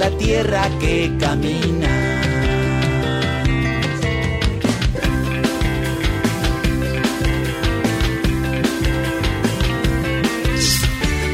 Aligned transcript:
la 0.00 0.10
tierra 0.16 0.62
que 0.80 1.12
caminas. 1.20 1.90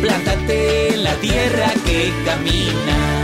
Plántate 0.02 0.94
en 0.94 1.04
la 1.04 1.14
tierra 1.14 1.72
que 1.86 2.12
camina. 2.24 3.15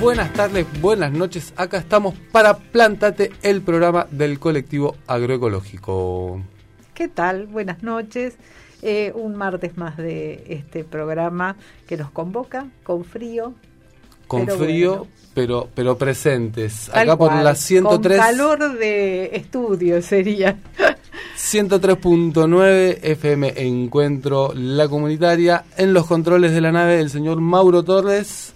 Buenas 0.00 0.32
tardes, 0.32 0.66
buenas 0.80 1.12
noches. 1.12 1.52
Acá 1.56 1.76
estamos 1.76 2.14
para 2.32 2.56
Plántate, 2.56 3.32
el 3.42 3.60
programa 3.60 4.06
del 4.10 4.38
colectivo 4.38 4.96
agroecológico. 5.06 6.40
¿Qué 6.94 7.06
tal? 7.08 7.46
Buenas 7.46 7.82
noches. 7.82 8.36
Eh, 8.80 9.12
un 9.14 9.36
martes 9.36 9.76
más 9.76 9.98
de 9.98 10.42
este 10.48 10.84
programa 10.84 11.56
que 11.86 11.98
nos 11.98 12.10
convoca 12.10 12.66
con 12.82 13.04
frío. 13.04 13.52
Con 14.26 14.46
pero 14.46 14.58
frío, 14.58 14.90
bueno. 14.90 15.06
pero 15.34 15.68
pero 15.74 15.98
presentes. 15.98 16.88
Tal 16.90 17.02
Acá 17.02 17.18
por 17.18 17.34
la 17.34 17.54
103 17.54 18.16
Con 18.16 18.26
calor 18.26 18.78
de 18.78 19.30
estudio 19.34 20.00
sería. 20.00 20.56
103.9 21.36 23.00
FM 23.02 23.52
Encuentro 23.56 24.52
La 24.54 24.88
Comunitaria. 24.88 25.64
En 25.76 25.92
los 25.92 26.06
controles 26.06 26.52
de 26.52 26.62
la 26.62 26.72
nave 26.72 27.00
el 27.00 27.10
señor 27.10 27.40
Mauro 27.40 27.82
Torres, 27.82 28.54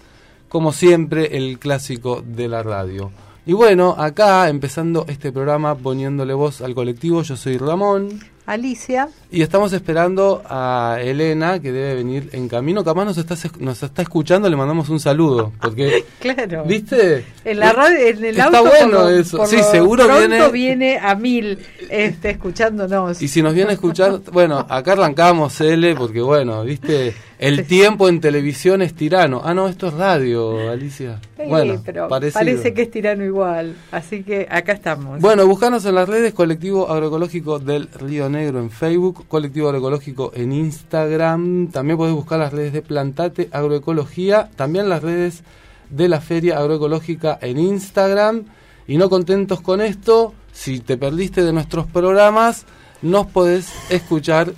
como 0.49 0.71
siempre 0.71 1.37
el 1.37 1.59
clásico 1.59 2.23
de 2.25 2.47
la 2.47 2.63
radio. 2.63 3.11
Y 3.45 3.53
bueno, 3.53 3.95
acá 3.97 4.49
empezando 4.49 5.05
este 5.07 5.31
programa 5.31 5.75
poniéndole 5.75 6.33
voz 6.33 6.61
al 6.61 6.73
colectivo, 6.73 7.21
yo 7.21 7.37
soy 7.37 7.57
Ramón. 7.57 8.19
Alicia, 8.45 9.09
Y 9.31 9.41
estamos 9.41 9.73
esperando 9.73 10.43
a 10.47 10.97
Elena, 11.01 11.59
que 11.59 11.71
debe 11.71 11.95
venir 11.95 12.29
en 12.31 12.47
camino. 12.47 12.83
Capaz 12.83 13.03
nos 13.05 13.17
está, 13.17 13.35
nos 13.59 13.81
está 13.81 14.01
escuchando, 14.03 14.47
le 14.49 14.55
mandamos 14.55 14.87
un 14.89 14.99
saludo. 14.99 15.51
Porque, 15.59 16.05
claro. 16.19 16.63
¿viste? 16.63 17.25
En 17.43 17.59
la 17.59 17.73
radio, 17.73 17.97
en 18.07 18.17
el 18.23 18.37
Está 18.37 18.45
auto, 18.59 18.63
bueno 18.69 19.01
por 19.01 19.13
eso. 19.13 19.37
por 19.37 19.47
Sí, 19.47 19.57
seguro 19.71 20.07
viene- 20.07 20.49
viene 20.51 20.99
a 20.99 21.15
mil 21.15 21.57
este, 21.89 22.29
escuchándonos. 22.31 23.21
Y 23.21 23.27
si 23.27 23.41
nos 23.41 23.53
viene 23.55 23.71
a 23.71 23.73
escuchar, 23.73 24.19
bueno, 24.31 24.59
acá 24.69 24.93
arrancamos 24.93 25.59
L, 25.59 25.95
porque 25.95 26.21
bueno, 26.21 26.63
¿viste? 26.63 27.13
El 27.37 27.65
tiempo 27.67 28.07
en 28.07 28.21
televisión 28.21 28.81
es 28.81 28.93
tirano. 28.93 29.41
Ah, 29.43 29.53
no, 29.53 29.67
esto 29.67 29.87
es 29.87 29.93
radio, 29.95 30.69
Alicia. 30.71 31.19
Sí, 31.35 31.43
bueno, 31.47 31.81
pero 31.83 32.07
parece 32.07 32.73
que 32.73 32.83
es 32.83 32.91
tirano 32.91 33.25
igual. 33.25 33.75
Así 33.91 34.23
que 34.23 34.47
acá 34.49 34.71
estamos. 34.71 35.19
Bueno, 35.19 35.45
buscanos 35.45 35.83
en 35.85 35.95
las 35.95 36.07
redes 36.07 36.33
Colectivo 36.33 36.89
Agroecológico 36.89 37.59
del 37.59 37.89
Río 37.99 38.29
Negro 38.29 38.34
en 38.35 38.69
Facebook, 38.71 39.25
Colectivo 39.27 39.67
Agroecológico 39.67 40.31
en 40.35 40.51
Instagram. 40.51 41.69
También 41.71 41.97
podés 41.97 42.13
buscar 42.13 42.39
las 42.39 42.53
redes 42.53 42.73
de 42.73 42.81
Plantate 42.81 43.49
Agroecología, 43.51 44.49
también 44.55 44.89
las 44.89 45.01
redes 45.01 45.43
de 45.89 46.09
la 46.09 46.21
Feria 46.21 46.57
Agroecológica 46.57 47.37
en 47.41 47.57
Instagram. 47.59 48.45
Y 48.87 48.97
no 48.97 49.09
contentos 49.09 49.61
con 49.61 49.81
esto, 49.81 50.33
si 50.51 50.79
te 50.79 50.97
perdiste 50.97 51.43
de 51.43 51.53
nuestros 51.53 51.85
programas, 51.87 52.65
nos 53.01 53.25
podés 53.27 53.67
escuchar 53.89 54.53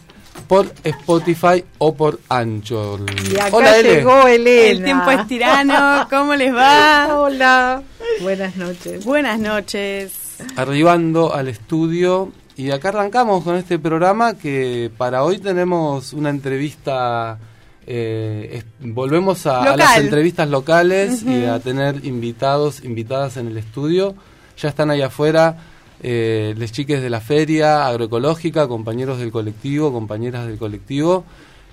por 0.47 0.71
Spotify 0.83 1.63
o 1.77 1.93
por 1.95 2.19
Anchor. 2.29 3.01
y 3.31 3.35
acá 3.37 3.49
Hola, 3.55 3.81
llegó 3.81 4.27
Elena. 4.27 4.69
El 4.69 4.83
tiempo 4.83 5.11
es 5.11 5.27
tirano, 5.27 6.07
¿cómo 6.09 6.35
les 6.35 6.53
va? 6.53 7.07
Hola. 7.19 7.83
Buenas 8.21 8.55
noches. 8.55 9.05
Buenas 9.05 9.39
noches. 9.39 10.13
arribando 10.55 11.33
al 11.33 11.47
estudio 11.47 12.31
y 12.57 12.71
acá 12.71 12.89
arrancamos 12.89 13.43
con 13.43 13.55
este 13.55 13.77
programa 13.79 14.33
que 14.33 14.91
para 14.97 15.23
hoy 15.23 15.37
tenemos 15.37 16.11
una 16.13 16.29
entrevista 16.29 17.37
eh, 17.85 18.49
es- 18.57 18.65
volvemos 18.93 19.45
a, 19.45 19.61
a 19.61 19.77
las 19.77 19.97
entrevistas 20.05 20.49
locales 20.49 21.23
y 21.23 21.45
a 21.45 21.59
tener 21.59 22.03
invitados 22.05 22.83
invitadas 22.83 23.37
en 23.37 23.47
el 23.47 23.57
estudio. 23.57 24.15
Ya 24.57 24.69
están 24.69 24.89
ahí 24.89 25.01
afuera 25.01 25.57
eh, 26.03 26.53
les 26.57 26.71
chiques 26.71 27.01
de 27.01 27.09
la 27.09 27.21
feria 27.21 27.87
agroecológica 27.87 28.67
compañeros 28.67 29.19
del 29.19 29.31
colectivo 29.31 29.91
compañeras 29.93 30.45
del 30.47 30.57
colectivo 30.57 31.23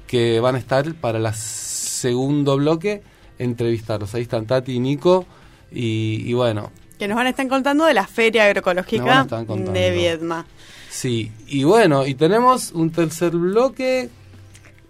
que 0.07 0.39
van 0.41 0.55
a 0.55 0.59
estar 0.59 0.95
para 0.95 1.19
el 1.19 1.35
segundo 1.35 2.57
bloque 2.57 3.03
entrevistarlos. 3.39 4.15
Ahí 4.15 4.23
están 4.23 4.47
Tati 4.47 4.75
y 4.75 4.81
Nico 4.81 5.27
y, 5.73 6.23
y 6.27 6.33
bueno. 6.35 6.71
Que 6.99 7.09
nos 7.09 7.17
van 7.17 7.27
a 7.27 7.31
estar 7.31 7.49
contando 7.49 7.87
de 7.87 7.95
la 7.95 8.07
Feria 8.07 8.45
Agroecológica 8.45 9.25
de 9.73 9.91
Viedma. 9.91 10.47
Sí, 10.95 11.33
y 11.49 11.65
bueno, 11.65 12.07
y 12.07 12.15
tenemos 12.15 12.71
un 12.71 12.91
tercer 12.93 13.33
bloque. 13.33 14.11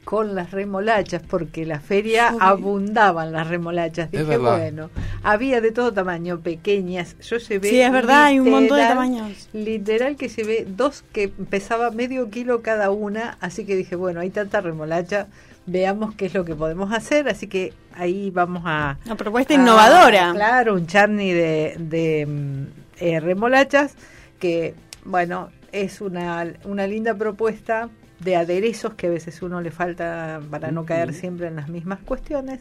Con 0.05 0.35
las 0.35 0.51
remolachas, 0.51 1.23
porque 1.27 1.65
la 1.65 1.81
feria 1.81 2.29
Uy. 2.31 2.39
abundaban 2.43 3.33
las 3.33 3.49
remolachas. 3.49 4.11
Dije, 4.11 4.23
verdad. 4.23 4.59
bueno, 4.59 4.91
había 5.23 5.63
de 5.63 5.73
todo 5.73 5.95
tamaño, 5.95 6.41
pequeñas. 6.41 7.17
Yo 7.23 7.39
llevé. 7.39 7.71
Sí, 7.71 7.81
es 7.81 7.91
verdad, 7.91 8.25
hay 8.25 8.39
un 8.39 8.51
montón 8.51 8.77
de 8.77 8.83
literal- 8.85 8.89
tamaños. 8.91 9.49
Literal 9.55 10.17
que 10.17 10.29
llevé 10.29 10.67
dos 10.69 11.05
que 11.11 11.29
pesaba 11.31 11.91
medio 11.91 12.29
kilo 12.29 12.61
cada 12.61 12.91
una. 12.91 13.39
Así 13.41 13.65
que 13.65 13.75
dije, 13.75 13.97
bueno, 13.97 14.21
hay 14.21 14.29
tanta 14.29 14.61
remolacha. 14.61 15.29
Veamos 15.65 16.15
qué 16.15 16.27
es 16.27 16.35
lo 16.35 16.45
que 16.45 16.55
podemos 16.55 16.93
hacer. 16.93 17.27
Así 17.31 17.47
que 17.47 17.73
ahí 17.95 18.29
vamos 18.31 18.65
a. 18.67 18.99
Una 19.07 19.15
propuesta 19.17 19.55
innovadora. 19.55 20.33
Claro, 20.35 20.75
un 20.75 20.87
charni 20.87 21.33
de, 21.33 21.77
de 21.79 22.27
mm, 22.27 22.65
eh, 23.03 23.21
remolachas 23.21 23.95
que, 24.39 24.75
bueno, 25.07 25.49
es 25.75 26.01
una, 26.01 26.55
una 26.65 26.87
linda 26.87 27.15
propuesta 27.15 27.91
de 28.21 28.37
aderezos 28.37 28.95
que 28.95 29.09
a 29.09 29.11
veces 29.11 29.43
uno 29.43 29.61
le 29.61 29.71
falta 29.71 30.41
para 30.51 30.71
no 30.71 30.87
caer 30.87 31.13
siempre 31.13 31.49
en 31.49 31.57
las 31.57 31.69
mismas 31.69 31.99
cuestiones. 32.01 32.61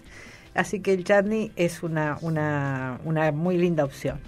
Así 0.55 0.81
que 0.81 0.93
el 0.93 1.03
charni 1.03 1.51
es 1.55 1.83
una, 1.83 2.17
una, 2.21 2.99
una 3.05 3.31
muy 3.31 3.57
linda 3.57 3.85
opción. 3.85 4.19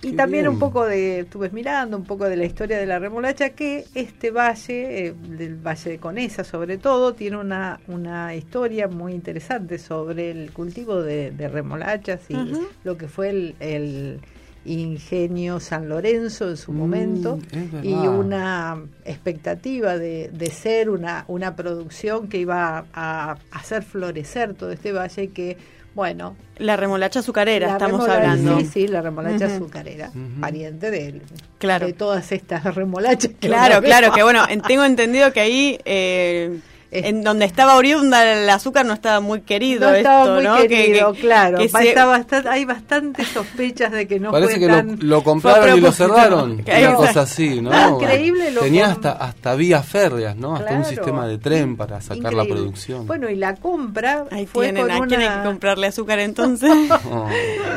Y 0.00 0.12
Qué 0.12 0.16
también 0.16 0.46
un 0.46 0.60
poco 0.60 0.84
de, 0.84 1.20
estuve 1.20 1.50
mirando 1.50 1.96
un 1.96 2.04
poco 2.04 2.28
de 2.28 2.36
la 2.36 2.44
historia 2.44 2.78
de 2.78 2.86
la 2.86 3.00
remolacha, 3.00 3.50
que 3.50 3.84
este 3.94 4.30
valle, 4.30 5.06
eh, 5.06 5.14
del 5.30 5.56
Valle 5.56 5.90
de 5.90 5.98
Conesa 5.98 6.44
sobre 6.44 6.78
todo, 6.78 7.14
tiene 7.14 7.36
una, 7.38 7.80
una 7.88 8.34
historia 8.36 8.86
muy 8.86 9.12
interesante 9.12 9.78
sobre 9.78 10.30
el 10.30 10.52
cultivo 10.52 11.02
de, 11.02 11.32
de 11.32 11.48
remolachas 11.48 12.20
y 12.28 12.36
lo 12.84 12.96
que 12.96 13.08
fue 13.08 13.30
el, 13.30 13.54
el 13.58 14.20
ingenio 14.64 15.60
San 15.60 15.88
Lorenzo 15.88 16.48
en 16.50 16.56
su 16.56 16.72
Mm, 16.72 16.76
momento 16.76 17.38
y 17.82 17.92
una 18.06 18.76
expectativa 19.04 19.96
de, 19.96 20.28
de 20.32 20.50
ser 20.50 20.90
una, 20.90 21.24
una 21.28 21.56
producción 21.56 22.28
que 22.28 22.38
iba 22.38 22.84
a, 22.92 23.30
a 23.32 23.38
hacer 23.52 23.82
florecer 23.82 24.54
todo 24.54 24.70
este 24.72 24.92
valle 24.92 25.22
y 25.24 25.28
que, 25.28 25.56
bueno, 25.94 26.36
La 26.58 26.76
remolacha 26.76 27.20
azucarera, 27.20 27.66
la 27.68 27.72
estamos 27.74 28.08
hablando. 28.08 28.58
Sí, 28.60 28.66
sí, 28.66 28.88
la 28.88 29.00
remolacha 29.02 29.46
azucarera, 29.46 30.10
pariente 30.40 30.90
de, 30.90 31.22
Claro. 31.58 31.86
de 31.86 31.92
todas 31.92 32.30
estas 32.32 32.62
remolachas. 32.74 33.30
que 33.40 33.48
Claro, 33.48 33.80
claro, 33.82 34.12
que 34.12 34.22
bueno, 34.22 34.44
en- 34.48 34.60
tengo 34.60 34.84
entendido 34.84 35.32
que 35.32 35.40
ahí, 35.40 35.78
eh, 35.84 36.60
en 36.90 37.22
donde 37.22 37.44
estaba 37.44 37.76
oriunda 37.76 38.30
el 38.32 38.48
azúcar 38.48 38.86
no 38.86 38.94
estaba 38.94 39.20
muy 39.20 39.42
querido 39.42 39.90
No 39.90 39.94
estaba 39.96 40.22
esto, 40.22 40.34
muy 40.36 40.44
¿no? 40.44 40.56
Que- 40.56 40.68
querido, 40.68 41.12
que- 41.12 41.20
claro. 41.20 41.58
que 41.58 41.68
Va- 41.68 41.80
se- 41.80 41.88
está 41.90 42.04
bastan- 42.06 42.46
hay 42.48 42.64
bastantes 42.64 43.28
sospechas 43.28 43.92
de 43.92 44.06
que 44.08 44.18
no 44.20 44.30
Parece 44.30 44.52
fue 44.52 44.60
que 44.60 44.66
tan... 44.68 44.98
lo, 45.00 45.16
lo 45.18 45.22
compraron 45.24 45.76
y 45.78 45.80
lo 45.80 45.92
cerraron. 45.92 46.52
Una 46.66 46.94
cosa 46.94 47.20
así, 47.22 47.60
¿no? 47.60 47.70
Ah, 47.72 47.90
increíble 47.94 48.50
lo 48.52 48.60
Tenía 48.62 48.86
hasta, 48.90 49.12
hasta 49.12 49.54
vías 49.54 49.84
férreas, 49.86 50.36
¿no? 50.36 50.54
Hasta 50.56 50.72
un 50.74 50.84
sistema 50.84 51.26
de 51.26 51.38
tren 51.38 51.76
para 51.76 52.00
sacar 52.00 52.32
la 52.34 52.44
producción. 52.44 53.06
Bueno, 53.06 53.28
y 53.28 53.36
la 53.36 53.54
compra 53.56 54.24
Ahí 54.30 54.46
fue 54.46 54.66
tienen, 54.72 54.82
con 54.88 54.90
¿a 54.90 55.06
quién 55.06 55.20
hay 55.20 55.26
una... 55.26 55.42
que 55.42 55.48
comprarle 55.48 55.86
azúcar 55.88 56.18
entonces? 56.20 56.70
Oh. 57.10 57.28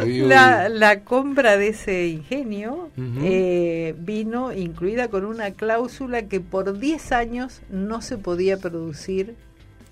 La, 0.05 0.67
la 0.69 1.01
compra 1.01 1.57
de 1.57 1.69
ese 1.69 2.07
ingenio 2.07 2.89
eh, 3.23 3.93
vino 3.97 4.51
incluida 4.51 5.07
con 5.09 5.25
una 5.25 5.51
cláusula 5.51 6.23
que 6.23 6.39
por 6.39 6.77
10 6.79 7.11
años 7.11 7.61
no 7.69 8.01
se 8.01 8.17
podía 8.17 8.57
producir 8.57 9.00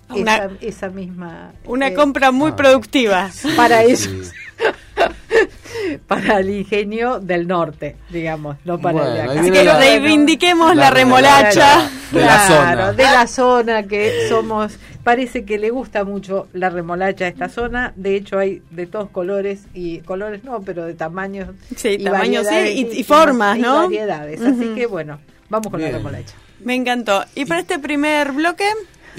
Una- 0.08 0.36
esa, 0.36 0.50
esa 0.60 0.88
misma... 0.88 1.52
Una 1.66 1.88
eh, 1.88 1.94
compra 1.94 2.30
muy 2.32 2.50
Ah. 2.52 2.56
productiva. 2.56 3.30
Para 3.56 3.82
Sí. 3.84 3.92
ellos. 4.08 4.32
para 6.06 6.40
el 6.40 6.50
ingenio 6.50 7.20
del 7.20 7.46
norte, 7.46 7.96
digamos, 8.10 8.56
no 8.64 8.78
para 8.78 9.06
el 9.08 9.14
de 9.14 9.22
acá. 9.22 9.40
Así 9.40 9.50
que 9.50 9.64
la- 9.64 9.78
reivindiquemos 9.78 10.68
la 10.76 10.84
la, 10.84 10.90
remolacha. 10.90 11.88
De 12.12 12.20
la 12.20 12.46
zona. 12.46 12.72
Claro, 12.72 12.92
de 12.94 13.02
la 13.04 13.26
zona 13.26 13.82
que 13.84 14.26
somos, 14.28 14.78
parece 15.04 15.44
que 15.44 15.58
le 15.58 15.70
gusta 15.70 16.04
mucho 16.04 16.48
la 16.52 16.68
remolacha 16.70 17.24
a 17.26 17.28
esta 17.28 17.48
zona, 17.48 17.92
de 17.96 18.16
hecho 18.16 18.38
hay 18.38 18.62
de 18.70 18.86
todos 18.86 19.08
colores 19.10 19.62
y 19.72 19.98
colores 20.00 20.42
no, 20.44 20.60
pero 20.62 20.84
de 20.84 20.94
tamaños 20.94 21.48
Sí, 21.76 21.90
y 21.90 22.04
tamaños, 22.04 22.46
sí, 22.46 22.54
variedades 22.54 22.94
y- 22.94 23.00
y 23.00 23.04
formas, 23.04 23.58
y 23.58 23.62
¿no? 23.62 23.76
variedades, 23.84 24.40
así 24.42 24.74
que 24.74 24.86
bueno, 24.86 25.18
vamos 25.48 25.68
con 25.70 25.78
Bien. 25.78 25.92
la 25.92 25.98
remolacha. 25.98 26.34
Me 26.64 26.74
encantó. 26.74 27.24
Y 27.34 27.44
para 27.46 27.60
este 27.60 27.78
primer 27.78 28.32
bloque, 28.32 28.66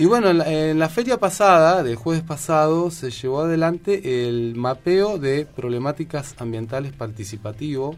Y 0.02 0.06
bueno, 0.06 0.32
en 0.32 0.40
la, 0.40 0.52
en 0.52 0.80
la 0.80 0.90
feria 0.90 1.20
pasada, 1.20 1.84
del 1.84 1.96
jueves 1.96 2.24
pasado, 2.24 2.90
se 2.90 3.12
llevó 3.12 3.42
adelante 3.42 4.26
el 4.26 4.56
mapeo 4.56 5.20
de 5.20 5.46
problemáticas 5.46 6.34
ambientales 6.40 6.92
participativo, 6.92 7.96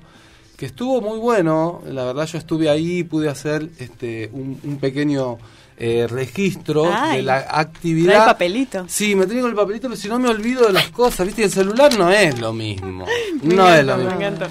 que 0.58 0.66
estuvo 0.66 1.00
muy 1.00 1.18
bueno. 1.18 1.82
La 1.88 2.04
verdad, 2.04 2.26
yo 2.26 2.40
estuve 2.40 2.70
ahí, 2.70 3.06
pude 3.06 3.30
hacer 3.30 3.70
este 3.80 4.30
un, 4.34 4.60
un 4.66 4.80
pequeño 4.80 5.38
eh, 5.78 6.06
registro 6.10 6.92
Ay, 6.94 7.20
de 7.20 7.24
la 7.24 7.38
actividad. 7.50 8.26
papelito. 8.26 8.84
Sí, 8.90 9.16
me 9.16 9.26
tengo 9.26 9.48
el 9.48 9.56
papelito, 9.56 9.88
pero 9.88 9.96
si 9.96 10.10
no 10.10 10.20
me 10.20 10.28
olvido 10.28 10.68
de 10.68 10.74
las 10.74 10.90
cosas, 10.90 11.26
¿viste? 11.26 11.44
Y 11.44 11.46
el 11.46 11.52
celular 11.52 11.98
no 11.98 12.12
es 12.12 12.38
lo 12.38 12.52
mismo. 12.52 13.06
No 13.44 13.74
es 13.74 13.86
lo 13.86 13.96
me 13.96 14.04
mismo. 14.04 14.46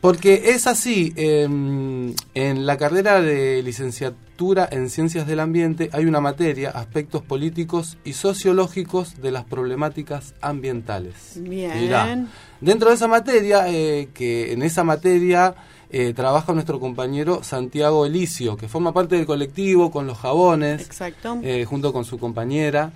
Porque 0.00 0.50
es 0.50 0.66
así, 0.66 1.12
em, 1.16 2.14
en 2.34 2.64
la 2.64 2.78
carrera 2.78 3.20
de 3.20 3.62
licenciatura 3.62 4.66
en 4.70 4.88
Ciencias 4.88 5.26
del 5.26 5.40
Ambiente 5.40 5.90
hay 5.92 6.06
una 6.06 6.20
materia, 6.20 6.70
aspectos 6.70 7.22
políticos 7.22 7.98
y 8.02 8.14
sociológicos 8.14 9.20
de 9.20 9.30
las 9.30 9.44
problemáticas 9.44 10.34
ambientales. 10.40 11.34
Bien. 11.36 11.78
Mirá, 11.78 12.26
dentro 12.62 12.88
de 12.88 12.94
esa 12.94 13.08
materia, 13.08 13.68
eh, 13.68 14.08
que 14.14 14.52
en 14.52 14.62
esa 14.62 14.84
materia 14.84 15.54
eh, 15.90 16.14
trabaja 16.14 16.54
nuestro 16.54 16.80
compañero 16.80 17.42
Santiago 17.42 18.06
Elicio, 18.06 18.56
que 18.56 18.68
forma 18.68 18.94
parte 18.94 19.16
del 19.16 19.26
colectivo 19.26 19.90
con 19.90 20.06
los 20.06 20.16
jabones, 20.16 20.80
exacto. 20.80 21.38
eh, 21.42 21.66
junto 21.66 21.92
con 21.92 22.06
su 22.06 22.18
compañera. 22.18 22.92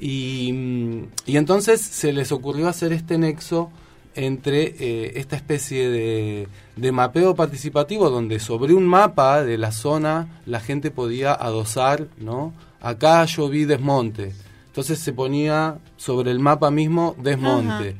Y, 0.00 0.52
mm, 0.52 1.02
y 1.26 1.36
entonces 1.36 1.80
se 1.80 2.12
les 2.12 2.30
ocurrió 2.30 2.68
hacer 2.68 2.92
este 2.92 3.18
nexo 3.18 3.72
entre 4.14 4.74
eh, 4.78 5.12
esta 5.16 5.36
especie 5.36 5.88
de, 5.90 6.48
de 6.76 6.92
mapeo 6.92 7.34
participativo 7.34 8.10
donde 8.10 8.38
sobre 8.38 8.74
un 8.74 8.86
mapa 8.86 9.42
de 9.42 9.58
la 9.58 9.72
zona 9.72 10.40
la 10.46 10.60
gente 10.60 10.90
podía 10.90 11.32
adosar, 11.32 12.08
¿no? 12.18 12.52
Acá 12.80 13.24
yo 13.24 13.48
vi 13.48 13.64
desmonte. 13.64 14.32
Entonces 14.66 14.98
se 14.98 15.12
ponía 15.12 15.78
sobre 15.96 16.30
el 16.30 16.40
mapa 16.40 16.70
mismo 16.70 17.16
desmonte. 17.18 17.96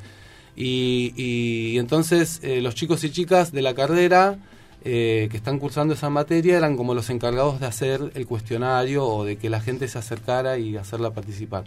Y, 0.57 1.13
y 1.17 1.79
entonces 1.79 2.41
eh, 2.43 2.61
los 2.61 2.75
chicos 2.75 3.03
y 3.05 3.11
chicas 3.11 3.53
de 3.53 3.63
la 3.63 3.75
carrera 3.75 4.39
eh, 4.87 5.29
que 5.31 5.39
están 5.39 5.59
cursando 5.59 5.95
esa 5.95 6.11
materia 6.11 6.59
eran 6.59 6.77
como 6.77 6.93
los 6.93 7.09
encargados 7.09 7.59
de 7.59 7.65
hacer 7.65 8.13
el 8.15 8.27
cuestionario 8.27 9.07
o 9.07 9.25
de 9.25 9.37
que 9.37 9.49
la 9.49 9.61
gente 9.61 9.89
se 9.89 9.99
acercara 9.99 10.59
y 10.59 10.77
hacerla 10.77 11.11
participar. 11.11 11.65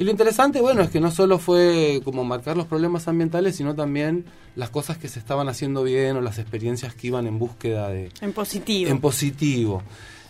Y 0.00 0.04
lo 0.04 0.10
interesante, 0.10 0.62
bueno, 0.62 0.80
es 0.80 0.88
que 0.88 0.98
no 0.98 1.10
solo 1.10 1.38
fue 1.38 2.00
como 2.04 2.24
marcar 2.24 2.56
los 2.56 2.64
problemas 2.64 3.06
ambientales, 3.06 3.54
sino 3.56 3.74
también 3.74 4.24
las 4.56 4.70
cosas 4.70 4.96
que 4.96 5.08
se 5.08 5.18
estaban 5.18 5.50
haciendo 5.50 5.82
bien 5.82 6.16
o 6.16 6.22
las 6.22 6.38
experiencias 6.38 6.94
que 6.94 7.08
iban 7.08 7.26
en 7.26 7.38
búsqueda 7.38 7.90
de, 7.90 8.08
En 8.22 8.32
positivo. 8.32 8.90
en 8.90 8.98
positivo. 8.98 9.82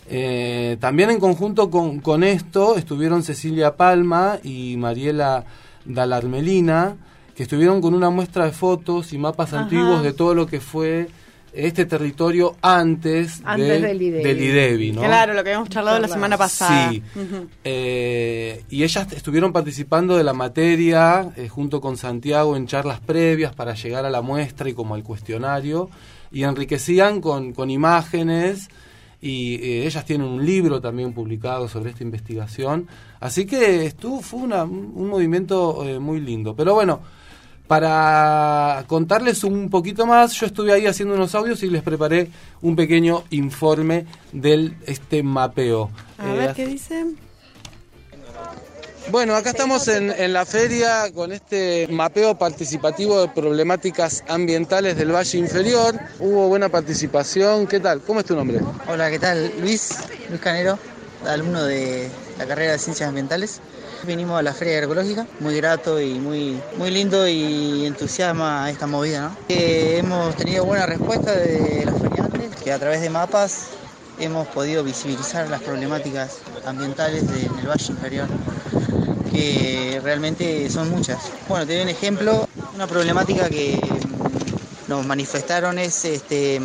Eh, 0.09 0.75
también 0.81 1.09
en 1.09 1.21
conjunto 1.21 1.69
con, 1.69 2.01
con 2.01 2.25
esto 2.25 2.75
estuvieron 2.75 3.23
Cecilia 3.23 3.77
Palma 3.77 4.39
y 4.43 4.75
Mariela 4.75 5.45
Dalarmelina, 5.85 6.97
que 7.33 7.43
estuvieron 7.43 7.79
con 7.79 7.93
una 7.93 8.09
muestra 8.09 8.43
de 8.43 8.51
fotos 8.51 9.13
y 9.13 9.17
mapas 9.17 9.53
Ajá. 9.53 9.63
antiguos 9.63 10.03
de 10.03 10.11
todo 10.11 10.35
lo 10.35 10.47
que 10.47 10.59
fue 10.59 11.07
este 11.53 11.85
territorio 11.85 12.55
antes, 12.61 13.41
Antes 13.43 13.81
de- 13.81 13.87
del 13.87 14.01
IDEBI. 14.01 14.23
del 14.23 14.41
IDEBI, 14.41 14.91
¿no? 14.93 15.01
Claro, 15.01 15.33
lo 15.33 15.43
que 15.43 15.49
habíamos 15.49 15.69
charlado 15.69 15.97
la 15.99 16.07
Charlado. 16.07 16.13
semana 16.13 16.37
pasada. 16.37 16.91
Sí. 16.91 17.03
Eh, 17.63 18.63
y 18.69 18.83
ellas 18.83 19.11
estuvieron 19.13 19.51
participando 19.53 20.17
de 20.17 20.23
la 20.23 20.33
materia 20.33 21.31
eh, 21.35 21.47
junto 21.47 21.79
con 21.81 21.97
Santiago 21.97 22.55
en 22.55 22.67
charlas 22.67 22.99
previas 22.99 23.53
para 23.53 23.73
llegar 23.75 24.05
a 24.05 24.09
la 24.09 24.21
muestra 24.21 24.69
y 24.69 24.73
como 24.73 24.95
al 24.95 25.03
cuestionario 25.03 25.89
y 26.31 26.43
enriquecían 26.43 27.21
con, 27.21 27.53
con 27.53 27.69
imágenes 27.69 28.69
y 29.21 29.55
eh, 29.55 29.85
ellas 29.85 30.03
tienen 30.05 30.27
un 30.27 30.45
libro 30.45 30.81
también 30.81 31.13
publicado 31.13 31.67
sobre 31.67 31.91
esta 31.91 32.03
investigación 32.03 32.87
así 33.19 33.45
que 33.45 33.85
estuvo 33.85 34.21
fue 34.21 34.39
una- 34.41 34.63
un 34.63 35.07
movimiento 35.07 35.85
eh, 35.87 35.99
muy 35.99 36.19
lindo 36.19 36.55
pero 36.55 36.73
bueno 36.73 37.01
para 37.71 38.83
contarles 38.85 39.45
un 39.45 39.69
poquito 39.69 40.05
más, 40.05 40.33
yo 40.33 40.45
estuve 40.45 40.73
ahí 40.73 40.87
haciendo 40.87 41.15
unos 41.15 41.33
audios 41.35 41.63
y 41.63 41.69
les 41.69 41.81
preparé 41.81 42.29
un 42.61 42.75
pequeño 42.75 43.23
informe 43.29 44.07
del 44.33 44.75
este 44.87 45.23
mapeo. 45.23 45.89
A 46.17 46.33
Eh, 46.33 46.37
ver 46.37 46.53
qué 46.53 46.67
dice. 46.67 47.05
Bueno, 49.09 49.35
acá 49.37 49.51
estamos 49.51 49.87
en, 49.87 50.11
en 50.11 50.33
la 50.33 50.45
feria 50.45 51.13
con 51.13 51.31
este 51.31 51.87
mapeo 51.89 52.37
participativo 52.37 53.21
de 53.21 53.29
problemáticas 53.29 54.25
ambientales 54.27 54.97
del 54.97 55.15
Valle 55.15 55.37
Inferior. 55.37 55.97
Hubo 56.19 56.49
buena 56.49 56.67
participación. 56.67 57.67
¿Qué 57.67 57.79
tal? 57.79 58.01
¿Cómo 58.01 58.19
es 58.19 58.25
tu 58.25 58.35
nombre? 58.35 58.59
Hola, 58.89 59.09
¿qué 59.09 59.17
tal? 59.17 59.49
Luis, 59.61 59.95
Luis 60.27 60.41
Canero, 60.41 60.77
alumno 61.25 61.63
de 61.63 62.09
la 62.37 62.45
carrera 62.45 62.73
de 62.73 62.79
Ciencias 62.79 63.07
Ambientales. 63.07 63.61
Vinimos 64.03 64.39
a 64.39 64.41
la 64.41 64.53
Feria 64.53 64.73
Agroecológica, 64.75 65.27
muy 65.39 65.55
grato 65.57 66.01
y 66.01 66.19
muy, 66.19 66.61
muy 66.75 66.89
lindo 66.89 67.27
y 67.27 67.85
entusiasma 67.85 68.69
esta 68.71 68.87
movida, 68.87 69.21
¿no? 69.29 69.37
Hemos 69.47 70.35
tenido 70.35 70.65
buena 70.65 70.85
respuesta 70.87 71.33
de 71.35 71.85
los 71.85 71.97
feriantes, 71.99 72.55
que 72.55 72.71
a 72.71 72.79
través 72.79 73.01
de 73.01 73.09
mapas 73.11 73.67
hemos 74.17 74.47
podido 74.47 74.83
visibilizar 74.83 75.47
las 75.49 75.61
problemáticas 75.61 76.39
ambientales 76.65 77.27
de- 77.29 77.45
en 77.45 77.59
el 77.59 77.67
Valle 77.67 77.85
Inferior, 77.93 78.27
que 79.31 79.99
realmente 80.03 80.67
son 80.69 80.89
muchas. 80.89 81.19
Bueno, 81.47 81.65
te 81.67 81.73
doy 81.73 81.83
un 81.83 81.89
ejemplo, 81.89 82.47
una 82.73 82.87
problemática 82.87 83.49
que 83.49 84.01
mm, 84.03 84.89
nos 84.89 85.05
manifestaron 85.05 85.77
es 85.77 86.05
este, 86.05 86.59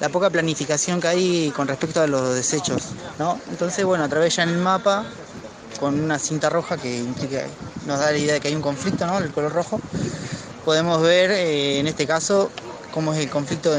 la 0.00 0.08
poca 0.08 0.30
planificación 0.30 1.00
que 1.00 1.08
hay 1.08 1.52
con 1.54 1.68
respecto 1.68 2.00
a 2.00 2.06
los 2.06 2.34
desechos, 2.34 2.88
¿no? 3.18 3.38
Entonces, 3.50 3.84
bueno, 3.84 4.02
a 4.04 4.08
través 4.08 4.34
ya 4.36 4.44
en 4.44 4.48
el 4.50 4.58
mapa, 4.58 5.04
con 5.78 5.98
una 6.00 6.18
cinta 6.18 6.50
roja 6.50 6.76
que 6.76 6.98
implica, 6.98 7.42
nos 7.86 7.98
da 7.98 8.10
la 8.10 8.18
idea 8.18 8.34
de 8.34 8.40
que 8.40 8.48
hay 8.48 8.54
un 8.54 8.62
conflicto, 8.62 9.06
¿no? 9.06 9.18
El 9.18 9.30
color 9.30 9.52
rojo, 9.52 9.80
podemos 10.64 11.00
ver 11.02 11.30
eh, 11.30 11.78
en 11.78 11.86
este 11.86 12.06
caso 12.06 12.50
cómo 12.92 13.14
es 13.14 13.20
el 13.20 13.30
conflicto 13.30 13.72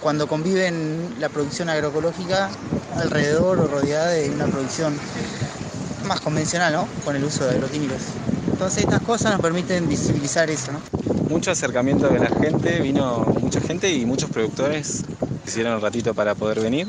cuando 0.00 0.26
conviven 0.26 1.16
la 1.18 1.28
producción 1.28 1.68
agroecológica 1.68 2.50
alrededor 2.96 3.58
o 3.58 3.66
rodeada 3.66 4.10
de 4.10 4.30
una 4.30 4.46
producción 4.46 4.98
más 6.06 6.20
convencional, 6.20 6.72
¿no? 6.72 6.88
Con 7.04 7.16
el 7.16 7.24
uso 7.24 7.44
de 7.44 7.52
agroquímicos. 7.52 8.02
Entonces 8.50 8.84
estas 8.84 9.02
cosas 9.02 9.32
nos 9.32 9.40
permiten 9.40 9.88
visibilizar 9.88 10.48
eso, 10.50 10.72
¿no? 10.72 10.80
mucho 11.32 11.50
acercamiento 11.50 12.08
de 12.08 12.18
la 12.18 12.28
gente, 12.28 12.80
vino 12.80 13.24
mucha 13.40 13.58
gente 13.60 13.90
y 13.90 14.04
muchos 14.04 14.28
productores 14.28 15.02
hicieron 15.46 15.74
un 15.74 15.80
ratito 15.80 16.12
para 16.12 16.34
poder 16.34 16.60
venir. 16.60 16.86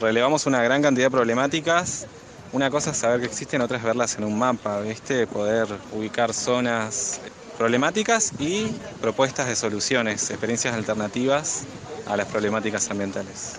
Relevamos 0.00 0.46
una 0.46 0.62
gran 0.62 0.80
cantidad 0.80 1.06
de 1.06 1.10
problemáticas. 1.10 2.06
Una 2.52 2.70
cosa 2.70 2.90
es 2.90 2.98
saber 2.98 3.20
que 3.20 3.26
existen, 3.26 3.62
otra 3.62 3.78
es 3.78 3.82
verlas 3.82 4.18
en 4.18 4.24
un 4.24 4.38
mapa, 4.38 4.78
¿viste? 4.80 5.26
Poder 5.26 5.66
ubicar 5.92 6.34
zonas 6.34 7.18
problemáticas 7.56 8.32
y 8.38 8.66
propuestas 9.00 9.48
de 9.48 9.56
soluciones, 9.56 10.28
experiencias 10.28 10.74
alternativas 10.74 11.62
a 12.06 12.16
las 12.16 12.26
problemáticas 12.26 12.90
ambientales. 12.90 13.54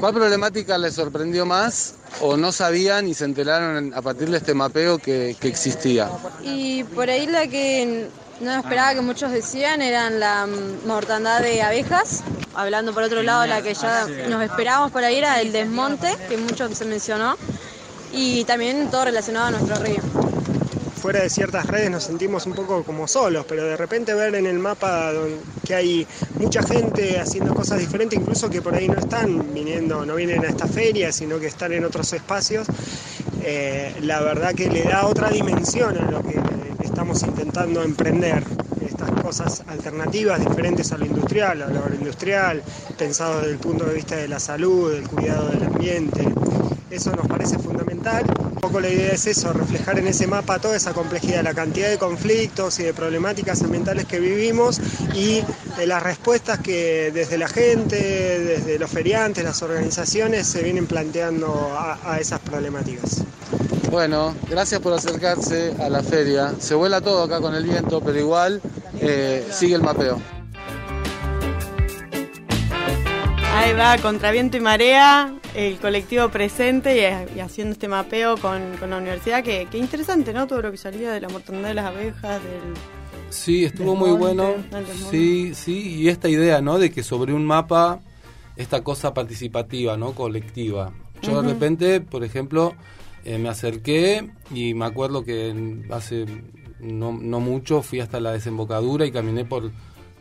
¿Cuál 0.00 0.14
problemática 0.14 0.76
les 0.78 0.94
sorprendió 0.94 1.46
más 1.46 1.94
o 2.20 2.36
no 2.36 2.50
sabían 2.50 3.06
y 3.06 3.14
se 3.14 3.24
enteraron 3.24 3.94
a 3.94 4.02
partir 4.02 4.28
de 4.28 4.38
este 4.38 4.52
mapeo 4.52 4.98
que, 4.98 5.36
que 5.38 5.46
existía? 5.46 6.10
Y 6.42 6.82
por 6.82 7.10
ahí 7.10 7.26
la 7.26 7.46
que 7.46 8.08
no 8.40 8.52
esperaba 8.52 8.94
que 8.94 9.00
muchos 9.00 9.30
decían 9.30 9.80
eran 9.80 10.18
la 10.18 10.48
mortandad 10.86 11.40
de 11.40 11.62
abejas. 11.62 12.24
Hablando 12.54 12.92
por 12.92 13.04
otro 13.04 13.22
lado, 13.22 13.46
la 13.46 13.62
que 13.62 13.74
ya 13.74 14.06
nos 14.28 14.42
esperábamos 14.42 14.90
por 14.90 15.04
ahí 15.04 15.18
era 15.18 15.40
el 15.40 15.52
desmonte, 15.52 16.16
que 16.28 16.36
mucho 16.36 16.72
se 16.74 16.84
mencionó. 16.84 17.36
Y 18.16 18.44
también 18.44 18.90
todo 18.90 19.04
relacionado 19.04 19.46
a 19.46 19.50
nuestro 19.50 19.76
río. 19.76 20.00
fuera 21.02 21.20
de 21.20 21.28
ciertas 21.28 21.66
redes 21.66 21.90
nos 21.90 22.04
sentimos 22.04 22.46
un 22.46 22.54
poco 22.54 22.82
como 22.82 23.06
solos, 23.06 23.44
pero 23.46 23.64
de 23.64 23.76
repente 23.76 24.14
ver 24.14 24.34
en 24.36 24.46
el 24.46 24.58
mapa 24.58 25.12
que 25.66 25.74
hay 25.74 26.06
mucha 26.38 26.62
gente 26.62 27.18
haciendo 27.20 27.54
cosas 27.54 27.78
diferentes, 27.78 28.18
incluso 28.18 28.48
que 28.48 28.62
por 28.62 28.74
ahí 28.74 28.88
no 28.88 28.98
están 28.98 29.52
viniendo, 29.52 30.06
no 30.06 30.14
vienen 30.14 30.44
a 30.44 30.48
esta 30.48 30.66
feria, 30.66 31.12
sino 31.12 31.38
que 31.38 31.48
están 31.48 31.72
en 31.72 31.84
otros 31.84 32.10
espacios, 32.14 32.66
eh, 33.42 33.94
la 34.00 34.20
verdad 34.20 34.54
que 34.54 34.70
le 34.70 34.84
da 34.84 35.06
otra 35.06 35.28
dimensión 35.28 35.98
a 35.98 36.10
lo 36.10 36.22
que 36.22 36.40
estamos 36.82 37.22
intentando 37.22 37.82
emprender. 37.82 38.42
Estas 38.86 39.10
cosas 39.20 39.62
alternativas, 39.66 40.40
diferentes 40.40 40.92
a 40.92 40.98
lo 40.98 41.04
industrial, 41.04 41.62
a 41.62 41.66
lo 41.66 41.80
agroindustrial, 41.80 42.62
pensado 42.96 43.40
desde 43.40 43.52
el 43.52 43.58
punto 43.58 43.84
de 43.84 43.94
vista 43.94 44.16
de 44.16 44.28
la 44.28 44.38
salud, 44.38 44.92
del 44.92 45.08
cuidado 45.08 45.48
del 45.48 45.64
ambiente. 45.64 46.24
Eso 46.94 47.10
nos 47.14 47.26
parece 47.26 47.58
fundamental 47.58 48.24
poco 48.64 48.80
la 48.80 48.88
idea 48.88 49.12
es 49.12 49.26
eso, 49.26 49.52
reflejar 49.52 49.98
en 49.98 50.06
ese 50.06 50.26
mapa 50.26 50.58
toda 50.58 50.74
esa 50.74 50.94
complejidad, 50.94 51.44
la 51.44 51.52
cantidad 51.52 51.90
de 51.90 51.98
conflictos 51.98 52.80
y 52.80 52.82
de 52.82 52.94
problemáticas 52.94 53.62
ambientales 53.62 54.06
que 54.06 54.18
vivimos 54.18 54.80
y 55.14 55.42
de 55.76 55.86
las 55.86 56.02
respuestas 56.02 56.60
que 56.60 57.10
desde 57.12 57.36
la 57.36 57.46
gente, 57.46 57.96
desde 57.96 58.78
los 58.78 58.90
feriantes, 58.90 59.44
las 59.44 59.60
organizaciones 59.60 60.46
se 60.46 60.62
vienen 60.62 60.86
planteando 60.86 61.76
a, 61.76 61.98
a 62.10 62.20
esas 62.20 62.40
problemáticas. 62.40 63.22
Bueno, 63.90 64.34
gracias 64.48 64.80
por 64.80 64.94
acercarse 64.94 65.74
a 65.78 65.90
la 65.90 66.02
feria. 66.02 66.54
Se 66.58 66.74
vuela 66.74 67.02
todo 67.02 67.24
acá 67.24 67.42
con 67.42 67.54
el 67.54 67.64
viento, 67.64 68.00
pero 68.00 68.18
igual 68.18 68.62
eh, 68.98 69.46
sigue 69.52 69.74
el 69.74 69.82
mapeo. 69.82 70.18
Ahí 73.54 73.74
va, 73.74 73.98
contra 73.98 74.30
viento 74.30 74.56
y 74.56 74.60
marea, 74.60 75.34
el 75.54 75.78
colectivo 75.78 76.28
presente 76.28 76.96
y, 76.96 77.36
y 77.36 77.40
haciendo 77.40 77.72
este 77.72 77.88
mapeo 77.88 78.36
con, 78.36 78.76
con 78.78 78.90
la 78.90 78.98
universidad. 78.98 79.42
Que, 79.42 79.66
que 79.70 79.78
interesante, 79.78 80.32
¿no? 80.32 80.46
Todo 80.46 80.62
lo 80.62 80.70
que 80.70 80.76
salía 80.76 81.12
de 81.12 81.20
la 81.20 81.28
mortandad 81.28 81.68
de 81.68 81.74
las 81.74 81.86
abejas, 81.86 82.42
del... 82.42 82.74
Sí, 83.30 83.64
estuvo 83.64 83.90
Del 83.90 83.98
muy 83.98 84.10
monte, 84.10 84.24
bueno. 84.24 84.54
Sí, 85.10 85.54
sí, 85.54 85.94
y 85.96 86.08
esta 86.08 86.28
idea, 86.28 86.60
¿no? 86.60 86.78
De 86.78 86.90
que 86.90 87.02
sobre 87.02 87.32
un 87.32 87.44
mapa, 87.44 88.00
esta 88.56 88.84
cosa 88.84 89.14
participativa, 89.14 89.96
¿no? 89.96 90.12
Colectiva. 90.12 90.92
Yo 91.22 91.40
de 91.40 91.48
repente, 91.48 92.00
por 92.00 92.22
ejemplo, 92.22 92.74
eh, 93.24 93.38
me 93.38 93.48
acerqué 93.48 94.30
y 94.54 94.74
me 94.74 94.84
acuerdo 94.84 95.24
que 95.24 95.82
hace 95.90 96.26
no, 96.80 97.12
no 97.12 97.40
mucho 97.40 97.82
fui 97.82 98.00
hasta 98.00 98.20
la 98.20 98.32
desembocadura 98.32 99.06
y 99.06 99.10
caminé 99.10 99.44
por, 99.46 99.72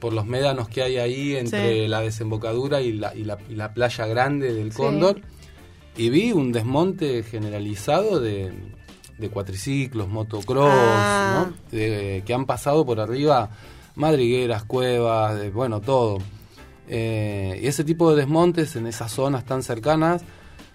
por 0.04 0.12
los 0.12 0.26
médanos 0.26 0.68
que 0.68 0.84
hay 0.84 0.98
ahí 0.98 1.38
entre 1.38 1.84
Sí. 1.84 1.88
la 1.88 2.02
desembocadura 2.02 2.82
y 2.82 2.92
la, 2.92 3.16
y 3.16 3.24
la, 3.24 3.38
y 3.50 3.56
la 3.56 3.74
playa 3.74 4.06
grande 4.06 4.54
del 4.54 4.74
Sí. 4.74 4.78
Cóndor. 4.78 5.22
Y 5.96 6.10
vi 6.10 6.34
un 6.34 6.52
desmonte 6.52 7.24
generalizado 7.24 8.20
de, 8.20 8.52
de 9.18 9.30
cuatriciclos, 9.30 10.10
motocross, 10.10 10.68
Ah. 10.70 11.46
¿no? 11.48 11.54
De- 11.72 12.22
que 12.26 12.34
han 12.34 12.46
pasado 12.46 12.86
por 12.86 13.00
arriba 13.00 13.50
madrigueras, 13.96 14.66
cuevas, 14.66 15.40
de- 15.40 15.52
bueno, 15.52 15.80
todo. 15.80 16.18
Eh, 16.90 17.62
y 17.64 17.68
ese 17.68 17.86
tipo 17.86 18.10
de 18.12 18.18
desmontes 18.18 18.76
en 18.76 18.88
esas 18.88 19.10
zonas 19.10 19.46
tan 19.46 19.64
cercanas, 19.64 20.22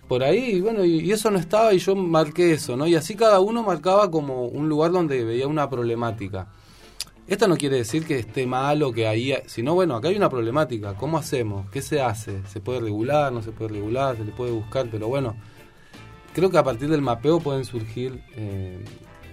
por 0.09 0.23
ahí, 0.25 0.53
y 0.57 0.61
bueno, 0.63 0.87
y, 0.87 1.01
y 1.01 1.13
eso 1.13 1.31
no 1.31 1.39
estaba 1.39 1.75
y 1.75 1.79
yo 1.81 1.95
marqué 1.95 2.53
eso, 2.55 2.79
¿no? 2.79 2.87
Y 2.87 2.95
así 2.95 3.15
cada 3.15 3.41
uno 3.41 3.63
marcaba 3.63 4.11
como 4.11 4.47
un 4.47 4.67
lugar 4.71 4.91
donde 4.91 5.23
veía 5.23 5.47
una 5.47 5.69
problemática. 5.69 6.47
Esto 7.29 7.47
no 7.47 7.57
quiere 7.59 7.77
decir 7.77 8.07
que 8.07 8.19
esté 8.19 8.47
mal 8.47 8.83
o 8.83 8.91
que 8.91 9.07
ahí, 9.07 9.35
sino 9.47 9.75
bueno, 9.75 9.95
acá 9.97 10.09
hay 10.09 10.17
una 10.17 10.31
problemática, 10.31 10.95
¿cómo 10.95 11.19
hacemos? 11.19 11.69
¿Qué 11.71 11.83
se 11.83 12.01
hace? 12.01 12.41
¿Se 12.47 12.61
puede 12.61 12.81
regular? 12.81 13.31
¿No 13.33 13.43
se 13.43 13.53
puede 13.53 13.75
regular? 13.75 14.17
¿Se 14.17 14.25
le 14.25 14.33
puede 14.33 14.51
buscar? 14.53 14.89
Pero 14.91 15.09
bueno, 15.09 15.37
creo 16.33 16.51
que 16.51 16.57
a 16.57 16.65
partir 16.65 16.89
del 16.89 17.03
mapeo 17.03 17.39
pueden 17.39 17.67
surgir 17.67 18.23
eh, 18.35 18.83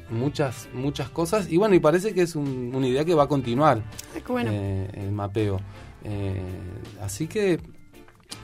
muchas 0.10 0.68
muchas 0.74 1.10
cosas 1.10 1.50
y 1.50 1.56
bueno, 1.58 1.74
y 1.74 1.80
parece 1.80 2.14
que 2.14 2.22
es 2.24 2.36
un- 2.36 2.72
una 2.76 2.86
idea 2.88 3.06
que 3.06 3.16
va 3.16 3.24
a 3.24 3.28
continuar 3.28 3.82
qué 4.14 4.32
bueno. 4.32 4.52
eh, 4.54 4.90
el 4.96 5.12
mapeo. 5.14 5.62
Eh, 6.04 6.36
así 7.02 7.28
que 7.28 7.60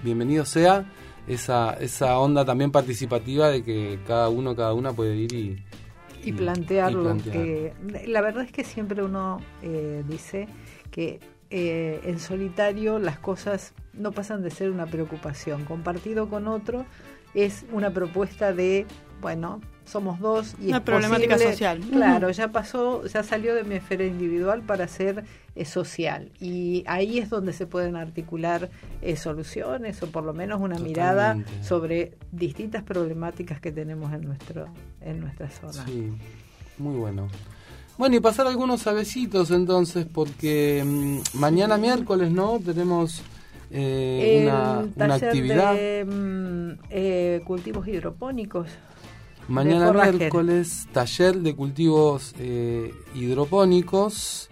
bienvenido 0.01 0.46
sea 0.46 0.91
esa, 1.27 1.74
esa 1.74 2.17
onda 2.20 2.46
también 2.46 2.72
participativa 2.72 3.50
de 3.50 3.63
que 3.63 4.00
cada 4.08 4.29
uno, 4.29 4.55
cada 4.55 4.74
una 4.74 4.93
puede 4.93 5.15
ir 5.17 5.34
y, 5.34 5.63
y 6.24 6.34
plantear 6.34 6.92
y 6.92 6.94
lo 6.96 7.04
plantear. 7.04 7.34
que 7.36 7.74
la 8.08 8.22
verdad 8.22 8.44
es 8.44 8.51
que 8.51 8.63
siempre 8.63 9.04
uno 9.04 9.40
eh, 9.62 10.04
dice 10.08 10.48
que 10.92 11.20
eh, 11.50 12.00
en 12.06 12.20
solitario 12.20 13.00
las 13.00 13.20
cosas 13.20 13.74
no 13.94 14.12
pasan 14.12 14.42
de 14.44 14.51
ser 14.51 14.72
una 14.72 14.86
preocupación 14.86 15.66
compartido 15.66 16.30
con 16.30 16.48
otro 16.48 16.86
es 17.34 17.66
una 17.72 17.90
propuesta 17.92 18.54
de 18.54 18.86
bueno 19.22 19.60
somos 19.86 20.20
dos 20.20 20.56
y 20.62 20.68
Una 20.70 20.78
es 20.78 20.84
problemática 20.84 21.36
posible- 21.36 21.51
social. 21.51 21.80
claro 21.92 22.30
ya 22.32 22.48
pasó 22.50 23.06
ya 23.06 23.24
salió 23.24 23.54
de 23.56 23.63
mi 23.63 23.75
esfera 23.75 24.06
individual 24.06 24.62
para 24.62 24.88
ser 24.88 25.25
eh, 25.55 25.65
social 25.65 26.31
y 26.39 26.84
ahí 26.88 27.20
es 27.20 27.29
donde 27.29 27.53
se 27.53 27.67
pueden 27.67 27.96
articular 27.96 28.70
eh, 29.01 29.15
soluciones 29.15 30.01
o 30.03 30.08
por 30.08 30.24
lo 30.24 30.34
menos 30.34 30.62
una 30.62 30.79
mirada 30.79 31.38
sobre 31.62 32.17
distintas 32.31 32.84
problemáticas 32.84 33.60
que 33.60 33.72
tenemos 33.72 34.13
en 34.13 34.22
nuestro 34.22 34.67
en 35.01 35.20
nuestra 35.20 35.50
zona 35.50 35.86
Sí, 35.86 36.12
muy 36.77 36.96
bueno. 36.96 37.27
Bueno, 37.98 38.15
y 38.15 38.20
pasar 38.20 38.48
algunos 38.48 38.88
avecitos 38.88 39.51
entonces, 39.51 40.08
porque 40.12 40.84
mm, 40.86 41.38
mañana 41.38 41.77
miércoles, 41.77 42.31
¿no? 42.31 42.60
Tenemos 42.60 43.22
eh, 43.70 44.43
una, 44.43 44.86
una 44.96 45.15
actividad. 45.15 45.75
de 45.75 46.05
mm, 46.05 46.79
eh, 46.89 47.41
cultivos 47.46 47.88
hidropónicos 47.88 48.67
Mañana 49.48 49.91
miércoles, 49.91 50.88
taller 50.93 51.39
de 51.39 51.55
cultivos 51.55 52.34
eh, 52.39 52.93
hidropónicos. 53.15 54.50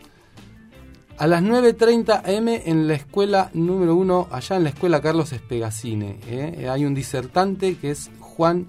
A 1.19 1.27
las 1.27 1.43
9.30 1.43 2.37
am 2.37 2.47
en 2.47 2.87
la 2.87 2.93
escuela 2.93 3.51
número 3.53 3.97
1, 3.97 4.29
allá 4.31 4.55
en 4.55 4.63
la 4.63 4.69
escuela 4.69 5.01
Carlos 5.01 5.33
Espegacine. 5.33 6.17
¿eh? 6.25 6.69
Hay 6.71 6.85
un 6.85 6.95
disertante 6.95 7.75
que 7.75 7.91
es 7.91 8.09
Juan 8.21 8.67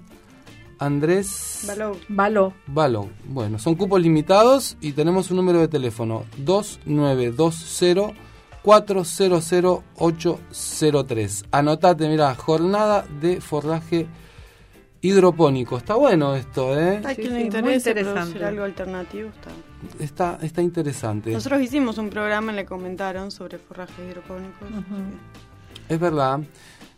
Andrés. 0.77 1.63
Baló. 2.09 2.53
Balón. 2.67 3.13
Bueno, 3.23 3.57
son 3.57 3.75
cupos 3.75 4.01
limitados 4.01 4.75
y 4.81 4.91
tenemos 4.91 5.31
un 5.31 5.37
número 5.37 5.61
de 5.61 5.69
teléfono 5.69 6.25
2920 6.39 8.17
400803. 8.63 11.45
Anotate, 11.51 12.09
mira, 12.09 12.35
jornada 12.35 13.05
de 13.21 13.39
forraje 13.39 14.07
hidropónico. 15.01 15.77
Está 15.77 15.95
bueno 15.95 16.35
esto, 16.35 16.79
¿eh? 16.79 17.01
Sí, 17.15 17.29
muy 17.29 17.73
interesante. 17.73 18.43
algo 18.43 18.63
alternativo. 18.63 19.29
Está. 19.29 19.51
Está, 19.99 20.45
está 20.45 20.61
interesante. 20.61 21.31
Nosotros 21.31 21.61
hicimos 21.61 21.97
un 21.97 22.09
programa, 22.09 22.51
le 22.51 22.65
comentaron 22.65 23.31
sobre 23.31 23.57
forrajes 23.57 23.95
hidropónicos. 24.07 24.67
Es 25.89 25.99
verdad. 25.99 26.39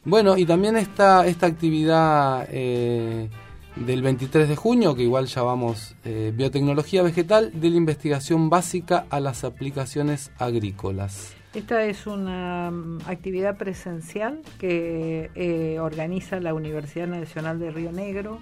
Bueno, 0.06 0.38
y 0.38 0.46
también 0.46 0.76
está 0.76 1.26
esta 1.26 1.46
actividad 1.46 2.46
eh, 2.52 3.30
del 3.78 4.02
23 4.02 4.50
de 4.50 4.56
junio, 4.58 4.96
que 4.96 5.04
igual 5.04 5.28
ya 5.28 5.44
vamos, 5.44 5.96
eh, 6.04 6.34
biotecnología 6.36 7.04
vegetal 7.04 7.52
de 7.54 7.70
la 7.70 7.78
investigación 7.78 8.50
básica 8.50 9.06
a 9.10 9.22
las 9.22 9.46
aplicaciones 9.46 10.32
agrícolas. 10.38 11.34
Esta 11.54 11.84
es 11.86 12.08
una 12.08 12.72
mm, 12.72 13.02
actividad 13.06 13.58
presencial 13.58 14.40
que 14.60 15.30
eh, 15.36 15.80
organiza 15.80 16.40
la 16.40 16.54
Universidad 16.54 17.08
Nacional 17.08 17.60
de 17.60 17.70
Río 17.72 17.92
Negro. 17.92 18.40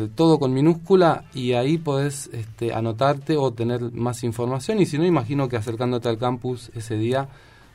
todo 0.09 0.39
con 0.39 0.53
minúscula 0.53 1.23
y 1.33 1.53
ahí 1.53 1.77
podés 1.77 2.29
este, 2.33 2.73
anotarte 2.73 3.37
o 3.37 3.53
tener 3.53 3.93
más 3.93 4.23
información 4.23 4.79
y 4.79 4.85
si 4.85 4.97
no, 4.97 5.05
imagino 5.05 5.47
que 5.47 5.55
acercándote 5.55 6.09
al 6.09 6.17
campus 6.17 6.69
ese 6.75 6.97
día 6.97 7.29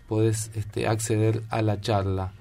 podés 0.08 0.50
este, 0.54 0.86
acceder 0.88 1.42
a 1.50 1.62
la 1.62 1.80
charla. 1.80 2.32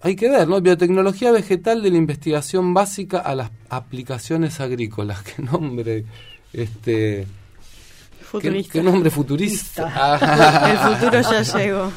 Hay 0.00 0.16
que 0.16 0.28
ver, 0.28 0.48
¿no? 0.48 0.60
Biotecnología 0.60 1.30
vegetal 1.32 1.82
de 1.82 1.90
la 1.90 1.96
investigación 1.96 2.74
básica 2.74 3.18
a 3.20 3.34
las 3.34 3.50
aplicaciones 3.70 4.60
agrícolas. 4.60 5.22
Qué 5.36 5.42
nombre, 5.42 6.04
este... 6.52 7.26
Qué, 7.26 8.40
Futurista. 8.40 8.72
qué 8.72 8.82
nombre 8.82 9.10
futurista. 9.10 10.68
El 10.72 10.78
futuro 10.96 11.20
ya 11.20 11.42
llegó. 11.56 11.92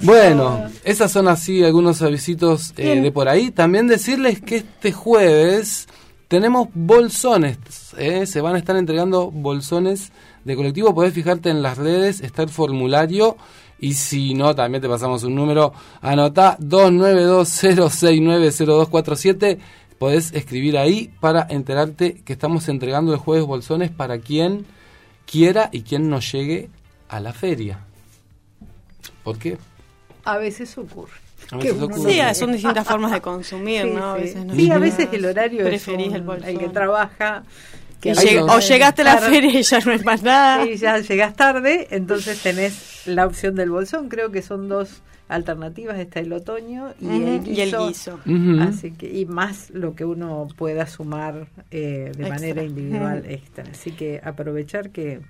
Bueno, 0.00 0.64
esas 0.84 1.12
son 1.12 1.28
así 1.28 1.62
algunos 1.62 2.00
avisitos 2.00 2.72
eh, 2.78 2.98
de 2.98 3.12
por 3.12 3.28
ahí. 3.28 3.50
También 3.50 3.86
decirles 3.86 4.40
que 4.40 4.56
este 4.56 4.92
jueves 4.92 5.86
tenemos 6.28 6.68
bolsones. 6.72 7.58
eh, 7.98 8.24
Se 8.24 8.40
van 8.40 8.54
a 8.54 8.58
estar 8.58 8.74
entregando 8.76 9.30
bolsones 9.30 10.12
de 10.46 10.56
colectivo. 10.56 10.94
Podés 10.94 11.12
fijarte 11.12 11.50
en 11.50 11.60
las 11.60 11.76
redes, 11.76 12.20
está 12.22 12.42
el 12.42 12.48
formulario. 12.48 13.36
Y 13.80 13.94
si 13.94 14.34
no, 14.34 14.54
también 14.54 14.82
te 14.82 14.88
pasamos 14.88 15.24
un 15.24 15.34
número. 15.34 15.72
Anotá 16.02 16.56
2920690247. 16.60 19.58
podés 19.98 20.32
escribir 20.32 20.78
ahí 20.78 21.10
para 21.20 21.46
enterarte 21.50 22.22
que 22.24 22.32
estamos 22.32 22.68
entregando 22.68 23.12
el 23.12 23.18
jueves 23.18 23.44
bolsones 23.46 23.90
para 23.90 24.18
quien 24.18 24.64
quiera 25.26 25.68
y 25.72 25.82
quien 25.82 26.08
no 26.08 26.20
llegue 26.20 26.68
a 27.08 27.20
la 27.20 27.32
feria. 27.32 27.80
¿Por 29.22 29.38
qué? 29.38 29.58
A 30.24 30.38
veces 30.38 30.76
ocurre. 30.78 31.12
A 31.50 31.56
veces 31.56 31.72
uno 31.74 31.86
ocurre. 31.86 31.98
no 32.02 32.08
Sí, 32.08 32.14
llega. 32.14 32.34
son 32.34 32.52
distintas 32.52 32.86
formas 32.86 33.12
de 33.12 33.20
consumir, 33.20 33.82
Sí, 33.82 33.90
¿no? 33.94 34.12
A 34.12 34.16
sí. 34.16 34.22
veces 34.22 34.44
no 34.46 34.54
Sí, 34.54 34.60
a 34.60 34.78
llegas, 34.78 34.80
veces 34.80 35.08
el 35.12 35.24
horario 35.26 35.64
preferís 35.64 36.06
es 36.08 36.14
el 36.14 36.20
un- 36.20 36.26
bolsón. 36.26 36.48
el 36.48 36.58
que 36.58 36.68
trabaja. 36.68 37.42
Y 38.02 38.10
o 38.38 38.58
llegaste 38.60 39.02
a 39.02 39.04
la 39.04 39.18
feria 39.18 39.58
y 39.58 39.62
ya 39.62 39.80
no 39.80 39.92
es 39.92 40.04
más 40.04 40.22
nada. 40.22 40.64
Sí, 40.64 40.76
ya 40.76 40.98
llegas 40.98 41.36
tarde, 41.36 41.88
entonces 41.90 42.42
tenés 42.42 43.06
la 43.06 43.26
opción 43.26 43.54
del 43.54 43.70
bolsón. 43.70 44.08
Creo 44.08 44.30
que 44.30 44.42
son 44.42 44.68
dos 44.68 45.02
alternativas. 45.28 45.98
Está 45.98 46.20
el 46.20 46.32
otoño 46.32 46.94
y, 47.00 47.06
el, 47.08 47.46
y 47.48 47.60
el 47.60 47.70
guiso. 47.70 47.88
guiso. 47.88 48.20
Así 48.62 48.92
que, 48.92 49.12
y 49.12 49.26
más 49.26 49.70
lo 49.70 49.94
que 49.94 50.04
uno 50.04 50.48
pueda 50.56 50.86
sumar 50.86 51.48
eh, 51.70 51.78
de 51.80 52.08
Extra. 52.10 52.28
manera 52.28 52.62
individual 52.62 53.24
extra. 53.28 53.64
Así 53.70 53.92
que 53.92 54.20
aprovechar 54.24 54.90
que 54.90 55.20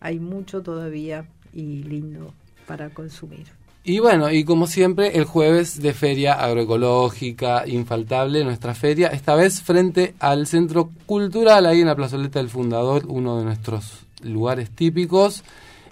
hay 0.00 0.18
mucho 0.18 0.62
todavía 0.62 1.26
y 1.52 1.82
lindo 1.84 2.32
para 2.66 2.90
consumir. 2.90 3.46
Y 3.84 3.98
bueno, 3.98 4.30
y 4.30 4.44
como 4.44 4.68
siempre, 4.68 5.16
el 5.18 5.24
jueves 5.24 5.82
de 5.82 5.92
feria 5.92 6.34
agroecológica, 6.34 7.66
infaltable, 7.66 8.44
nuestra 8.44 8.76
feria, 8.76 9.08
esta 9.08 9.34
vez 9.34 9.60
frente 9.60 10.14
al 10.20 10.46
Centro 10.46 10.90
Cultural, 11.04 11.66
ahí 11.66 11.80
en 11.80 11.88
la 11.88 11.96
plazoleta 11.96 12.38
del 12.38 12.48
Fundador, 12.48 13.06
uno 13.08 13.38
de 13.38 13.44
nuestros 13.44 14.06
lugares 14.22 14.70
típicos. 14.70 15.42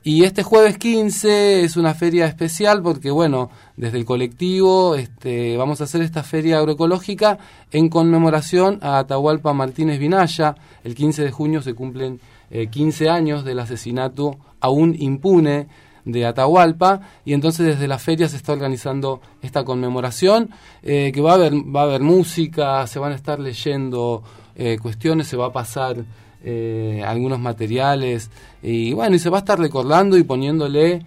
Y 0.04 0.22
este 0.22 0.44
jueves 0.44 0.78
15 0.78 1.64
es 1.64 1.76
una 1.76 1.92
feria 1.94 2.26
especial 2.26 2.80
porque, 2.80 3.10
bueno, 3.10 3.50
desde 3.76 3.98
el 3.98 4.04
colectivo 4.04 4.94
este, 4.94 5.56
vamos 5.56 5.80
a 5.80 5.84
hacer 5.84 6.00
esta 6.00 6.22
feria 6.22 6.58
agroecológica 6.58 7.38
en 7.72 7.88
conmemoración 7.88 8.78
a 8.82 9.00
Atahualpa 9.00 9.52
Martínez 9.52 9.98
Vinaya. 9.98 10.54
El 10.84 10.94
15 10.94 11.24
de 11.24 11.30
junio 11.32 11.60
se 11.60 11.74
cumplen 11.74 12.20
eh, 12.52 12.68
15 12.68 13.10
años 13.10 13.44
del 13.44 13.58
asesinato 13.58 14.38
aún 14.60 14.94
impune 14.96 15.66
de 16.04 16.26
Atahualpa 16.26 17.00
y 17.24 17.32
entonces 17.34 17.66
desde 17.66 17.88
la 17.88 17.98
feria 17.98 18.28
se 18.28 18.36
está 18.36 18.52
organizando 18.52 19.20
esta 19.42 19.64
conmemoración 19.64 20.50
eh, 20.82 21.10
que 21.14 21.20
va 21.20 21.32
a 21.32 21.34
haber 21.34 21.54
va 21.54 21.82
a 21.82 21.84
haber 21.84 22.02
música 22.02 22.86
se 22.86 22.98
van 22.98 23.12
a 23.12 23.16
estar 23.16 23.38
leyendo 23.38 24.22
eh, 24.56 24.78
cuestiones 24.80 25.26
se 25.26 25.36
va 25.36 25.46
a 25.46 25.52
pasar 25.52 25.96
eh, 26.42 27.02
algunos 27.06 27.38
materiales 27.38 28.30
y 28.62 28.92
bueno 28.92 29.16
y 29.16 29.18
se 29.18 29.30
va 29.30 29.38
a 29.38 29.40
estar 29.40 29.58
recordando 29.58 30.16
y 30.16 30.22
poniéndole 30.22 31.04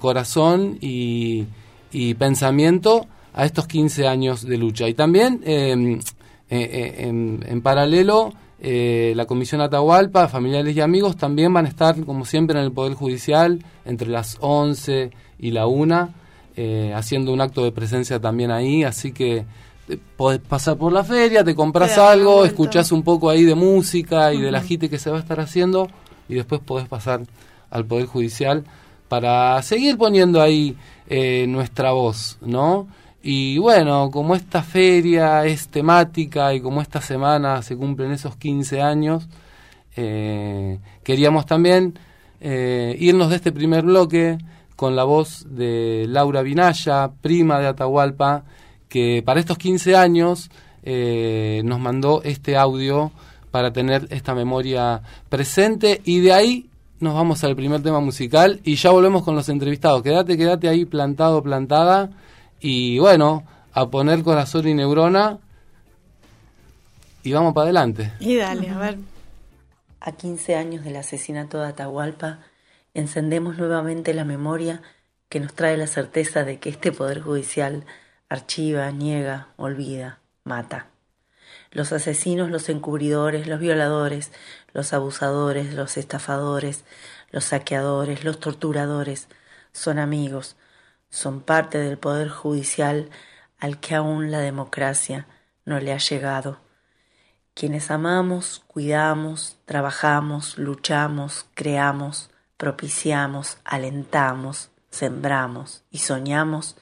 corazón 0.00 0.78
y, 0.80 1.46
y 1.92 2.14
pensamiento 2.14 3.06
a 3.32 3.44
estos 3.44 3.66
15 3.66 4.06
años 4.06 4.46
de 4.46 4.58
lucha. 4.58 4.88
Y 4.88 4.94
también 4.94 5.40
eh, 5.44 5.98
eh, 6.48 6.58
eh, 6.58 6.94
en, 6.98 7.44
en 7.46 7.62
paralelo 7.62 8.32
eh, 8.62 9.14
la 9.16 9.24
Comisión 9.24 9.62
Atahualpa, 9.62 10.28
familiares 10.28 10.76
y 10.76 10.80
amigos 10.80 11.16
también 11.16 11.52
van 11.52 11.64
a 11.64 11.68
estar, 11.68 11.98
como 12.04 12.26
siempre, 12.26 12.58
en 12.58 12.64
el 12.64 12.72
Poder 12.72 12.94
Judicial 12.94 13.64
entre 13.86 14.08
las 14.08 14.36
11 14.40 15.10
y 15.38 15.50
la 15.52 15.66
1, 15.66 16.10
eh, 16.56 16.92
haciendo 16.94 17.32
un 17.32 17.40
acto 17.40 17.64
de 17.64 17.72
presencia 17.72 18.20
también 18.20 18.50
ahí. 18.50 18.84
Así 18.84 19.12
que 19.12 19.46
eh, 19.88 19.98
podés 20.16 20.40
pasar 20.40 20.76
por 20.76 20.92
la 20.92 21.04
feria, 21.04 21.42
te 21.42 21.54
compras 21.54 21.96
algo, 21.96 22.44
escuchás 22.44 22.92
un 22.92 23.02
poco 23.02 23.30
ahí 23.30 23.44
de 23.44 23.54
música 23.54 24.32
y 24.34 24.40
del 24.40 24.54
agite 24.54 24.90
que 24.90 24.98
se 24.98 25.10
va 25.10 25.16
a 25.16 25.20
estar 25.20 25.40
haciendo 25.40 25.88
y 26.28 26.34
después 26.34 26.60
podés 26.60 26.86
pasar 26.86 27.22
al 27.70 27.86
Poder 27.86 28.06
Judicial 28.06 28.64
para 29.08 29.60
seguir 29.62 29.96
poniendo 29.96 30.40
ahí 30.40 30.76
eh, 31.08 31.46
nuestra 31.48 31.92
voz, 31.92 32.38
¿no? 32.40 32.86
Y 33.22 33.58
bueno, 33.58 34.10
como 34.10 34.34
esta 34.34 34.62
feria 34.62 35.44
es 35.44 35.68
temática 35.68 36.54
y 36.54 36.60
como 36.60 36.80
esta 36.80 37.02
semana 37.02 37.60
se 37.62 37.76
cumplen 37.76 38.12
esos 38.12 38.36
15 38.36 38.80
años, 38.80 39.28
eh, 39.96 40.78
queríamos 41.02 41.44
también 41.44 41.98
eh, 42.40 42.96
irnos 42.98 43.28
de 43.28 43.36
este 43.36 43.52
primer 43.52 43.84
bloque 43.84 44.38
con 44.74 44.96
la 44.96 45.04
voz 45.04 45.46
de 45.50 46.06
Laura 46.08 46.40
Vinaya, 46.40 47.10
prima 47.20 47.60
de 47.60 47.66
Atahualpa, 47.66 48.44
que 48.88 49.22
para 49.24 49.40
estos 49.40 49.58
15 49.58 49.96
años 49.96 50.50
eh, 50.82 51.60
nos 51.66 51.78
mandó 51.78 52.22
este 52.24 52.56
audio 52.56 53.12
para 53.50 53.70
tener 53.70 54.06
esta 54.10 54.34
memoria 54.34 55.02
presente 55.28 56.00
y 56.06 56.20
de 56.20 56.32
ahí 56.32 56.70
nos 57.00 57.14
vamos 57.14 57.44
al 57.44 57.54
primer 57.56 57.82
tema 57.82 58.00
musical 58.00 58.60
y 58.64 58.76
ya 58.76 58.90
volvemos 58.90 59.22
con 59.22 59.34
los 59.34 59.50
entrevistados. 59.50 60.02
Quédate, 60.02 60.38
quédate 60.38 60.68
ahí 60.68 60.86
plantado, 60.86 61.42
plantada 61.42 62.10
y 62.60 62.98
bueno, 62.98 63.44
a 63.72 63.88
poner 63.88 64.22
corazón 64.22 64.68
y 64.68 64.74
neurona 64.74 65.38
y 67.22 67.32
vamos 67.32 67.54
para 67.54 67.64
adelante. 67.64 68.12
Y 68.20 68.36
dale, 68.36 68.68
a 68.70 68.78
ver. 68.78 68.98
A 70.00 70.12
15 70.12 70.56
años 70.56 70.84
del 70.84 70.96
asesinato 70.96 71.60
de 71.60 71.68
Atahualpa, 71.68 72.40
encendemos 72.94 73.58
nuevamente 73.58 74.14
la 74.14 74.24
memoria 74.24 74.82
que 75.28 75.40
nos 75.40 75.54
trae 75.54 75.76
la 75.76 75.86
certeza 75.86 76.44
de 76.44 76.58
que 76.58 76.70
este 76.70 76.92
Poder 76.92 77.20
Judicial 77.20 77.84
archiva, 78.28 78.90
niega, 78.90 79.48
olvida, 79.56 80.20
mata. 80.44 80.86
Los 81.72 81.92
asesinos, 81.92 82.50
los 82.50 82.68
encubridores, 82.68 83.46
los 83.46 83.60
violadores, 83.60 84.32
los 84.72 84.92
abusadores, 84.92 85.74
los 85.74 85.96
estafadores, 85.96 86.84
los 87.30 87.44
saqueadores, 87.44 88.24
los 88.24 88.40
torturadores, 88.40 89.28
son 89.72 89.98
amigos, 89.98 90.56
son 91.10 91.42
parte 91.42 91.78
del 91.78 91.98
Poder 91.98 92.28
Judicial 92.28 93.10
al 93.58 93.78
que 93.78 93.94
aún 93.94 94.30
la 94.30 94.38
democracia 94.38 95.26
no 95.64 95.78
le 95.80 95.92
ha 95.92 95.98
llegado 95.98 96.58
quienes 97.54 97.90
amamos, 97.90 98.62
cuidamos, 98.68 99.58
trabajamos, 99.66 100.56
luchamos, 100.56 101.46
creamos, 101.54 102.30
propiciamos, 102.56 103.58
alentamos, 103.64 104.70
sembramos 104.90 105.82
y 105.90 105.98
soñamos, 105.98 106.76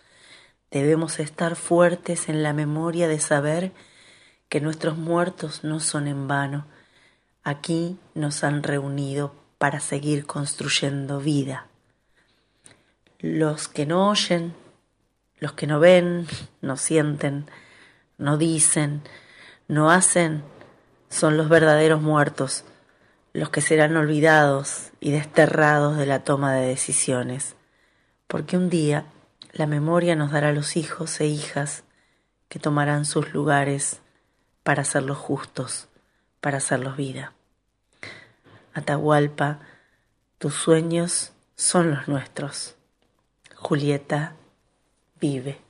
debemos 0.70 1.18
estar 1.18 1.56
fuertes 1.56 2.28
en 2.28 2.42
la 2.42 2.52
memoria 2.52 3.08
de 3.08 3.18
saber 3.18 3.72
que 4.48 4.60
nuestros 4.60 4.96
muertos 4.96 5.64
no 5.64 5.80
son 5.80 6.06
en 6.06 6.28
vano. 6.28 6.66
Aquí 7.42 7.98
nos 8.14 8.44
han 8.44 8.62
reunido 8.62 9.34
para 9.58 9.80
seguir 9.80 10.26
construyendo 10.26 11.18
vida. 11.18 11.67
Los 13.20 13.66
que 13.66 13.84
no 13.84 14.08
oyen, 14.10 14.54
los 15.40 15.52
que 15.52 15.66
no 15.66 15.80
ven, 15.80 16.28
no 16.60 16.76
sienten, 16.76 17.50
no 18.16 18.36
dicen, 18.36 19.02
no 19.66 19.90
hacen, 19.90 20.44
son 21.08 21.36
los 21.36 21.48
verdaderos 21.48 22.00
muertos, 22.00 22.64
los 23.32 23.50
que 23.50 23.60
serán 23.60 23.96
olvidados 23.96 24.92
y 25.00 25.10
desterrados 25.10 25.96
de 25.96 26.06
la 26.06 26.22
toma 26.22 26.54
de 26.54 26.68
decisiones, 26.68 27.56
porque 28.28 28.56
un 28.56 28.70
día 28.70 29.06
la 29.52 29.66
memoria 29.66 30.14
nos 30.14 30.30
dará 30.30 30.52
los 30.52 30.76
hijos 30.76 31.20
e 31.20 31.26
hijas 31.26 31.82
que 32.48 32.60
tomarán 32.60 33.04
sus 33.04 33.32
lugares 33.32 34.00
para 34.62 34.82
hacerlos 34.82 35.18
justos, 35.18 35.88
para 36.40 36.58
hacerlos 36.58 36.96
vida. 36.96 37.32
Atahualpa, 38.74 39.58
tus 40.38 40.54
sueños 40.54 41.32
son 41.56 41.90
los 41.90 42.06
nuestros. 42.06 42.77
Julieta 43.60 44.34
vive. 45.20 45.67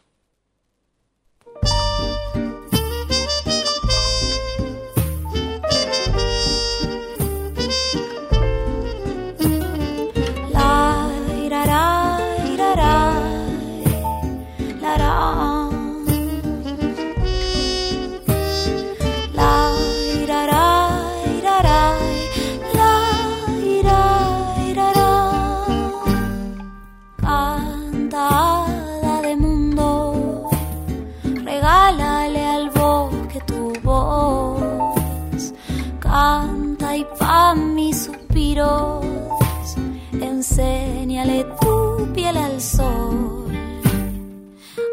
Suspiros 38.59 39.77
enséñale 40.21 41.45
tu 41.61 42.09
piel 42.15 42.37
al 42.37 42.61
sol. 42.61 43.47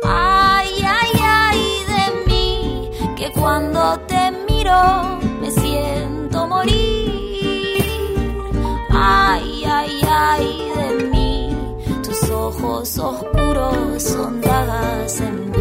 Ay, 0.04 0.69
ay, 0.84 1.12
ay 1.23 1.60
de 1.91 2.04
mí, 2.28 2.89
que 3.15 3.32
cuando 3.32 3.99
te 4.08 4.32
miro 4.47 5.19
me 5.41 5.49
siento 5.51 6.47
morir. 6.47 7.84
Ay, 8.91 9.63
ay, 9.65 10.01
ay 10.10 10.71
de 10.78 11.04
mí, 11.10 11.56
tus 12.04 12.30
ojos 12.30 12.97
oscuros 12.99 14.04
son 14.04 14.41
dagas 14.41 15.21
en 15.21 15.51
mí. 15.51 15.54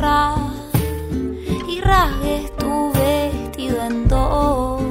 Y 0.00 1.80
rasgues 1.80 2.56
tu 2.56 2.92
vestido 2.92 3.82
en 3.84 4.06
dos. 4.06 4.82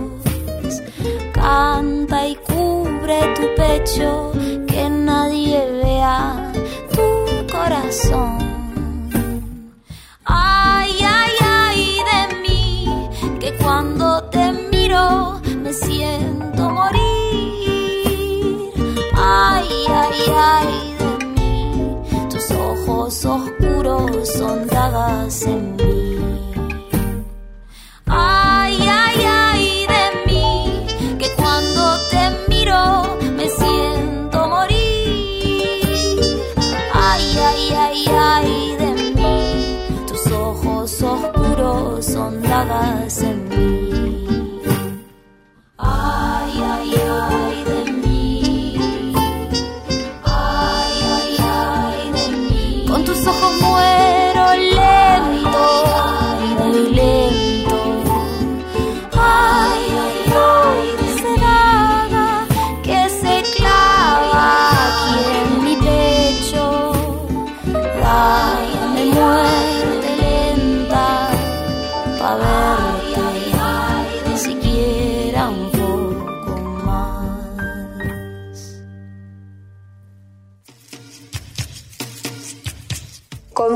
Canta 1.32 2.28
y 2.28 2.36
cubre 2.36 3.34
tu 3.36 3.56
pecho, 3.56 4.32
que 4.67 4.89
nadie 4.89 5.65
vea 5.84 6.52
tu 6.91 7.48
corazón. 7.50 8.38
Ay, 10.26 10.91
ay, 11.02 11.32
ay 11.41 11.98
de 12.12 12.36
mí, 12.41 12.86
que 13.39 13.54
cuando 13.63 14.24
te 14.26 14.52
miro 14.72 15.39
me 15.63 15.72
siento 15.72 16.70
morir. 16.70 17.02
Ay, 19.15 19.70
ay, 19.89 20.34
ay 20.36 20.87
dagas 24.56 25.44
en 25.44 25.76
mí. 25.76 25.97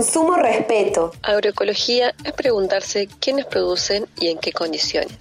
Consumo 0.02 0.36
respeto. 0.36 1.12
Agroecología 1.22 2.16
es 2.24 2.34
preguntarse 2.34 3.08
quiénes 3.20 3.46
producen 3.46 4.08
y 4.20 4.30
en 4.30 4.40
qué 4.40 4.52
condiciones. 4.52 5.16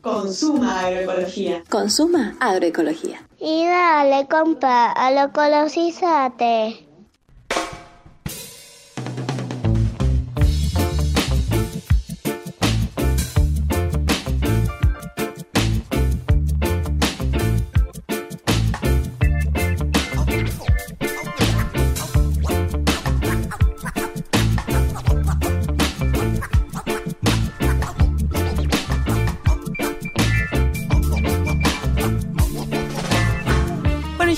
Consuma 0.00 0.86
agroecología. 0.86 1.64
Consuma 1.68 2.36
agroecología. 2.38 3.20
Y 3.40 3.66
dale, 3.66 4.28
compa, 4.28 4.92
a 4.92 5.10
lo 5.10 5.32
colosízate. 5.32 6.86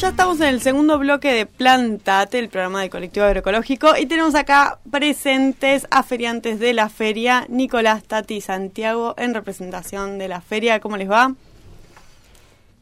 Ya 0.03 0.09
estamos 0.09 0.41
en 0.41 0.49
el 0.49 0.61
segundo 0.61 0.99
bloque 0.99 1.33
de 1.33 1.47
Plantate, 1.47 2.41
el 2.41 2.49
programa 2.49 2.81
del 2.81 2.91
colectivo 2.91 3.25
agroecológico, 3.25 3.97
y 3.97 4.07
tenemos 4.07 4.35
acá 4.35 4.81
presentes 4.91 5.87
a 5.93 6.03
feriantes 6.03 6.59
de 6.59 6.73
la 6.73 6.89
feria, 6.89 7.47
Nicolás, 7.49 8.03
Tati 8.03 8.35
y 8.35 8.41
Santiago, 8.41 9.15
en 9.17 9.33
representación 9.33 10.19
de 10.19 10.27
la 10.27 10.41
feria. 10.41 10.81
¿Cómo 10.81 10.97
les 10.97 11.09
va? 11.09 11.33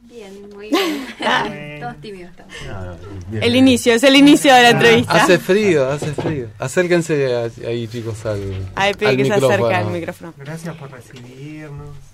Bien, 0.04 0.48
muy 0.54 0.70
bien. 0.70 1.80
Todos 1.80 2.00
tímidos 2.00 2.30
estamos. 2.30 2.54
El 3.32 3.54
inicio, 3.54 3.92
es 3.92 4.02
el 4.02 4.16
inicio 4.16 4.54
de 4.54 4.62
la 4.62 4.70
entrevista. 4.70 5.22
Hace 5.22 5.38
frío, 5.38 5.90
hace 5.90 6.14
frío. 6.14 6.48
Acérquense 6.58 7.50
ahí, 7.66 7.86
chicos, 7.86 8.24
al, 8.24 8.66
Ahí 8.74 8.94
pide 8.94 9.10
al 9.10 9.16
que 9.18 9.24
se 9.26 9.34
acerque 9.34 9.74
al 9.74 9.90
micrófono. 9.90 10.32
Gracias 10.38 10.74
por 10.74 10.90
recibirnos. 10.90 12.09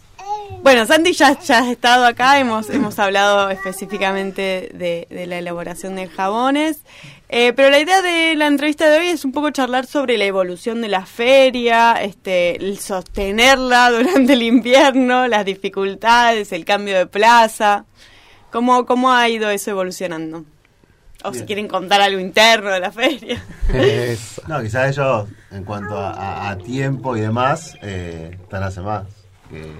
Bueno, 0.62 0.84
Santi 0.86 1.12
ya, 1.12 1.38
ya 1.38 1.58
has 1.60 1.68
estado 1.68 2.04
acá, 2.06 2.38
hemos, 2.40 2.68
hemos 2.70 2.98
hablado 2.98 3.50
específicamente 3.50 4.70
de, 4.74 5.06
de 5.10 5.26
la 5.26 5.38
elaboración 5.38 5.96
de 5.96 6.08
jabones, 6.08 6.82
Eh, 7.28 7.52
pero 7.54 7.70
la 7.70 7.80
idea 7.80 8.02
de 8.02 8.36
la 8.36 8.46
entrevista 8.46 8.88
de 8.88 8.98
hoy 8.98 9.06
es 9.08 9.24
un 9.24 9.32
poco 9.32 9.50
charlar 9.50 9.84
sobre 9.86 10.16
la 10.16 10.24
evolución 10.26 10.80
de 10.80 10.86
la 10.88 11.04
feria, 11.06 11.94
este, 12.00 12.54
el 12.56 12.78
sostenerla 12.78 13.90
durante 13.96 14.34
el 14.34 14.42
invierno, 14.42 15.26
las 15.26 15.44
dificultades, 15.44 16.52
el 16.52 16.64
cambio 16.64 16.96
de 16.96 17.06
plaza, 17.06 17.84
cómo, 18.52 18.86
cómo 18.86 19.10
ha 19.12 19.28
ido 19.28 19.50
eso 19.50 19.70
evolucionando. 19.72 20.44
O 21.24 21.32
si 21.34 21.42
quieren 21.46 21.66
contar 21.66 22.00
algo 22.00 22.20
interno 22.20 22.70
de 22.70 22.78
la 22.80 22.92
feria. 22.92 23.42
No, 24.46 24.62
quizás 24.62 24.90
ellos, 24.96 25.26
en 25.50 25.64
cuanto 25.64 25.96
a, 25.98 26.10
a- 26.12 26.50
a 26.50 26.58
tiempo 26.58 27.16
y 27.16 27.20
demás, 27.22 27.74
eh, 27.82 28.36
están 28.40 28.62
hace 28.62 28.80
más 28.82 29.02
que, 29.50 29.72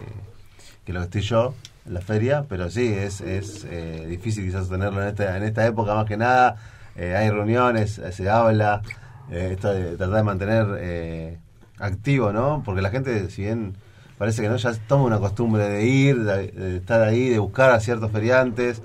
que 0.86 0.92
lo 0.92 1.00
que 1.00 1.04
estoy 1.04 1.20
yo 1.22 1.54
en 1.84 1.94
la 1.94 2.00
feria, 2.00 2.46
pero 2.48 2.70
sí, 2.70 2.86
es, 2.86 3.20
es 3.20 3.66
eh, 3.68 4.06
difícil 4.08 4.44
quizás 4.46 4.68
tenerlo 4.68 5.02
en 5.02 5.08
esta, 5.08 5.36
en 5.36 5.42
esta 5.42 5.66
época 5.66 5.94
más 5.94 6.06
que 6.06 6.16
nada. 6.16 6.56
Eh, 6.94 7.14
hay 7.14 7.28
reuniones, 7.28 7.98
eh, 7.98 8.12
se 8.12 8.30
habla, 8.30 8.80
eh, 9.30 9.50
esto 9.52 9.72
de 9.72 9.96
tratar 9.96 10.16
de 10.16 10.22
mantener 10.22 11.38
activo, 11.78 12.32
¿no? 12.32 12.62
Porque 12.64 12.80
la 12.80 12.90
gente, 12.90 13.28
si 13.28 13.42
bien 13.42 13.76
parece 14.16 14.42
que 14.42 14.48
no, 14.48 14.56
ya 14.56 14.72
toma 14.88 15.04
una 15.04 15.18
costumbre 15.18 15.68
de 15.68 15.84
ir, 15.84 16.22
de, 16.24 16.48
de 16.48 16.76
estar 16.78 17.02
ahí, 17.02 17.28
de 17.28 17.38
buscar 17.38 17.70
a 17.70 17.80
ciertos 17.80 18.10
feriantes. 18.12 18.80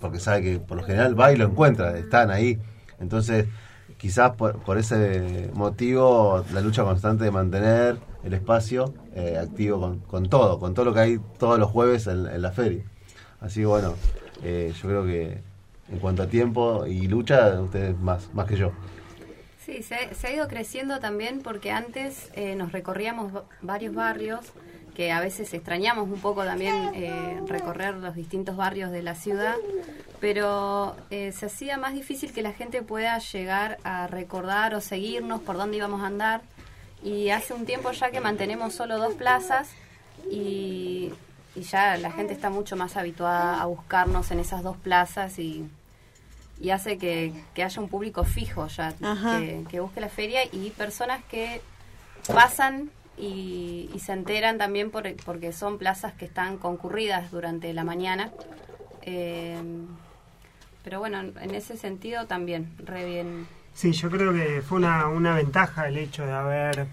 porque 0.00 0.20
sabe 0.20 0.42
que 0.42 0.58
por 0.60 0.76
lo 0.76 0.84
general 0.84 1.18
va 1.18 1.32
y 1.32 1.36
lo 1.36 1.46
encuentra, 1.46 1.96
están 1.98 2.30
ahí. 2.30 2.58
Entonces, 3.00 3.46
quizás 3.98 4.34
por, 4.36 4.58
por 4.60 4.78
ese 4.78 5.50
motivo, 5.54 6.44
la 6.52 6.60
lucha 6.60 6.84
constante 6.84 7.24
de 7.24 7.30
mantener 7.30 7.98
el 8.24 8.32
espacio 8.34 8.94
eh, 9.14 9.38
activo 9.40 9.80
con, 9.80 9.98
con 10.00 10.28
todo, 10.28 10.58
con 10.58 10.74
todo 10.74 10.86
lo 10.86 10.94
que 10.94 11.00
hay 11.00 11.20
todos 11.38 11.58
los 11.58 11.70
jueves 11.70 12.06
en, 12.06 12.40
la 12.40 12.52
feria. 12.52 12.84
Así 13.40 13.60
que 13.60 13.66
bueno, 13.66 13.94
eh, 14.42 14.72
yo 14.80 14.88
creo 14.88 15.04
que 15.04 15.38
en 15.90 15.98
cuanto 15.98 16.22
a 16.22 16.26
tiempo 16.26 16.86
y 16.86 17.06
lucha, 17.08 17.60
ustedes 17.60 17.98
más, 17.98 18.32
más 18.34 18.46
que 18.46 18.56
yo. 18.56 18.72
Sí, 19.64 19.82
se, 19.82 20.26
ha 20.26 20.32
ido 20.32 20.48
creciendo 20.48 20.98
también 20.98 21.40
porque 21.42 21.70
antes 21.70 22.30
eh, 22.34 22.54
nos 22.54 22.72
recorríamos 22.72 23.34
va- 23.34 23.44
varios 23.60 23.94
barrios 23.94 24.40
que 24.94 25.12
a 25.12 25.20
veces 25.20 25.52
extrañamos 25.54 26.08
un 26.08 26.20
poco 26.20 26.44
también 26.44 26.90
eh, 26.94 27.40
recorrer 27.46 27.94
los 27.94 28.14
distintos 28.16 28.56
barrios 28.56 28.90
de 28.90 29.02
la 29.02 29.14
ciudad, 29.14 29.54
pero 30.20 30.96
eh, 31.10 31.32
se 31.32 31.46
hacía 31.46 31.76
más 31.76 31.94
difícil 31.94 32.32
que 32.32 32.42
la 32.42 32.52
gente 32.52 32.82
pueda 32.82 33.18
llegar 33.18 33.78
a 33.84 34.06
recordar 34.06 34.74
o 34.74 34.80
seguirnos 34.80 35.40
por 35.42 35.56
dónde 35.56 35.76
íbamos 35.76 36.02
a 36.02 36.06
andar. 36.06 36.40
Y 37.02 37.30
hace 37.30 37.54
un 37.54 37.64
tiempo 37.66 37.92
ya 37.92 38.10
que 38.10 38.20
mantenemos 38.20 38.74
solo 38.74 38.98
dos 38.98 39.14
plazas 39.14 39.70
y, 40.30 41.12
y 41.54 41.60
ya 41.62 41.96
la 41.96 42.10
gente 42.10 42.32
está 42.32 42.50
mucho 42.50 42.74
más 42.76 42.96
habituada 42.96 43.60
a 43.62 43.66
buscarnos 43.66 44.30
en 44.32 44.40
esas 44.40 44.62
dos 44.64 44.76
plazas 44.76 45.38
y, 45.38 45.68
y 46.60 46.70
hace 46.70 46.98
que, 46.98 47.32
que 47.54 47.62
haya 47.62 47.80
un 47.80 47.88
público 47.88 48.24
fijo 48.24 48.66
ya 48.66 48.92
que 49.70 49.78
busque 49.80 50.00
la 50.00 50.08
feria 50.08 50.40
y 50.50 50.70
personas 50.70 51.22
que 51.30 51.60
pasan 52.34 52.90
y, 53.16 53.88
y 53.94 53.98
se 54.00 54.12
enteran 54.12 54.58
también 54.58 54.90
por- 54.90 55.14
porque 55.24 55.52
son 55.52 55.78
plazas 55.78 56.12
que 56.14 56.24
están 56.24 56.56
concurridas 56.58 57.30
durante 57.30 57.72
la 57.72 57.84
mañana. 57.84 58.30
Eh, 59.02 59.56
pero 60.88 61.00
bueno, 61.00 61.20
en 61.20 61.54
ese 61.54 61.76
sentido 61.76 62.24
también, 62.24 62.70
re 62.82 63.04
bien. 63.04 63.46
Sí, 63.74 63.92
yo 63.92 64.08
creo 64.08 64.32
que 64.32 64.62
fue 64.62 64.78
una, 64.78 65.06
una 65.08 65.34
ventaja 65.34 65.86
el 65.86 65.98
hecho 65.98 66.24
de 66.24 66.32
haber 66.32 66.86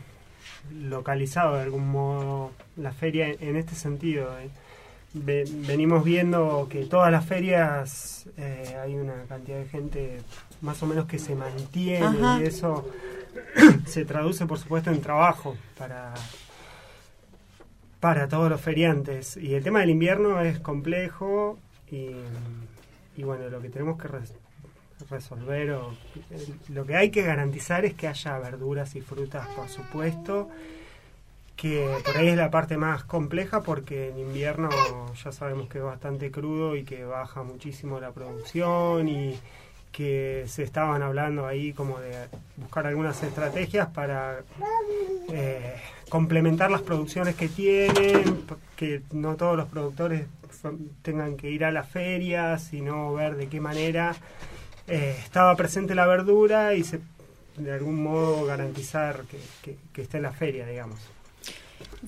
localizado 0.73 1.55
de 1.55 1.61
algún 1.61 1.87
modo 1.89 2.51
la 2.75 2.91
feria 2.91 3.29
en, 3.29 3.37
en 3.39 3.55
este 3.55 3.73
sentido. 3.73 4.37
eh. 4.37 4.49
Ve- 5.13 5.45
venimos 5.65 6.03
viendo 6.03 6.67
que 6.69 6.83
todas 6.87 7.09
las 7.09 7.25
ferias 7.25 8.25
eh, 8.35 8.75
hay 8.83 8.95
una 8.95 9.13
cantidad 9.29 9.59
de 9.59 9.65
gente 9.69 10.21
más 10.59 10.83
o 10.83 10.87
menos 10.87 11.05
que 11.05 11.17
se 11.17 11.33
mantiene 11.35 12.05
Ajá. 12.05 12.39
y 12.41 12.47
eso 12.47 12.85
se 13.85 14.03
traduce 14.03 14.45
por 14.45 14.59
supuesto 14.59 14.91
en 14.91 14.99
trabajo 14.99 15.55
para 15.77 16.13
para 18.01 18.27
todos 18.27 18.49
los 18.49 18.59
feriantes 18.59 19.37
y 19.37 19.55
el 19.55 19.63
tema 19.63 19.79
del 19.79 19.91
invierno 19.91 20.41
es 20.41 20.59
complejo 20.59 21.57
y, 21.89 22.09
y 23.17 23.23
bueno 23.23 23.49
lo 23.49 23.61
que 23.61 23.69
tenemos 23.69 24.01
que 24.01 24.07
res- 24.07 24.33
resolver 25.09 25.71
o 25.71 25.93
lo 26.69 26.85
que 26.85 26.95
hay 26.95 27.09
que 27.11 27.21
garantizar 27.23 27.85
es 27.85 27.93
que 27.93 28.07
haya 28.07 28.37
verduras 28.39 28.95
y 28.95 29.01
frutas, 29.01 29.47
por 29.49 29.67
supuesto, 29.69 30.49
que 31.55 31.97
por 32.05 32.17
ahí 32.17 32.29
es 32.29 32.37
la 32.37 32.51
parte 32.51 32.77
más 32.77 33.03
compleja 33.05 33.61
porque 33.61 34.09
en 34.09 34.19
invierno 34.19 34.69
ya 35.23 35.31
sabemos 35.31 35.69
que 35.69 35.77
es 35.77 35.83
bastante 35.83 36.29
crudo 36.31 36.75
y 36.75 36.83
que 36.83 37.05
baja 37.05 37.43
muchísimo 37.43 37.99
la 37.99 38.11
producción 38.11 39.07
y 39.07 39.37
que 39.95 40.43
se 40.47 40.63
estaban 40.63 41.01
hablando 41.01 41.47
ahí 41.47 41.71
como 41.71 41.99
de 41.99 42.11
buscar 42.57 42.85
algunas 42.85 43.23
estrategias 43.23 43.87
para 43.87 44.39
eh, 45.31 45.75
complementar 46.09 46.69
las 46.69 46.81
producciones 46.81 47.35
que 47.35 47.47
tienen, 47.47 48.43
que 48.75 49.03
no 49.13 49.35
todos 49.35 49.55
los 49.55 49.69
productores 49.69 50.27
tengan 51.01 51.37
que 51.37 51.49
ir 51.49 51.63
a 51.63 51.71
la 51.71 51.83
feria, 51.83 52.57
sino 52.57 53.13
ver 53.13 53.37
de 53.37 53.47
qué 53.47 53.61
manera 53.61 54.15
eh, 54.87 55.15
estaba 55.23 55.55
presente 55.55 55.95
la 55.95 56.07
verdura 56.07 56.73
y 56.73 56.83
se, 56.83 56.99
de 57.55 57.71
algún 57.71 58.03
modo 58.03 58.45
garantizar 58.45 59.21
que, 59.31 59.37
que, 59.61 59.77
que 59.93 60.01
esté 60.01 60.17
en 60.17 60.23
la 60.23 60.33
feria, 60.33 60.67
digamos. 60.67 60.99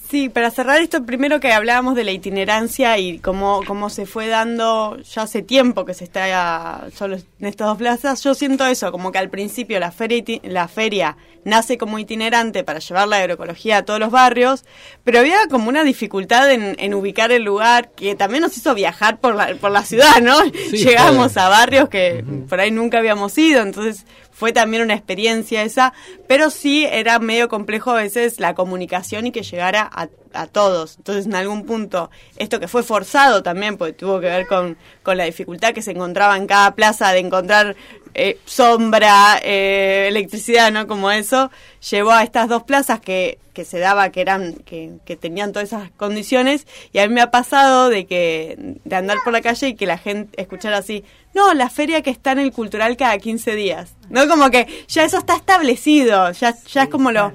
Sí, 0.10 0.30
para 0.30 0.52
cerrar 0.52 0.82
esto, 0.82 1.04
primero 1.06 1.40
que 1.40 1.52
hablábamos 1.52 1.96
de 1.96 2.04
la 2.04 2.12
itinerancia 2.12 2.98
y 2.98 3.20
cómo, 3.20 3.62
cómo 3.66 3.90
se 3.90 4.06
fue 4.06 4.28
dando 4.28 4.98
ya 5.02 5.24
hace 5.24 5.42
tiempo 5.42 5.86
que 5.86 5.94
se 5.94 6.04
está 6.04 6.88
solo 6.94 7.16
en 7.16 7.46
estas 7.46 7.68
dos 7.68 7.78
plazas, 7.78 8.24
yo 8.24 8.34
siento 8.34 8.66
eso, 8.66 8.92
como 8.92 9.12
que 9.12 9.18
al 9.18 9.30
principio 9.30 9.80
la 9.80 9.92
feria, 9.92 10.24
la 10.44 10.68
feria 10.68 11.18
nace 11.46 11.78
como 11.78 11.98
itinerante 11.98 12.64
para 12.64 12.80
llevar 12.80 13.08
la 13.08 13.18
agroecología 13.18 13.78
a 13.78 13.86
todos 13.86 14.00
los 14.00 14.12
barrios, 14.12 14.66
pero 15.04 15.20
había 15.20 15.38
como 15.50 15.70
una 15.70 15.84
dificultad 15.84 16.52
en, 16.52 16.94
ubicar 16.94 17.32
el 17.32 17.44
lugar 17.44 17.92
que 17.96 18.16
también 18.16 18.42
nos 18.42 18.58
hizo 18.58 18.76
viajar 18.76 19.20
por 19.20 19.36
la, 19.36 19.56
por 19.56 19.72
la 19.72 19.84
ciudad, 19.84 20.22
¿no? 20.22 20.44
Llegamos 20.72 21.38
a 21.38 21.48
barrios 21.48 21.90
que 21.90 22.24
por 22.50 22.60
ahí 22.60 22.72
nunca 22.72 22.98
habíamos 23.00 23.38
ido, 23.38 23.62
entonces 23.62 24.06
fue 24.38 24.54
también 24.54 24.84
una 24.84 24.94
experiencia 24.94 25.64
esa, 25.64 25.94
pero 26.28 26.52
sí 26.52 26.86
era 26.86 27.18
medio 27.18 27.50
complejo 27.50 27.90
a 27.90 27.96
veces 27.96 28.40
la 28.40 28.54
comunicación 28.54 29.26
y 29.26 29.32
que 29.32 29.42
llegara 29.42 29.90
a, 29.92 30.10
todos. 30.46 30.98
Entonces, 30.98 31.26
en 31.26 31.34
algún 31.34 31.66
punto, 31.66 32.12
esto 32.38 32.60
que 32.60 32.68
fue 32.68 32.84
forzado 32.84 33.42
también, 33.42 33.78
porque 33.78 33.94
tuvo 33.94 34.20
que 34.20 34.28
ver 34.28 34.46
con, 34.46 34.78
con 35.02 35.18
la 35.18 35.24
dificultad 35.24 35.74
que 35.74 35.82
se 35.82 35.92
encontraba 35.92 36.38
en 36.38 36.46
cada 36.46 36.76
plaza 36.76 37.12
de 37.12 37.20
encontrar 37.20 37.76
eh, 38.14 38.40
sombra, 38.46 39.40
eh, 39.44 40.08
electricidad, 40.08 40.72
¿no? 40.72 40.88
Como 40.88 41.12
eso, 41.12 41.52
llevó 41.90 42.12
a 42.12 42.24
estas 42.24 42.50
dos 42.50 42.64
plazas 42.64 43.00
que, 43.00 43.38
que 43.54 43.64
se 43.64 43.80
daba, 43.80 44.10
que 44.12 44.22
eran, 44.22 44.54
que, 44.54 44.94
que, 45.06 45.16
tenían 45.16 45.52
todas 45.52 45.70
esas 45.70 45.92
condiciones, 45.92 46.66
y 46.94 47.00
a 47.00 47.08
mí 47.08 47.14
me 47.14 47.22
ha 47.22 47.32
pasado 47.32 47.90
de 47.90 48.06
que, 48.06 48.76
de 48.84 48.96
andar 48.96 49.18
por 49.24 49.34
la 49.34 49.42
calle 49.42 49.70
y 49.70 49.76
que 49.76 49.86
la 49.86 49.98
gente 49.98 50.42
escuchara 50.42 50.78
así, 50.78 51.04
no, 51.34 51.54
la 51.54 51.70
feria 51.70 52.02
que 52.02 52.10
está 52.10 52.32
en 52.32 52.40
el 52.40 52.52
cultural 52.52 52.98
cada 52.98 53.18
15 53.18 53.56
días. 53.56 53.94
¿No? 54.10 54.28
Como 54.28 54.50
que 54.50 54.68
ya 54.88 55.04
eso 55.04 55.20
está 55.20 55.36
establecido, 55.36 56.32
ya, 56.32 56.56
ya 56.68 56.84
es 56.84 56.90
como 56.90 57.12
lo... 57.12 57.34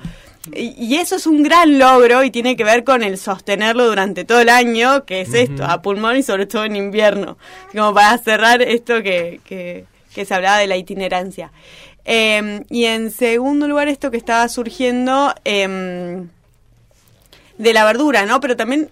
Y, 0.50 0.96
eso 0.96 1.16
es 1.16 1.26
un 1.26 1.42
gran 1.42 1.78
logro 1.78 2.24
y 2.24 2.30
tiene 2.30 2.56
que 2.56 2.64
ver 2.64 2.82
con 2.82 3.02
el 3.02 3.16
sostenerlo 3.16 3.86
durante 3.86 4.24
todo 4.24 4.40
el 4.40 4.48
año, 4.48 5.04
que 5.04 5.20
es 5.20 5.34
esto, 5.34 5.64
a 5.64 5.82
pulmón 5.82 6.16
y 6.16 6.22
sobre 6.22 6.46
todo 6.46 6.64
en 6.64 6.74
invierno. 6.74 7.38
Como 7.72 7.94
para 7.94 8.18
cerrar 8.18 8.60
esto 8.60 9.02
que, 9.02 9.40
que, 9.44 10.24
se 10.24 10.34
hablaba 10.34 10.58
de 10.58 10.66
la 10.66 10.76
itinerancia. 10.76 11.52
Em, 12.04 12.64
y 12.68 12.86
en 12.86 13.12
segundo 13.12 13.68
lugar, 13.68 13.86
esto 13.86 14.10
que 14.10 14.16
estaba 14.16 14.48
surgiendo 14.48 15.32
em, 15.44 16.28
de 17.58 17.72
la 17.72 17.84
verdura, 17.84 18.26
¿no? 18.26 18.40
Pero 18.40 18.56
también 18.56 18.90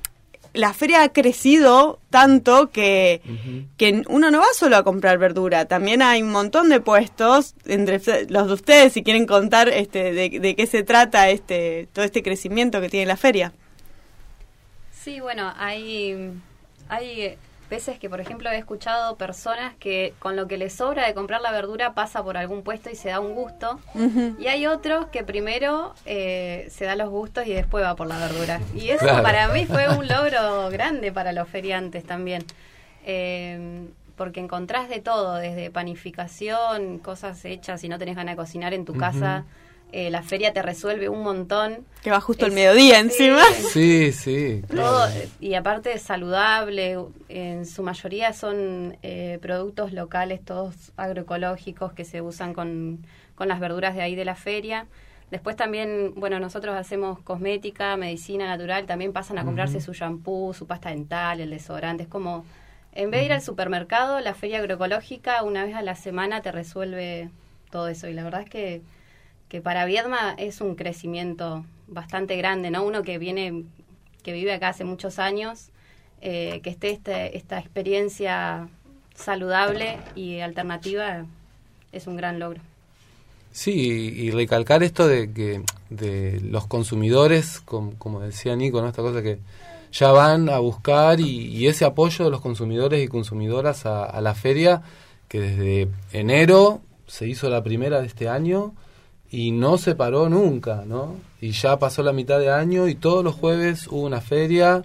la 0.53 0.73
feria 0.75 1.03
ha 1.03 1.09
crecido 1.11 1.99
tanto 2.11 2.71
que, 2.71 3.21
que 3.77 4.03
uno 4.09 4.31
no 4.31 4.41
va 4.41 4.47
solo 4.55 4.77
a 4.77 4.85
comprar 4.85 5.19
verdura, 5.19 5.67
también 5.67 6.03
hay 6.03 6.23
un 6.23 6.31
montón 6.31 6.69
de 6.69 6.81
puestos, 6.81 7.55
entre 7.67 8.01
los 8.29 8.49
de 8.49 8.53
ustedes, 8.53 8.93
si 8.93 9.03
quieren 9.03 9.27
contar 9.27 9.69
este, 9.69 10.13
de, 10.13 10.41
de 10.41 10.57
qué 10.57 10.67
se 10.67 10.83
trata 10.83 11.31
este, 11.31 11.89
todo 11.93 12.05
este 12.05 12.23
crecimiento 12.23 12.81
que 12.81 12.89
tiene 12.89 13.07
la 13.07 13.17
feria. 13.17 13.53
Sí, 14.93 15.21
bueno, 15.21 15.53
hay, 15.57 16.33
hay 16.89 17.37
veces 17.71 17.99
que, 17.99 18.11
por 18.11 18.21
ejemplo, 18.21 18.51
he 18.51 18.59
escuchado 18.59 19.17
personas 19.17 19.75
que 19.77 20.13
con 20.19 20.37
lo 20.37 20.47
que 20.47 20.59
les 20.59 20.75
sobra 20.75 21.07
de 21.07 21.15
comprar 21.15 21.41
la 21.41 21.53
verdura 21.53 21.95
pasa 21.95 22.23
por 22.23 22.37
algún 22.37 22.63
puesto 22.63 22.91
y 22.91 22.97
se 22.97 23.09
da 23.09 23.21
un 23.21 23.35
gusto. 23.35 23.81
Y 24.39 24.49
hay 24.49 24.67
otros 24.67 25.07
que 25.07 25.25
primero 25.25 25.95
eh, 26.05 26.67
se 26.71 26.85
da 26.85 26.97
los 26.97 27.09
gustos 27.09 27.47
y 27.47 27.55
después 27.55 27.83
va 27.83 27.97
por 27.97 28.07
la 28.07 28.19
verdura. 28.19 28.61
Y 28.75 28.91
eso 28.91 29.07
para 29.23 29.49
mí 29.49 29.65
fue 29.65 29.89
un 29.89 30.07
logro 30.09 30.69
grande 30.69 31.13
para 31.13 31.33
los 31.33 31.49
feriantes 31.49 32.05
también. 32.05 32.45
Eh, 33.07 33.89
porque 34.17 34.41
encontrás 34.41 34.91
de 34.91 35.01
todo, 35.01 35.37
desde 35.37 35.71
panificación, 35.71 36.99
cosas 36.99 37.43
hechas 37.47 37.83
y 37.85 37.89
no 37.89 37.99
tenés 37.99 38.17
ganas 38.17 38.35
de 38.35 38.37
cocinar 38.37 38.75
en 38.75 38.85
tu 38.85 38.93
casa 38.95 39.47
eh, 39.93 40.11
la 40.11 40.23
feria 40.23 40.53
te 40.53 40.63
resuelve 40.63 41.09
un 41.09 41.23
montón. 41.23 41.87
Que 42.03 42.11
va 42.11 42.21
justo 42.21 42.47
el 42.47 42.53
mediodía 42.53 42.99
encima. 42.99 43.43
Sí, 43.73 44.13
sí. 44.13 44.63
Todo, 44.69 45.09
y 45.41 45.55
aparte 45.55 45.93
es 45.93 46.03
saludable, 46.03 46.99
en 47.29 47.67
su 47.67 47.83
mayoría 47.83 48.33
son 48.33 48.97
eh, 49.03 49.39
productos 49.43 49.93
locales, 49.93 50.45
todos 50.45 50.75
agroecológicos 50.97 51.93
que 51.93 52.05
se 52.05 52.23
usan 52.23 52.55
con, 52.55 53.05
con 53.35 53.49
las 53.49 53.61
verduras 53.61 53.95
de 53.95 54.03
ahí 54.03 54.15
de 54.15 54.25
la 54.25 54.35
feria. 54.35 54.87
Después 55.31 55.55
también, 55.55 56.15
bueno, 56.17 56.41
nosotros 56.41 56.75
hacemos 56.75 57.21
cosmética, 57.21 57.97
medicina 57.97 58.49
natural, 58.49 58.87
también 58.87 59.13
pasan 59.13 59.39
a 59.39 59.45
comprarse 59.45 59.81
su 59.81 59.93
shampoo, 59.93 60.53
su 60.55 60.67
pasta 60.67 60.91
dental, 60.91 61.41
el 61.41 61.51
desodorante. 61.51 62.03
Es 62.03 62.09
como, 62.09 62.45
en 62.93 63.13
vez 63.13 63.21
de 63.21 63.27
ir 63.27 63.33
al 63.33 63.43
supermercado, 63.43 64.19
la 64.19 64.35
feria 64.35 64.59
agroecológica 64.59 65.45
una 65.45 65.65
vez 65.65 65.77
a 65.77 65.83
la 65.83 65.95
semana 65.95 66.43
te 66.43 66.51
resuelve 66.51 67.31
todo 67.71 67.87
eso. 67.87 68.09
Y 68.09 68.13
la 68.13 68.25
verdad 68.25 68.43
es 68.43 68.51
que 68.51 68.83
que 69.51 69.61
para 69.61 69.85
Viedma 69.85 70.35
es 70.39 70.61
un 70.61 70.77
crecimiento 70.77 71.67
bastante 71.89 72.37
grande, 72.37 72.71
¿no? 72.71 72.85
Uno 72.85 73.03
que 73.03 73.19
viene, 73.19 73.65
que 74.23 74.33
vive 74.33 74.55
acá 74.55 74.69
hace 74.69 74.85
muchos 74.85 75.19
años, 75.19 75.71
eh, 76.23 76.61
que 76.63 76.71
esté 76.71 76.91
este, 76.91 77.37
esta 77.37 77.59
experiencia 77.59 78.69
saludable 79.15 79.99
y 80.15 80.39
alternativa 80.39 81.27
es 81.91 82.07
un 82.07 82.17
gran 82.17 82.39
logro. 82.39 82.61
Sí, 83.51 83.73
y 83.73 84.31
recalcar 84.31 84.85
esto 84.85 85.09
de 85.09 85.33
que 85.33 85.63
de 85.91 86.41
los 86.45 86.69
consumidores, 86.69 87.61
como, 87.61 88.21
decía 88.21 88.55
Nico, 88.55 88.81
¿no? 88.81 88.87
esta 88.87 89.03
cosa 89.03 89.21
que 89.21 89.41
ya 89.91 90.13
van 90.13 90.49
a 90.49 90.61
buscar 90.61 91.19
y, 91.19 91.67
ese 91.67 91.85
apoyo 91.85 92.25
de 92.25 92.31
los 92.31 92.41
consumidores 92.41 93.03
y 93.03 93.09
consumidoras 93.09 93.85
a, 93.85 94.05
a, 94.05 94.21
la 94.21 94.37
feria, 94.37 94.83
que 95.27 95.41
desde 95.41 95.89
enero 96.13 96.81
se 97.09 97.27
hizo 97.27 97.51
la 97.51 97.65
primera 97.65 98.01
de 98.01 98.07
este 98.07 98.29
año, 98.29 98.73
y 99.31 99.53
no 99.53 99.79
se 99.79 99.95
paró 99.95 100.29
nunca, 100.29 100.85
¿no? 100.87 101.17
Y 101.41 101.53
ya 101.53 101.79
pasó 101.79 102.03
la 102.03 102.13
mitad 102.13 102.39
de 102.39 102.51
año 102.51 102.89
y 102.89 102.95
todos 102.95 103.25
los 103.25 103.35
jueves 103.35 103.87
hubo 103.89 104.03
una 104.03 104.21
feria 104.21 104.83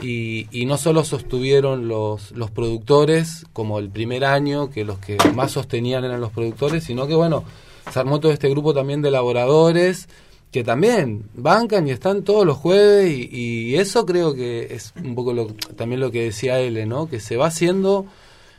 y, 0.00 0.46
y 0.50 0.66
no 0.66 0.76
solo 0.78 1.04
sostuvieron 1.04 1.88
los, 1.88 2.32
los 2.32 2.50
productores 2.50 3.46
como 3.52 3.78
el 3.78 3.88
primer 3.90 4.24
año, 4.24 4.70
que 4.70 4.84
los 4.84 4.98
que 4.98 5.16
más 5.34 5.52
sostenían 5.52 6.04
eran 6.04 6.20
los 6.20 6.32
productores, 6.32 6.84
sino 6.84 7.06
que 7.06 7.14
bueno, 7.14 7.44
se 7.90 7.98
armó 7.98 8.20
todo 8.20 8.32
este 8.32 8.48
grupo 8.48 8.74
también 8.74 9.02
de 9.02 9.08
elaboradores 9.08 10.08
que 10.52 10.62
también 10.62 11.24
bancan 11.32 11.88
y 11.88 11.92
están 11.92 12.22
todos 12.24 12.46
los 12.46 12.58
jueves 12.58 13.10
y, 13.10 13.74
eso 13.76 14.04
creo 14.04 14.34
que 14.34 14.74
es 14.74 14.92
un 15.02 15.14
poco 15.14 15.32
lo, 15.32 15.46
también 15.76 16.00
lo 16.00 16.10
que 16.10 16.24
decía 16.24 16.60
él, 16.60 16.86
¿no? 16.86 17.08
Que 17.08 17.20
se 17.20 17.38
va 17.38 17.46
haciendo 17.46 18.04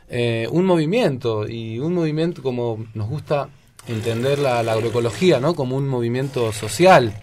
eh, 0.08 0.48
un 0.50 0.66
movimiento 0.66 1.48
y 1.48 1.78
un 1.78 1.94
movimiento 1.94 2.42
como 2.42 2.84
nos 2.94 3.08
gusta 3.08 3.48
entender 3.88 4.38
la, 4.38 4.60
agroecología 4.60 5.40
¿no? 5.40 5.54
como 5.54 5.76
un 5.76 5.88
movimiento 5.88 6.52
social 6.52 7.14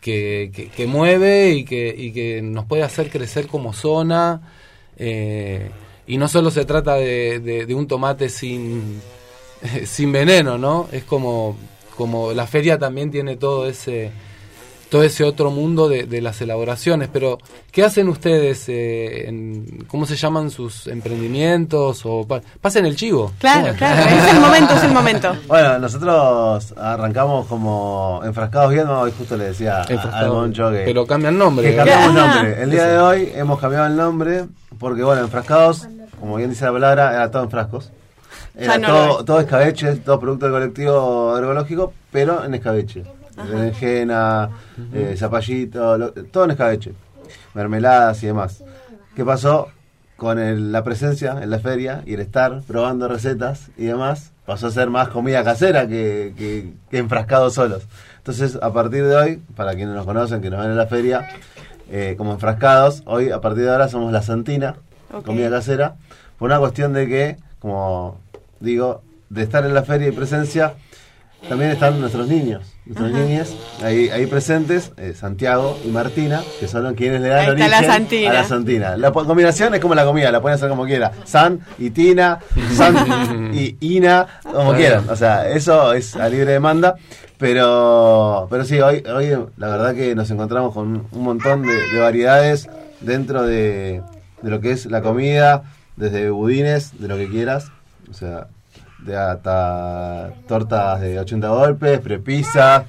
que, 0.00 0.70
que, 0.74 0.86
mueve 0.86 1.50
y 1.50 1.64
que, 1.64 1.94
y 1.96 2.12
que 2.12 2.42
nos 2.42 2.64
puede 2.66 2.82
hacer 2.82 3.08
crecer 3.08 3.46
como 3.46 3.72
zona. 3.72 4.52
Eh, 4.96 5.70
y 6.06 6.16
no 6.16 6.26
solo 6.28 6.50
se 6.50 6.64
trata 6.64 6.94
de, 6.94 7.38
de, 7.38 7.74
un 7.74 7.86
tomate 7.86 8.28
sin, 8.28 9.00
sin 9.84 10.10
veneno, 10.10 10.58
¿no? 10.58 10.88
Es 10.90 11.04
como, 11.04 11.56
como 11.96 12.32
la 12.32 12.46
feria 12.46 12.78
también 12.78 13.10
tiene 13.10 13.36
todo 13.36 13.68
ese 13.68 14.10
todo 14.92 15.04
ese 15.04 15.24
otro 15.24 15.50
mundo 15.50 15.88
de, 15.88 16.20
las 16.20 16.42
elaboraciones. 16.42 17.08
Pero, 17.10 17.38
¿qué 17.70 17.82
hacen 17.82 18.10
ustedes? 18.10 18.68
Eh, 18.68 19.26
en, 19.26 19.86
¿Cómo 19.88 20.04
se 20.04 20.16
llaman 20.16 20.50
sus 20.50 20.86
emprendimientos? 20.86 22.02
o 22.04 22.28
Pasen 22.60 22.84
el 22.84 22.94
chivo. 22.94 23.32
Claro, 23.38 23.74
claro, 23.74 24.02
es 24.02 24.34
el 24.34 24.38
momento, 24.38 24.74
es 24.74 24.84
el 24.84 24.92
momento. 24.92 25.34
Bueno, 25.48 25.78
nosotros 25.78 26.74
arrancamos 26.76 27.46
como 27.46 28.20
enfrascados 28.22 28.72
viendo, 28.72 29.00
hoy 29.00 29.12
justo 29.16 29.36
le 29.36 29.44
decía 29.44 29.82
al 29.82 30.28
Moncho 30.28 30.70
que... 30.70 30.82
Pero 30.84 31.06
cambian 31.06 31.38
nombre. 31.38 31.70
Que 31.70 31.76
cambiamos 31.76 32.12
nombre. 32.14 32.62
El 32.62 32.70
día 32.70 32.86
de 32.86 32.98
hoy 32.98 33.32
hemos 33.34 33.58
cambiado 33.58 33.86
el 33.86 33.96
nombre 33.96 34.44
porque, 34.78 35.02
bueno, 35.02 35.22
enfrascados, 35.22 35.88
como 36.20 36.36
bien 36.36 36.50
dice 36.50 36.66
la 36.66 36.72
palabra, 36.72 37.14
era 37.14 37.30
todo 37.30 37.44
en 37.44 37.50
frascos. 37.50 37.90
Era 38.54 38.78
todo, 38.78 39.24
todo 39.24 39.40
escabeche, 39.40 39.96
todo 39.96 40.20
producto 40.20 40.46
del 40.46 40.54
colectivo 40.54 41.32
agroecológico, 41.32 41.94
pero 42.10 42.44
en 42.44 42.54
escabeche 42.54 43.04
berenjena, 43.36 44.50
eh, 44.92 45.14
zapallito, 45.16 46.12
todo 46.30 46.44
en 46.44 46.50
escabeche, 46.52 46.92
mermeladas 47.54 48.22
y 48.22 48.26
demás. 48.26 48.62
¿Qué 49.14 49.24
pasó? 49.24 49.68
Con 50.16 50.72
la 50.72 50.84
presencia 50.84 51.38
en 51.42 51.50
la 51.50 51.58
feria 51.58 52.02
y 52.06 52.14
el 52.14 52.20
estar 52.20 52.62
probando 52.66 53.08
recetas 53.08 53.70
y 53.76 53.86
demás, 53.86 54.30
pasó 54.46 54.68
a 54.68 54.70
ser 54.70 54.88
más 54.88 55.08
comida 55.08 55.42
casera 55.42 55.88
que, 55.88 56.32
que, 56.36 56.72
que 56.90 56.98
enfrascados 56.98 57.54
solos. 57.54 57.82
Entonces, 58.18 58.56
a 58.62 58.72
partir 58.72 59.04
de 59.04 59.16
hoy, 59.16 59.42
para 59.56 59.74
quienes 59.74 59.94
nos 59.94 60.04
conocen, 60.06 60.40
que 60.40 60.48
nos 60.50 60.60
ven 60.60 60.70
en 60.70 60.76
la 60.76 60.86
feria, 60.86 61.28
eh, 61.90 62.14
como 62.16 62.32
enfrascados, 62.32 63.02
hoy 63.06 63.30
a 63.30 63.40
partir 63.40 63.64
de 63.64 63.70
ahora 63.72 63.88
somos 63.88 64.12
la 64.12 64.22
Santina, 64.22 64.76
Ok. 65.12 65.24
comida 65.26 65.50
casera, 65.50 65.96
por 66.38 66.46
una 66.50 66.58
cuestión 66.60 66.92
de 66.92 67.08
que, 67.08 67.36
como 67.58 68.20
digo, 68.60 69.02
de 69.28 69.42
estar 69.42 69.64
en 69.66 69.74
la 69.74 69.82
feria 69.82 70.08
y 70.08 70.12
presencia, 70.12 70.74
también 71.48 71.70
están 71.70 72.00
nuestros 72.00 72.28
niños, 72.28 72.62
nuestros 72.86 73.10
Ajá. 73.10 73.18
niños 73.18 73.56
ahí, 73.82 74.08
ahí 74.10 74.26
presentes, 74.26 74.92
eh, 74.96 75.12
Santiago 75.14 75.78
y 75.84 75.88
Martina, 75.88 76.42
que 76.60 76.68
son 76.68 76.94
quienes 76.94 77.20
le 77.20 77.28
dan 77.28 77.38
Ahí 77.38 77.44
está 77.44 77.52
origen 77.52 77.70
la 77.70 77.82
Santina. 77.84 78.30
a 78.30 78.34
la 78.34 78.44
Santina. 78.44 78.96
La 78.96 79.12
combinación 79.12 79.74
es 79.74 79.80
como 79.80 79.94
la 79.94 80.04
comida, 80.04 80.30
la 80.30 80.40
pueden 80.40 80.54
hacer 80.56 80.68
como 80.68 80.84
quiera. 80.86 81.12
San 81.24 81.60
y 81.78 81.90
Tina, 81.90 82.38
San 82.74 83.50
y 83.54 83.76
Ina, 83.80 84.26
como 84.42 84.74
quieran. 84.74 85.08
O 85.08 85.16
sea, 85.16 85.48
eso 85.48 85.92
es 85.92 86.16
a 86.16 86.28
libre 86.28 86.52
demanda. 86.52 86.94
Pero, 87.38 88.46
pero 88.48 88.64
sí, 88.64 88.80
hoy, 88.80 89.02
hoy 89.12 89.36
la 89.56 89.66
verdad 89.68 89.94
que 89.96 90.14
nos 90.14 90.30
encontramos 90.30 90.72
con 90.72 91.06
un 91.10 91.22
montón 91.24 91.62
de, 91.62 91.72
de 91.74 91.98
variedades 91.98 92.70
dentro 93.00 93.42
de, 93.42 94.00
de 94.42 94.50
lo 94.50 94.60
que 94.60 94.70
es 94.70 94.86
la 94.86 95.02
comida, 95.02 95.64
desde 95.96 96.30
budines, 96.30 97.00
de 97.00 97.08
lo 97.08 97.16
que 97.16 97.28
quieras. 97.28 97.72
O 98.08 98.14
sea, 98.14 98.46
de 99.04 99.16
hasta 99.16 100.30
tortas 100.46 101.00
de 101.00 101.18
80 101.18 101.48
golpes, 101.48 102.00
prepizza, 102.00 102.84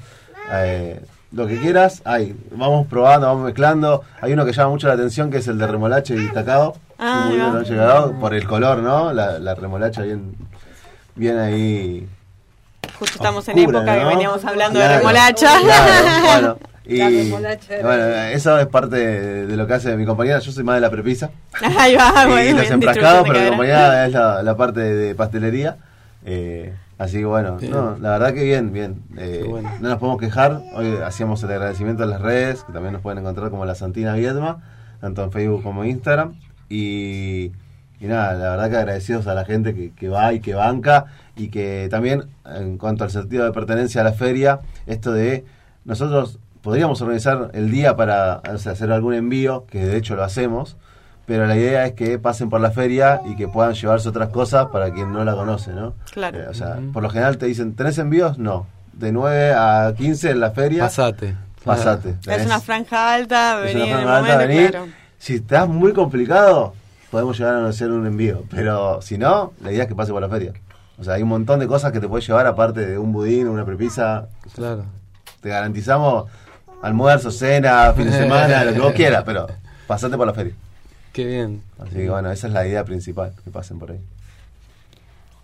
eh, 0.51 1.01
lo 1.31 1.47
que 1.47 1.57
quieras, 1.59 2.01
hay. 2.05 2.35
Vamos 2.51 2.87
probando, 2.87 3.27
vamos 3.27 3.45
mezclando. 3.45 4.03
Hay 4.21 4.33
uno 4.33 4.45
que 4.45 4.53
llama 4.53 4.69
mucho 4.69 4.87
la 4.87 4.93
atención 4.93 5.31
que 5.31 5.37
es 5.37 5.47
el 5.47 5.57
de 5.57 5.65
remolacha 5.65 6.13
y 6.13 6.27
cacao. 6.29 6.77
Ah, 6.99 7.25
Muy 7.27 7.39
ahí 7.39 7.51
bien, 7.51 7.63
llegado 7.63 8.13
por 8.19 8.33
el 8.33 8.47
color, 8.47 8.77
¿no? 8.79 9.11
La, 9.13 9.39
la 9.39 9.55
remolacha 9.55 10.03
bien, 10.03 10.35
bien 11.15 11.39
ahí. 11.39 12.07
Justo 12.99 13.15
estamos 13.15 13.47
en 13.47 13.57
época 13.57 13.83
que 13.83 14.05
veníamos 14.05 14.45
hablando 14.45 14.79
de 14.79 14.97
remolacha. 14.97 15.59
claro, 15.59 16.23
bueno, 16.25 16.57
y, 16.85 17.31
bueno, 17.31 18.13
eso 18.31 18.59
es 18.59 18.67
parte 18.67 18.95
de, 18.97 19.47
de 19.47 19.57
lo 19.57 19.65
que 19.65 19.73
hace 19.73 19.97
mi 19.97 20.05
compañera. 20.05 20.37
Yo 20.37 20.51
soy 20.51 20.63
más 20.63 20.75
de 20.75 20.81
la 20.81 20.91
prepisa. 20.91 21.31
Ahí 21.79 21.95
va, 21.95 22.25
y 22.25 22.51
los 22.51 22.61
bien, 22.61 22.73
enfrascados, 22.73 23.23
de 23.23 23.31
pero 23.31 23.43
mi 23.43 23.49
compañera 23.49 24.05
es 24.05 24.13
la, 24.13 24.43
la 24.43 24.55
parte 24.55 24.81
de 24.81 25.15
pastelería. 25.15 25.77
Eh, 26.25 26.73
así 26.97 27.19
que 27.19 27.25
bueno, 27.25 27.57
no, 27.69 27.97
la 27.97 28.11
verdad 28.11 28.33
que 28.33 28.43
bien, 28.43 28.71
bien. 28.71 29.01
Eh, 29.17 29.43
No 29.81 29.89
nos 29.89 29.97
podemos 29.99 30.19
quejar. 30.19 30.61
Hoy 30.75 30.95
hacíamos 31.03 31.43
el 31.43 31.51
agradecimiento 31.51 32.03
a 32.03 32.05
las 32.05 32.21
redes, 32.21 32.63
que 32.63 32.73
también 32.73 32.93
nos 32.93 33.01
pueden 33.01 33.19
encontrar 33.19 33.49
como 33.49 33.65
la 33.65 33.75
Santina 33.75 34.13
Viedma, 34.13 34.63
tanto 35.01 35.23
en 35.23 35.31
Facebook 35.31 35.63
como 35.63 35.83
en 35.83 35.91
Instagram. 35.91 36.35
Y, 36.69 37.51
y 37.99 38.07
nada, 38.07 38.33
la 38.33 38.49
verdad 38.51 38.69
que 38.69 38.77
agradecidos 38.77 39.27
a 39.27 39.33
la 39.33 39.45
gente 39.45 39.75
que, 39.75 39.91
que 39.91 40.09
va 40.09 40.33
y 40.33 40.39
que 40.39 40.53
banca. 40.53 41.05
Y 41.35 41.49
que 41.49 41.87
también, 41.89 42.25
en 42.45 42.77
cuanto 42.77 43.03
al 43.03 43.11
sentido 43.11 43.45
de 43.45 43.51
pertenencia 43.51 44.01
a 44.01 44.03
la 44.03 44.13
feria, 44.13 44.61
esto 44.85 45.11
de 45.11 45.45
nosotros 45.85 46.39
podríamos 46.61 47.01
organizar 47.01 47.51
el 47.53 47.69
día 47.69 47.95
para 47.95 48.41
o 48.49 48.57
sea, 48.57 48.71
hacer 48.71 48.91
algún 48.91 49.13
envío, 49.13 49.65
que 49.67 49.85
de 49.85 49.97
hecho 49.97 50.15
lo 50.15 50.23
hacemos, 50.23 50.77
pero 51.25 51.47
la 51.47 51.55
idea 51.55 51.85
es 51.85 51.93
que 51.93 52.19
pasen 52.19 52.49
por 52.49 52.59
la 52.59 52.71
feria 52.71 53.21
y 53.25 53.35
que 53.35 53.47
puedan 53.47 53.73
llevarse 53.73 54.09
otras 54.09 54.29
cosas 54.29 54.67
para 54.67 54.91
quien 54.91 55.13
no 55.13 55.23
la 55.23 55.33
conoce, 55.35 55.71
¿no? 55.71 55.93
Claro. 56.11 56.39
Eh, 56.39 56.47
o 56.49 56.53
sea, 56.53 56.79
por 56.91 57.01
lo 57.01 57.09
general 57.09 57.37
te 57.37 57.45
dicen, 57.45 57.75
¿tenés 57.75 57.97
envíos? 57.97 58.37
No. 58.37 58.67
De 58.91 59.11
9 59.11 59.53
a 59.55 59.93
15 59.95 60.31
en 60.31 60.39
la 60.39 60.51
feria. 60.51 60.83
Pasate. 60.83 61.35
Pasate. 61.63 62.15
Es 62.27 62.45
una 62.45 62.59
franja 62.59 63.13
alta, 63.13 63.59
es 63.65 63.73
venir 63.73 63.93
una 63.93 64.03
franja 64.03 64.17
alta, 64.17 64.33
momento, 64.33 64.47
vení. 64.53 64.67
claro. 64.69 64.87
Si 65.17 65.35
estás 65.35 65.69
muy 65.69 65.93
complicado, 65.93 66.73
podemos 67.09 67.37
llegar 67.37 67.55
a 67.55 67.67
hacer 67.67 67.89
un 67.89 68.05
envío. 68.05 68.43
Pero 68.49 69.01
si 69.01 69.17
no, 69.17 69.53
la 69.61 69.71
idea 69.71 69.83
es 69.83 69.87
que 69.87 69.95
pase 69.95 70.11
por 70.11 70.21
la 70.21 70.27
feria. 70.27 70.51
O 70.97 71.03
sea, 71.03 71.13
hay 71.13 71.23
un 71.23 71.29
montón 71.29 71.59
de 71.59 71.67
cosas 71.67 71.91
que 71.91 71.99
te 71.99 72.07
puedes 72.07 72.27
llevar 72.27 72.45
aparte 72.45 72.85
de 72.85 72.97
un 72.97 73.13
budín, 73.13 73.47
una 73.47 73.65
prepisa. 73.65 74.27
Claro. 74.53 74.83
Te 75.41 75.49
garantizamos 75.49 76.29
almuerzo, 76.81 77.31
cena, 77.31 77.93
fin 77.93 78.05
de 78.05 78.11
semana, 78.11 78.65
lo 78.65 78.73
que 78.73 78.79
vos 78.79 78.93
quieras, 78.95 79.23
pero 79.25 79.47
pasate 79.87 80.17
por 80.17 80.27
la 80.27 80.33
feria. 80.33 80.53
Qué 81.13 81.25
bien. 81.25 81.63
Así 81.79 81.95
que 81.95 82.09
bueno, 82.09 82.31
esa 82.31 82.47
es 82.47 82.53
la 82.53 82.67
idea 82.67 82.83
principal, 82.83 83.33
que 83.43 83.51
pasen 83.51 83.79
por 83.79 83.91
ahí. 83.91 83.99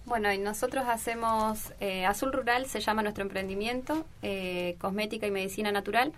Bueno, 0.06 0.34
y 0.34 0.40
nosotros 0.40 0.86
hacemos, 0.88 1.72
eh, 1.80 2.06
Azul 2.06 2.34
Rural 2.34 2.66
se 2.66 2.80
llama 2.80 3.04
nuestro 3.04 3.22
emprendimiento, 3.22 4.06
eh, 4.24 4.76
cosmética 4.80 5.28
y 5.28 5.32
medicina 5.32 5.72
natural, 5.72 6.12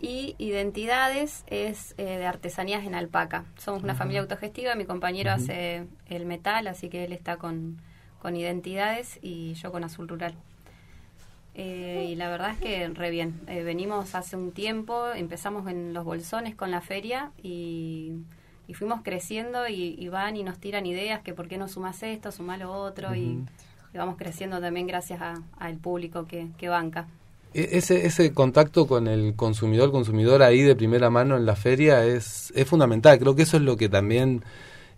y 0.00 0.34
Identidades 0.38 1.44
es 1.46 1.94
eh, 1.98 2.04
de 2.04 2.26
artesanías 2.26 2.84
en 2.84 2.94
alpaca. 2.94 3.44
Somos 3.58 3.82
una 3.82 3.94
familia 3.94 4.22
autogestiva, 4.22 4.74
mi 4.74 4.86
compañero 4.86 5.30
hace 5.30 5.86
el 6.08 6.26
metal, 6.26 6.66
así 6.66 6.88
que 6.88 7.04
él 7.04 7.12
está 7.12 7.36
con, 7.36 7.78
con 8.20 8.36
Identidades 8.36 9.18
y 9.20 9.54
yo 9.54 9.70
con 9.70 9.84
Azul 9.84 10.08
Rural. 10.08 10.34
Eh, 11.54 12.08
y 12.10 12.16
la 12.16 12.28
verdad 12.28 12.50
es 12.50 12.58
que 12.58 12.88
re 12.88 13.10
bien. 13.10 13.40
Eh, 13.46 13.62
venimos 13.62 14.14
hace 14.14 14.36
un 14.36 14.52
tiempo, 14.52 15.12
empezamos 15.12 15.68
en 15.68 15.94
los 15.94 16.04
bolsones 16.04 16.54
con 16.56 16.70
la 16.70 16.80
feria 16.80 17.30
y, 17.42 18.12
y 18.66 18.74
fuimos 18.74 19.02
creciendo 19.02 19.68
y, 19.68 19.96
y 19.98 20.08
van 20.08 20.36
y 20.36 20.42
nos 20.42 20.58
tiran 20.58 20.86
ideas 20.86 21.22
que 21.22 21.34
por 21.34 21.48
qué 21.48 21.58
no 21.58 21.68
sumas 21.68 22.02
esto, 22.02 22.32
suma 22.32 22.56
lo 22.56 22.72
otro 22.72 23.14
y, 23.14 23.38
vamos 23.96 24.16
creciendo 24.16 24.60
también 24.60 24.88
gracias 24.88 25.20
a- 25.22 25.40
al 25.58 25.76
público 25.76 26.26
que, 26.26 26.48
que 26.58 26.68
banca. 26.68 27.06
E- 27.54 27.68
Ese, 27.78 28.06
ese 28.06 28.32
contacto 28.32 28.86
con 28.88 29.06
el 29.06 29.34
consumidor, 29.36 29.92
consumidor 29.92 30.42
ahí 30.42 30.62
de 30.62 30.74
primera 30.74 31.10
mano 31.10 31.36
en 31.36 31.46
la 31.46 31.54
feria 31.54 32.04
es, 32.04 32.52
es 32.56 32.66
fundamental. 32.66 33.18
Creo 33.20 33.36
que 33.36 33.42
eso 33.42 33.56
es 33.56 33.62
lo 33.62 33.76
que 33.76 33.88
también 33.88 34.42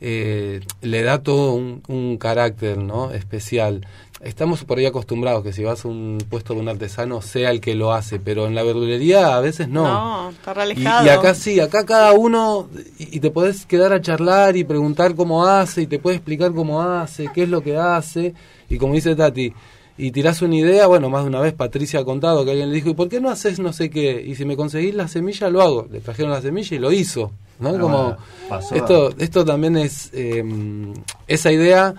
eh, 0.01 0.61
le 0.81 1.03
da 1.03 1.23
todo 1.23 1.53
un, 1.53 1.83
un 1.89 2.17
carácter 2.19 2.79
¿no? 2.79 3.11
especial. 3.13 3.87
Estamos 4.27 4.65
por 4.65 4.79
ahí 4.79 4.87
acostumbrados 4.87 5.45
que 5.45 5.53
si 5.53 5.63
vas 5.63 5.85
a 5.85 5.89
un 5.89 6.19
puesto 6.29 6.53
de 6.55 6.61
un 6.61 6.69
artesano 6.69 7.23
sea 7.23 7.51
el 7.53 7.61
que 7.61 7.77
lo 7.77 7.93
hace, 7.93 8.19
pero 8.19 8.47
en 8.47 8.57
la 8.57 8.65
verdulería 8.65 9.37
a 9.37 9.41
veces 9.41 9.69
no. 9.69 9.85
No, 9.85 10.31
está 10.31 10.53
re 10.53 10.63
Y, 10.63 10.65
alejado. 10.65 11.07
y 11.07 11.09
acá 11.11 11.35
sí, 11.35 11.61
acá 11.61 11.87
cada 11.87 12.13
uno, 12.13 12.69
y, 12.99 13.17
y 13.17 13.21
te 13.21 13.31
podés 13.31 13.67
quedar 13.67 13.93
a 13.93 14.01
charlar 14.01 14.57
y 14.57 14.65
preguntar 14.65 15.15
cómo 15.15 15.47
hace, 15.47 15.83
y 15.83 15.87
te 15.87 16.01
puede 16.01 16.17
explicar 16.17 16.53
cómo 16.53 16.83
hace, 16.83 17.31
qué 17.33 17.45
es 17.45 17.49
lo 17.49 17.63
que 17.63 17.77
hace, 17.77 18.35
y 18.69 18.79
como 18.79 18.95
dice 18.95 19.15
Tati, 19.15 19.53
y 19.99 20.11
tirás 20.11 20.43
una 20.43 20.57
idea, 20.57 20.89
bueno, 20.89 21.09
más 21.09 21.23
de 21.23 21.29
una 21.29 21.41
vez 21.41 21.55
Patricia 21.55 22.01
ha 22.01 22.05
contado 22.05 22.45
que 22.45 22.51
alguien 22.51 22.69
le 22.69 22.75
dijo, 22.75 22.91
¿y 22.91 22.95
por 22.95 23.09
qué 23.09 23.21
no 23.21 23.31
haces 23.31 23.61
no 23.61 23.73
sé 23.73 23.91
qué? 23.91 24.23
Y 24.27 24.35
si 24.35 24.45
me 24.45 24.57
conseguís 24.57 24.95
la 24.95 25.09
semilla, 25.09 25.49
lo 25.49 25.63
hago. 25.63 25.87
Le 25.91 26.01
trajeron 26.01 26.33
la 26.33 26.43
semilla 26.43 26.77
y 26.77 26.79
lo 26.79 26.93
hizo, 26.93 27.31
¿no? 27.61 27.71
Ah, 27.71 27.79
como 27.79 28.17
pasó. 28.49 28.75
esto, 28.75 29.15
esto 29.19 29.45
también 29.45 29.77
es 29.79 30.11
eh, 30.13 30.45
esa 31.29 31.51
idea 31.51 31.95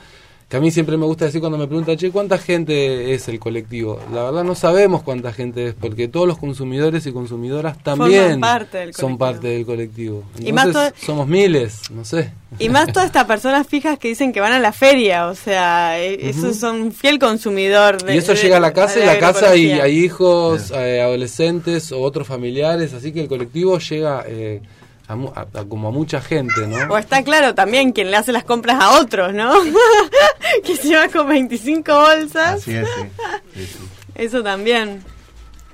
que 0.49 0.55
a 0.55 0.62
mí 0.62 0.71
siempre 0.71 0.95
me 0.95 1.05
gusta 1.05 1.25
decir 1.25 1.41
cuando 1.41 1.57
me 1.57 1.67
preguntan, 1.67 1.97
che, 1.97 2.10
¿cuánta 2.10 2.38
gente 2.38 3.13
es 3.13 3.27
el 3.27 3.38
colectivo? 3.38 3.99
La 4.13 4.23
verdad 4.23 4.45
no 4.45 4.55
sabemos 4.55 5.03
cuánta 5.03 5.33
gente 5.33 5.67
es, 5.67 5.73
porque 5.73 6.07
todos 6.07 6.25
los 6.25 6.38
consumidores 6.38 7.05
y 7.05 7.12
consumidoras 7.12 7.77
también 7.83 8.21
Forman 8.23 8.39
parte 8.39 8.77
del 8.77 8.93
son 8.93 9.17
parte 9.17 9.47
del 9.49 9.65
colectivo. 9.65 10.23
Y 10.39 10.53
más 10.53 10.71
todo- 10.71 10.89
somos 11.05 11.27
miles, 11.27 11.91
no 11.91 12.05
sé. 12.05 12.31
Y 12.60 12.69
más 12.69 12.88
todas 12.93 13.07
estas 13.07 13.25
personas 13.25 13.67
fijas 13.67 13.99
que 13.99 14.07
dicen 14.07 14.31
que 14.31 14.39
van 14.39 14.53
a 14.53 14.60
la 14.60 14.71
feria, 14.71 15.27
o 15.27 15.36
sea, 15.36 15.99
eh, 16.01 16.29
esos 16.29 16.55
son 16.55 16.81
un 16.81 16.91
fiel 16.93 17.19
consumidor. 17.19 18.01
De, 18.01 18.15
y 18.15 18.17
eso 18.19 18.31
de- 18.33 18.41
llega 18.41 18.55
a 18.55 18.62
la 18.62 18.71
casa 18.71 18.99
de 18.99 19.03
y 19.03 19.05
la 19.05 19.19
casa 19.19 19.53
y 19.57 19.71
hay 19.73 19.99
hijos, 19.99 20.71
eh, 20.73 21.01
adolescentes 21.01 21.91
o 21.91 21.99
otros 21.99 22.25
familiares, 22.25 22.93
así 22.93 23.12
que 23.12 23.19
el 23.19 23.27
colectivo 23.27 23.79
llega 23.79 24.23
eh, 24.25 24.62
a, 25.08 25.15
mu- 25.15 25.32
a- 25.36 25.48
a 25.60 25.65
como 25.65 25.88
a 25.88 25.91
mucha 25.91 26.20
gente, 26.22 26.67
¿no? 26.67 26.78
O 26.93 26.98
está 26.98 27.24
claro 27.24 27.56
también 27.56 27.91
quien 27.93 28.12
le 28.12 28.17
hace 28.17 28.32
las 28.32 28.43
compras 28.43 28.78
a 28.82 29.00
otros, 29.00 29.34
¿no? 29.34 29.54
que 30.65 30.76
se 30.76 30.96
va 30.96 31.08
con 31.10 31.28
25 31.30 31.93
bolsas. 31.93 32.55
Así 32.62 32.76
es, 32.76 32.88
sí. 32.88 33.01
Sí, 33.55 33.66
sí. 33.66 33.80
Eso 34.16 34.43
también. 34.43 35.03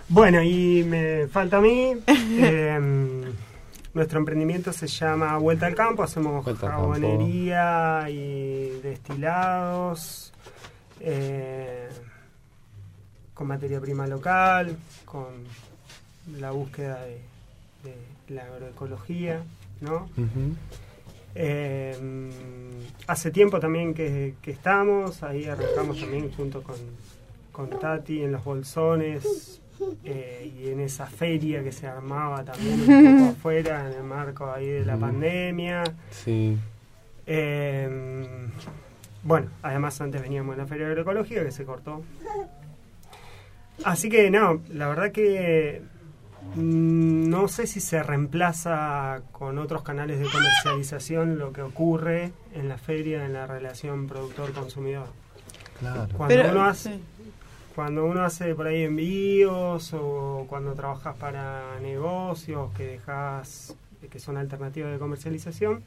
Bueno, 0.10 0.42
y 0.44 0.84
me 0.84 1.28
falta 1.28 1.58
a 1.58 1.62
mí. 1.62 1.94
eh, 2.08 2.80
nuestro 3.94 4.20
emprendimiento 4.20 4.72
se 4.74 4.88
llama 4.88 5.38
Vuelta 5.38 5.66
al 5.68 5.76
Campo. 5.76 6.04
Hacemos 6.04 6.44
Vuelta 6.44 6.68
al 6.68 6.72
Campo. 6.74 6.94
jabonería 6.94 8.06
y 8.10 8.80
destilados. 8.84 10.32
eh, 11.00 11.90
con 13.34 13.48
materia 13.48 13.80
prima 13.82 14.06
local, 14.06 14.78
con 15.06 15.26
la 16.40 16.52
búsqueda 16.52 17.02
de 17.04 17.20
la 18.30 18.46
agroecología, 18.46 19.44
¿no? 19.82 20.10
Eh, 21.36 22.30
hace 23.08 23.32
tiempo 23.32 23.60
también 23.60 23.94
que, 23.94 24.36
que 24.42 24.52
estamos, 24.52 25.24
ahí 25.24 25.46
arrancamos 25.46 26.00
también 26.00 26.32
junto 26.32 26.62
con, 26.62 26.76
con 27.52 27.70
Tati 27.70 28.22
en 28.22 28.32
los 28.32 28.44
bolsones 28.44 29.60
eh, 30.04 30.54
y 30.56 30.70
en 30.70 30.80
esa 30.80 31.08
feria 31.08 31.64
que 31.64 31.72
se 31.72 31.88
armaba 31.88 32.44
también 32.44 32.82
un 32.82 33.18
poco 33.18 33.32
afuera 33.32 33.90
en 33.90 33.98
el 33.98 34.04
marco 34.04 34.52
ahí 34.52 34.68
de 34.68 34.86
la 34.86 34.98
pandemia. 34.98 35.84
Sí. 36.12 36.58
Eh, 37.26 37.90
bueno, 39.24 39.50
además 39.62 40.00
antes 40.02 40.22
veníamos 40.22 40.54
en 40.54 40.60
la 40.60 40.68
feria 40.68 40.88
agroecológica 40.88 41.44
que 41.44 41.52
se 41.52 41.64
cortó. 41.66 42.04
Así 43.84 44.10
que 44.10 44.30
no, 44.30 44.62
la 44.72 44.88
verdad 44.88 45.12
que 45.12 45.82
no 46.56 47.48
sé 47.48 47.66
si 47.68 47.80
se 47.80 48.04
reemplaza 48.04 49.22
con 49.32 49.58
otros 49.58 49.82
canales 49.84 50.20
de 50.20 50.26
comercialización 50.30 51.40
lo 51.40 51.52
que 51.52 51.62
ocurre 51.62 52.32
en 52.54 52.70
la 52.70 52.78
feria 52.78 53.26
en 53.26 53.34
la 53.34 53.48
relación 53.48 54.08
productor-consumidor. 54.08 55.08
Cuando 56.16 56.28
Pero- 56.28 56.52
uno 56.52 56.64
hace 56.66 56.94
sí. 56.96 57.04
cuando 57.76 58.06
uno 58.06 58.24
hace 58.24 58.54
por 58.54 58.68
ahí 58.68 58.84
envíos 58.84 59.94
o 59.94 60.46
cuando 60.48 60.74
trabajas 60.74 61.16
para 61.18 61.80
negocios 61.82 62.72
que 62.78 62.86
dejas 62.86 63.76
que 64.12 64.20
son 64.20 64.38
alternativas 64.38 64.92
de 64.92 65.00
comercialización, 65.00 65.84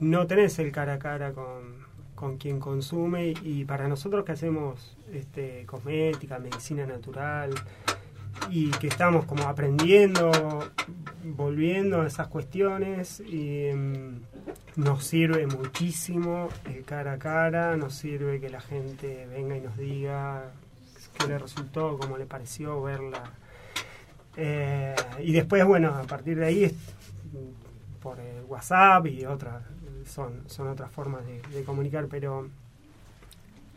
no 0.00 0.26
tenés 0.26 0.58
el 0.58 0.72
cara 0.72 0.94
a 0.94 0.98
cara 0.98 1.32
con, 1.32 1.74
con 2.14 2.38
quien 2.38 2.60
consume 2.60 3.34
y 3.42 3.64
para 3.64 3.88
nosotros 3.88 4.24
que 4.24 4.32
hacemos 4.32 4.96
este, 5.12 5.66
cosmética, 5.66 6.38
medicina 6.38 6.86
natural 6.86 7.50
y 8.50 8.70
que 8.70 8.88
estamos 8.88 9.24
como 9.24 9.44
aprendiendo, 9.44 10.30
volviendo 11.24 12.02
a 12.02 12.06
esas 12.06 12.28
cuestiones 12.28 13.20
y 13.20 13.70
mm, 13.72 14.20
nos 14.76 15.04
sirve 15.04 15.46
muchísimo 15.46 16.48
el 16.64 16.84
cara 16.84 17.14
a 17.14 17.18
cara, 17.18 17.76
nos 17.76 17.94
sirve 17.94 18.40
que 18.40 18.48
la 18.48 18.60
gente 18.60 19.26
venga 19.26 19.56
y 19.56 19.60
nos 19.60 19.76
diga 19.76 20.50
qué 21.18 21.26
le 21.26 21.38
resultó, 21.38 21.98
cómo 21.98 22.16
le 22.16 22.26
pareció 22.26 22.82
verla. 22.82 23.32
Eh, 24.36 24.94
y 25.20 25.32
después, 25.32 25.64
bueno, 25.64 25.94
a 25.94 26.04
partir 26.04 26.38
de 26.38 26.46
ahí, 26.46 26.76
por 28.00 28.18
el 28.18 28.44
WhatsApp 28.44 29.06
y 29.06 29.24
otras, 29.26 29.62
son, 30.06 30.42
son 30.46 30.68
otras 30.68 30.90
formas 30.90 31.22
de 31.26 31.64
comunicar, 31.64 32.06
pero 32.08 32.48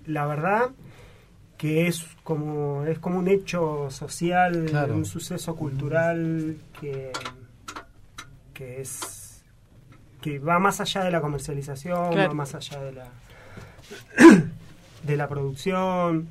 la 0.05 0.26
verdad 0.26 0.72
que 1.58 1.88
es 1.88 2.03
como 2.24 2.84
es 2.86 2.99
como 2.99 3.20
un 3.20 3.28
hecho 3.28 3.89
social, 3.89 4.66
Claro. 4.70 4.95
un 4.95 5.06
suceso 5.06 5.56
cultural 5.56 6.58
que, 6.80 7.12
que 8.53 8.82
es 8.82 9.43
que 10.22 10.39
va 10.39 10.58
más 10.60 10.82
allá 10.82 11.03
de 11.03 11.12
la 11.12 11.22
comercialización, 11.22 12.12
Claro. 12.12 12.30
va 12.30 12.34
más 12.36 12.56
allá 12.56 12.82
de 12.82 12.91
la 12.93 13.08
de 15.03 15.16
la 15.18 15.28
producción. 15.28 16.28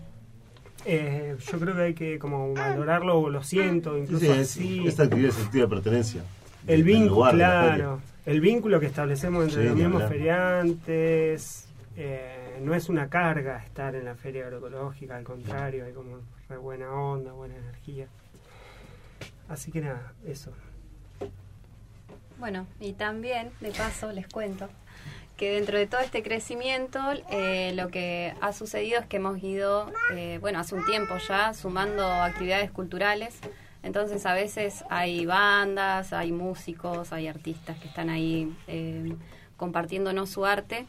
Eh, 0.87 1.37
yo 1.51 1.59
creo 1.59 1.75
que 1.75 1.83
hay 1.83 1.95
que 1.95 2.19
como 2.19 2.53
valorarlo, 2.53 3.19
o 3.21 3.31
lo 3.31 3.43
siento, 3.43 3.97
incluso 3.97 4.27
Sí, 4.27 4.31
es, 4.33 4.39
así. 4.51 4.87
es 4.87 5.01
adquirir 5.01 5.27
el 5.27 5.33
sentido 5.33 5.67
de 5.67 5.71
pertenencia. 5.75 6.23
El 6.67 6.83
vínculo, 6.85 7.31
claro. 7.31 8.01
El 8.27 8.41
vínculo 8.41 8.81
que 8.81 8.87
establecemos 8.87 9.45
entre 9.45 9.63
Sí, 9.63 9.69
los 9.69 9.77
mismos 9.79 10.03
feriantes. 10.09 11.67
eh, 11.97 12.44
no 12.61 12.75
es 12.75 12.89
una 12.89 13.09
carga 13.09 13.59
estar 13.59 13.95
en 13.95 14.05
la 14.05 14.15
feria 14.15 14.45
agroecológica, 14.45 15.17
al 15.17 15.25
contrario, 15.25 15.85
hay 15.85 15.93
como 15.93 16.21
re 16.49 16.57
buena 16.57 16.93
onda, 16.93 17.33
buena 17.33 17.57
energía. 17.57 18.09
Así 19.49 19.71
que 19.71 19.81
nada, 19.81 20.13
eso. 20.27 20.53
Bueno, 22.39 22.67
y 22.81 22.95
también, 22.95 23.51
de 23.61 23.71
paso, 23.71 24.13
les 24.13 24.27
cuento 24.27 24.69
que 25.37 25.53
dentro 25.53 25.79
de 25.79 25.87
todo 25.87 26.01
este 26.01 26.23
crecimiento, 26.23 27.01
eh, 27.31 27.73
lo 27.75 27.89
que 27.89 28.35
ha 28.41 28.53
sucedido 28.53 29.01
es 29.01 29.07
que 29.07 29.17
hemos 29.17 29.43
ido, 29.43 29.91
eh, 30.13 30.39
bueno, 30.41 30.61
hace 30.61 30.75
un 30.75 30.85
tiempo 30.87 31.17
ya, 31.29 31.55
sumando 31.55 32.07
actividades 32.07 32.71
culturales. 32.71 33.39
Entonces, 33.83 34.25
a 34.27 34.35
veces 34.35 34.85
hay 34.91 35.27
bandas, 35.27 36.13
hay 36.13 36.31
músicos, 36.33 37.13
hay 37.13 37.27
artistas 37.27 37.79
que 37.79 37.89
están 37.89 38.11
ahí 38.11 38.57
eh, 38.69 39.15
compartiéndonos 39.57 40.31
su 40.31 40.47
arte. 40.47 40.87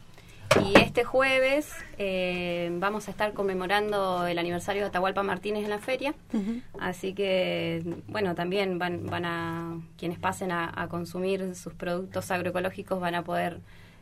Y 0.64 0.78
este 0.80 1.04
jueves 1.04 1.72
eh, 1.98 2.70
vamos 2.80 3.08
a 3.08 3.12
estar 3.12 3.34
conmemorando 3.34 4.26
el 4.28 4.38
aniversario 4.38 4.84
de 4.84 4.88
Atahualpa 4.88 5.24
Martínez 5.24 5.64
en 5.64 5.70
la 5.70 5.80
feria. 5.80 6.14
Así 6.80 7.14
que, 7.14 7.84
bueno, 8.08 8.36
también 8.36 8.80
van, 8.80 9.06
van 9.08 9.26
a, 9.26 9.78
quienes 9.98 10.20
pasen 10.20 10.52
a, 10.52 10.72
a 10.76 10.88
consumir 10.88 11.56
sus 11.56 11.74
productos 11.74 12.32
agroecológicos 12.32 13.00
van 13.00 13.16
a 13.16 13.24
poder 13.24 13.60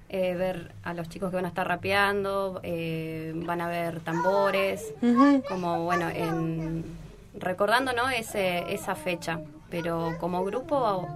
eh, 0.10 0.36
ver 0.36 0.74
a 0.84 0.94
los 0.94 1.10
chicos 1.10 1.32
que 1.32 1.38
van 1.38 1.46
a 1.46 1.48
estar 1.48 1.68
rapeando, 1.68 2.60
eh, 2.62 3.34
van 3.36 3.62
a 3.62 3.68
ver 3.68 4.00
tambores, 4.02 4.94
como, 5.48 5.86
bueno, 5.86 6.08
en, 6.08 6.86
recordando, 7.34 7.94
¿no? 7.94 8.08
Ese, 8.12 8.72
esa 8.72 8.94
fecha. 8.94 9.40
Pero 9.72 10.14
como 10.20 10.46
grupo, 10.46 11.08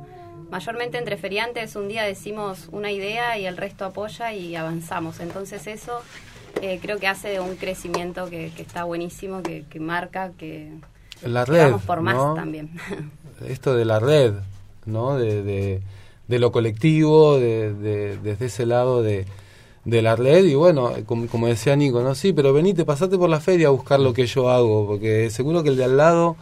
mayormente 0.49 0.97
entre 0.97 1.17
feriantes, 1.17 1.75
un 1.75 1.87
día 1.87 2.03
decimos 2.03 2.67
una 2.71 2.91
idea 2.91 3.37
y 3.37 3.45
el 3.45 3.57
resto 3.57 3.85
apoya 3.85 4.33
y 4.33 4.55
avanzamos. 4.55 5.19
Entonces 5.19 5.67
eso 5.67 5.99
eh, 6.61 6.79
creo 6.81 6.99
que 6.99 7.07
hace 7.07 7.39
un 7.39 7.55
crecimiento 7.55 8.29
que, 8.29 8.51
que 8.55 8.61
está 8.61 8.83
buenísimo, 8.83 9.41
que, 9.43 9.65
que 9.69 9.79
marca 9.79 10.31
que, 10.37 10.71
La 11.23 11.45
que 11.45 11.51
red, 11.51 11.63
vamos 11.65 11.83
por 11.83 12.01
más 12.01 12.15
¿no? 12.15 12.33
también. 12.33 12.71
Esto 13.47 13.75
de 13.75 13.85
la 13.85 13.99
red, 13.99 14.33
¿no? 14.85 15.17
De, 15.17 15.43
de, 15.43 15.81
de 16.27 16.39
lo 16.39 16.51
colectivo, 16.51 17.37
de, 17.37 17.73
de- 17.73 18.17
desde 18.17 18.45
ese 18.47 18.65
lado 18.65 19.03
de, 19.03 19.25
de 19.85 20.01
la 20.01 20.15
red. 20.15 20.45
Y 20.45 20.55
bueno, 20.55 20.91
como, 21.05 21.27
como 21.27 21.47
decía 21.47 21.75
Nico, 21.75 22.01
¿no? 22.01 22.15
Sí, 22.15 22.33
pero 22.33 22.53
venite, 22.53 22.85
pasate 22.85 23.17
por 23.17 23.29
la 23.29 23.39
feria 23.39 23.67
a 23.67 23.71
buscar 23.71 23.99
lo 23.99 24.13
que 24.13 24.25
yo 24.25 24.49
hago, 24.49 24.87
porque 24.87 25.29
seguro 25.29 25.61
que 25.63 25.69
el 25.69 25.77
de 25.77 25.83
al 25.83 25.97
lado... 25.97 26.35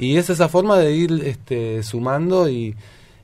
Y 0.00 0.16
es 0.16 0.30
esa 0.30 0.48
forma 0.48 0.78
de 0.78 0.92
ir 0.94 1.10
este, 1.26 1.82
sumando 1.82 2.48
y, 2.48 2.76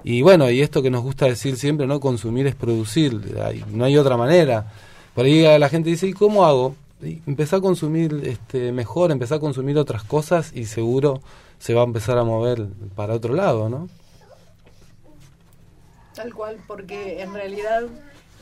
y 0.04 0.22
bueno, 0.22 0.50
y 0.50 0.60
esto 0.60 0.82
que 0.82 0.90
nos 0.90 1.02
gusta 1.02 1.26
decir 1.26 1.56
siempre, 1.56 1.86
¿no? 1.86 1.98
Consumir 1.98 2.46
es 2.46 2.54
producir, 2.54 3.36
hay- 3.42 3.64
no 3.72 3.84
hay 3.84 3.96
otra 3.96 4.16
manera. 4.16 4.70
Por 5.14 5.24
ahí 5.24 5.42
la 5.58 5.68
gente 5.68 5.90
dice, 5.90 6.06
¿y 6.06 6.12
cómo 6.12 6.44
hago? 6.44 6.74
Y 7.02 7.20
empezá 7.26 7.56
a 7.56 7.60
consumir 7.60 8.22
este, 8.24 8.70
mejor, 8.72 9.10
empezá 9.10 9.36
a 9.36 9.40
consumir 9.40 9.78
otras 9.78 10.04
cosas 10.04 10.52
y 10.54 10.66
seguro 10.66 11.20
se 11.58 11.74
va 11.74 11.80
a 11.82 11.84
empezar 11.84 12.18
a 12.18 12.24
mover 12.24 12.66
para 12.94 13.14
otro 13.14 13.34
lado, 13.34 13.68
¿no? 13.68 13.88
Tal 16.14 16.32
cual, 16.32 16.56
porque 16.66 17.22
en 17.22 17.32
realidad 17.34 17.82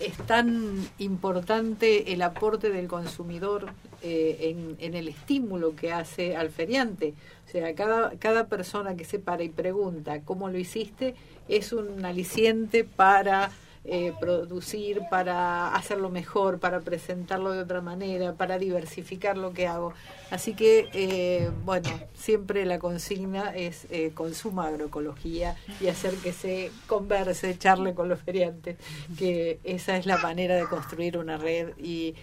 es 0.00 0.16
tan 0.26 0.74
importante 0.98 2.12
el 2.12 2.22
aporte 2.22 2.70
del 2.70 2.88
consumidor 2.88 3.72
eh, 4.02 4.38
en, 4.40 4.76
en 4.80 4.94
el 4.94 5.08
estímulo 5.08 5.76
que 5.76 5.92
hace 5.92 6.36
al 6.36 6.50
feriante. 6.50 7.14
O 7.46 7.50
sea, 7.50 7.74
cada, 7.74 8.12
cada 8.18 8.46
persona 8.46 8.96
que 8.96 9.04
se 9.04 9.18
para 9.18 9.44
y 9.44 9.48
pregunta 9.48 10.22
cómo 10.22 10.48
lo 10.48 10.58
hiciste 10.58 11.14
es 11.48 11.72
un 11.72 12.04
aliciente 12.04 12.84
para 12.84 13.50
eh, 13.84 14.12
producir, 14.20 15.02
para 15.10 15.74
hacerlo 15.74 16.08
mejor, 16.08 16.60
para 16.60 16.78
presentarlo 16.80 17.50
de 17.50 17.62
otra 17.62 17.80
manera, 17.80 18.32
para 18.34 18.56
diversificar 18.56 19.36
lo 19.36 19.52
que 19.52 19.66
hago. 19.66 19.92
Así 20.30 20.54
que, 20.54 20.88
eh, 20.92 21.50
bueno, 21.64 21.88
siempre 22.14 22.64
la 22.64 22.78
consigna 22.78 23.52
es 23.56 23.88
eh, 23.90 24.12
consuma 24.14 24.68
agroecología 24.68 25.56
y 25.80 25.88
hacer 25.88 26.14
que 26.14 26.32
se 26.32 26.70
converse, 26.86 27.58
charle 27.58 27.92
con 27.92 28.08
los 28.08 28.20
feriantes, 28.20 28.76
que 29.18 29.58
esa 29.64 29.96
es 29.96 30.06
la 30.06 30.18
manera 30.18 30.54
de 30.54 30.66
construir 30.66 31.18
una 31.18 31.36
red 31.36 31.76
y 31.76 32.14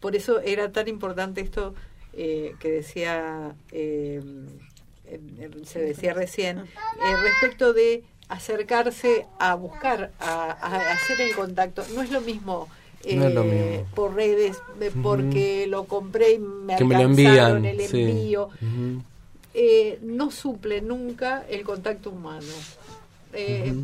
por 0.00 0.16
eso 0.16 0.40
era 0.40 0.72
tan 0.72 0.88
importante 0.88 1.42
esto 1.42 1.74
eh, 2.14 2.54
que 2.58 2.70
decía, 2.70 3.54
se 5.64 5.78
decía 5.78 6.14
recién, 6.14 6.64
respecto 7.22 7.74
de 7.74 8.02
acercarse 8.32 9.26
a 9.38 9.54
buscar, 9.54 10.10
a, 10.20 10.52
a 10.52 10.92
hacer 10.92 11.20
el 11.20 11.34
contacto. 11.34 11.84
No 11.94 12.02
es 12.02 12.10
lo 12.10 12.20
mismo. 12.20 12.68
No 13.04 13.24
es 13.26 13.34
lo 13.34 13.42
eh, 13.42 13.46
mismo. 13.78 13.94
por 13.94 14.14
redes 14.14 14.58
de- 14.78 14.90
porque 14.92 15.66
lo 15.68 15.84
compré 15.84 16.34
y 16.34 16.38
me 16.38 16.76
que 16.76 16.84
me 16.84 16.94
lo 16.94 17.00
alcanzaron 17.08 17.64
envían. 17.64 17.80
el 17.80 17.88
sí. 17.88 18.02
envío 18.02 18.48
eh, 19.54 19.98
no 20.02 20.30
suple 20.30 20.80
nunca 20.80 21.44
el 21.48 21.62
contacto 21.64 22.10
humano. 22.10 22.46
Eh, 23.32 23.74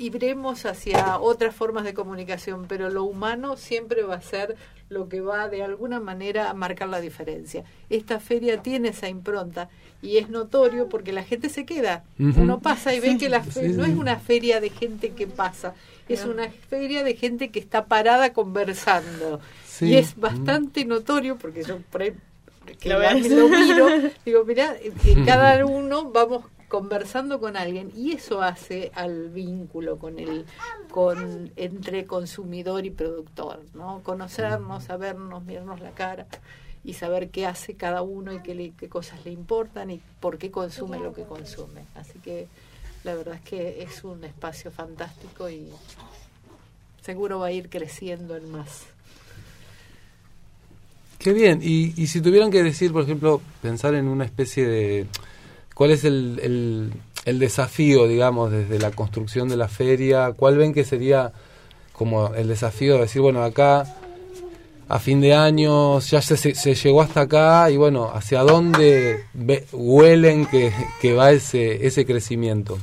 Iremos 0.00 0.64
hacia 0.64 1.18
otras 1.18 1.54
formas 1.54 1.84
de 1.84 1.92
comunicación, 1.94 2.64
pero 2.66 2.88
lo 2.88 3.04
humano 3.04 3.56
siempre 3.56 4.02
va 4.02 4.14
a 4.14 4.22
ser 4.22 4.56
lo 4.88 5.08
que 5.08 5.20
va 5.20 5.48
de 5.48 5.62
alguna 5.62 6.00
manera 6.00 6.48
a 6.50 6.54
marcar 6.54 6.88
la 6.88 7.00
diferencia. 7.00 7.64
Esta 7.90 8.18
feria 8.18 8.62
tiene 8.62 8.88
esa 8.88 9.08
impronta 9.08 9.68
y 10.02 10.16
es 10.16 10.30
notorio 10.30 10.88
porque 10.88 11.12
la 11.12 11.22
gente 11.22 11.48
se 11.50 11.66
queda. 11.66 12.02
Ujú. 12.18 12.40
Uno 12.40 12.60
pasa 12.60 12.94
y 12.94 13.00
ve 13.00 13.10
Sí, 13.10 13.18
que 13.18 13.28
la 13.28 13.42
fe- 13.42 13.68
sí, 13.68 13.76
no 13.76 13.84
es 13.84 13.94
una 13.94 14.18
feria 14.18 14.60
de 14.60 14.70
gente 14.70 15.10
que 15.10 15.26
pasa, 15.26 15.74
es 16.08 16.24
una 16.24 16.48
feria 16.48 17.04
de 17.04 17.14
gente 17.14 17.50
que 17.50 17.58
está 17.60 17.84
parada 17.84 18.32
conversando. 18.32 19.38
Sí. 19.66 19.86
Y 19.90 19.96
es 19.96 20.16
bastante 20.16 20.84
notorio 20.86 21.36
porque 21.36 21.62
yo 21.62 21.76
por 21.90 22.02
ahí 22.02 22.12
que 22.80 22.88
Lo 22.88 22.98
miro, 23.48 23.88
digo, 24.24 24.44
mira, 24.44 24.76
cada 25.26 25.64
uno 25.66 26.10
vamos 26.10 26.44
conversando 26.70 27.38
con 27.40 27.58
alguien 27.58 27.92
y 27.94 28.12
eso 28.12 28.40
hace 28.40 28.90
al 28.94 29.28
vínculo 29.28 29.98
con 29.98 30.18
el 30.18 30.46
con 30.90 31.50
entre 31.56 32.06
consumidor 32.06 32.86
y 32.86 32.90
productor, 32.90 33.60
¿no? 33.74 34.00
Conocernos, 34.02 34.84
sabernos, 34.84 35.44
mirarnos 35.44 35.80
la 35.80 35.90
cara 35.90 36.26
y 36.82 36.94
saber 36.94 37.28
qué 37.28 37.44
hace 37.44 37.74
cada 37.74 38.00
uno 38.02 38.32
y 38.32 38.38
qué, 38.40 38.54
le- 38.54 38.70
qué 38.78 38.88
cosas 38.88 39.22
le 39.24 39.32
importan 39.32 39.90
y 39.90 40.00
por 40.20 40.38
qué 40.38 40.50
consume 40.50 40.98
lo 40.98 41.12
que 41.12 41.24
consume. 41.24 41.82
Así 41.94 42.18
que 42.20 42.46
la 43.04 43.14
verdad 43.14 43.34
es 43.34 43.40
que 43.42 43.82
es 43.82 44.02
un 44.04 44.24
espacio 44.24 44.70
fantástico 44.70 45.50
y 45.50 45.68
seguro 47.02 47.40
va 47.40 47.46
a 47.46 47.52
ir 47.52 47.68
creciendo 47.68 48.36
en 48.36 48.50
más. 48.50 48.84
Qué 51.18 51.32
bien. 51.32 51.60
Y, 51.62 51.92
y 52.00 52.06
si 52.06 52.20
tuvieran 52.20 52.50
que 52.50 52.62
decir, 52.62 52.92
por 52.92 53.02
ejemplo, 53.02 53.42
pensar 53.60 53.94
en 53.94 54.08
una 54.08 54.24
especie 54.24 54.66
de... 54.66 55.06
¿Cuál 55.80 55.92
es 55.92 56.04
el, 56.04 56.38
el, 56.42 56.92
el 57.24 57.38
desafío, 57.38 58.06
digamos, 58.06 58.50
desde 58.52 58.78
la 58.78 58.90
construcción 58.90 59.48
de 59.48 59.56
la 59.56 59.66
feria? 59.66 60.34
¿Cuál 60.36 60.58
ven 60.58 60.74
que 60.74 60.84
sería 60.84 61.32
como 61.94 62.34
el 62.34 62.48
desafío 62.48 62.96
de 62.96 63.00
decir, 63.00 63.22
bueno, 63.22 63.42
acá 63.42 63.86
a 64.90 64.98
fin 64.98 65.22
de 65.22 65.32
año, 65.34 65.98
ya 66.00 66.20
se, 66.20 66.36
se- 66.36 66.74
llegó 66.74 67.00
hasta 67.00 67.22
acá 67.22 67.70
y 67.70 67.78
bueno, 67.78 68.10
hacia 68.12 68.40
dónde 68.42 69.24
ve- 69.32 69.64
huelen 69.72 70.44
que, 70.44 70.70
que 71.00 71.14
va 71.14 71.30
ese, 71.32 71.86
ese 71.86 72.04
crecimiento. 72.04 72.76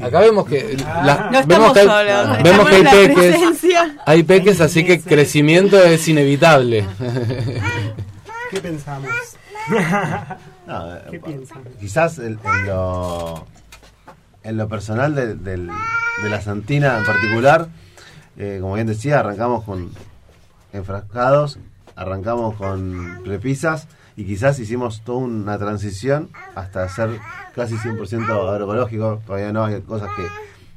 Acá 0.00 0.20
vemos 0.20 0.46
que, 0.46 0.76
la- 0.78 1.28
No 1.32 1.44
vemos 1.48 1.72
que 1.72 1.80
hay, 1.80 1.86
solos, 1.88 2.42
vemos 2.44 2.68
que 2.68 2.74
hay 2.76 2.84
peques, 2.84 3.36
hay 4.06 4.22
peques, 4.22 4.60
así 4.60 4.84
que 4.84 5.00
crecimiento 5.00 5.82
es 5.82 6.06
inevitable. 6.06 6.84
¿Qué 8.52 8.60
pensamos? 8.60 9.10
No, 10.66 10.94
eh, 10.94 11.02
¿Qué 11.10 11.20
piensan? 11.20 11.62
Quizás 11.80 12.18
en, 12.18 12.38
en 12.44 12.66
lo, 12.66 13.46
en 14.42 14.56
lo 14.56 14.68
personal 14.68 15.14
de, 15.14 15.34
del- 15.34 15.70
de 16.22 16.28
la 16.30 16.40
Santina 16.40 16.98
en 16.98 17.04
particular, 17.04 17.68
eh, 18.36 18.58
como 18.60 18.74
bien 18.74 18.86
decía, 18.86 19.20
arrancamos 19.20 19.64
con 19.64 19.90
enfrascados, 20.72 21.58
arrancamos 21.96 22.54
con 22.56 23.20
prepisas 23.24 23.88
y 24.16 24.24
quizás 24.24 24.58
hicimos 24.58 25.02
toda 25.02 25.18
una 25.18 25.58
transición 25.58 26.30
hasta 26.54 26.88
ser 26.88 27.18
casi 27.54 27.74
100% 27.76 28.48
agroecológico. 28.50 29.20
Todavía 29.26 29.52
no 29.52 29.64
hay 29.64 29.80
cosas 29.82 30.08
que, 30.16 30.26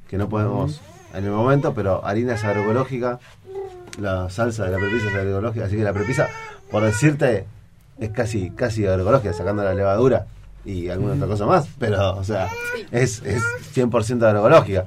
que 0.09 0.17
no 0.17 0.29
podemos 0.29 0.81
en 1.13 1.25
el 1.25 1.31
momento, 1.31 1.73
pero 1.73 2.05
harina 2.05 2.33
es 2.35 2.43
agroecológica, 2.43 3.19
la 3.99 4.29
salsa 4.29 4.65
de 4.65 4.71
la 4.71 4.77
prepisa 4.77 5.07
es 5.09 5.15
agroecológica, 5.15 5.65
así 5.65 5.77
que 5.77 5.83
la 5.83 5.93
prepisa, 5.93 6.27
por 6.71 6.83
decirte, 6.83 7.45
es 7.99 8.09
casi 8.11 8.49
casi 8.51 8.85
agroecológica, 8.85 9.33
sacando 9.33 9.63
la 9.63 9.73
levadura 9.73 10.25
y 10.65 10.89
alguna 10.89 11.13
otra 11.13 11.27
cosa 11.27 11.45
más, 11.45 11.67
pero 11.79 12.15
o 12.17 12.23
sea, 12.23 12.49
es, 12.91 13.21
es 13.23 13.41
100% 13.75 14.23
agroecológica. 14.25 14.83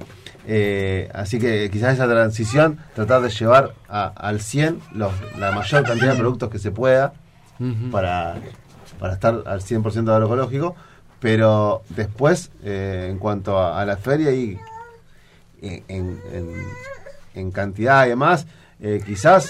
Eh, 0.51 1.09
así 1.13 1.37
que 1.39 1.69
quizás 1.71 1.93
esa 1.93 2.07
transición, 2.07 2.79
tratar 2.95 3.21
de 3.21 3.29
llevar 3.29 3.73
a- 3.87 4.07
al 4.07 4.41
100 4.41 4.79
los, 4.93 5.11
la 5.37 5.51
mayor 5.51 5.83
cantidad 5.83 6.13
de 6.13 6.19
productos 6.19 6.49
que 6.49 6.59
se 6.59 6.71
pueda 6.71 7.13
para, 7.91 8.35
para 8.99 9.13
estar 9.13 9.43
al 9.45 9.61
100% 9.61 10.09
agroecológico, 10.11 10.75
pero 11.19 11.81
después, 11.89 12.51
eh, 12.63 13.07
en 13.11 13.19
cuanto 13.19 13.57
a, 13.59 13.79
a 13.81 13.85
la 13.85 13.97
feria 13.97 14.31
y 14.31 14.57
en, 15.61 15.83
en- 15.87 16.21
en- 16.33 16.53
en 17.35 17.51
cantidad 17.51 18.05
y 18.05 18.09
demás, 18.09 18.47
eh, 18.81 19.01
quizás 19.05 19.49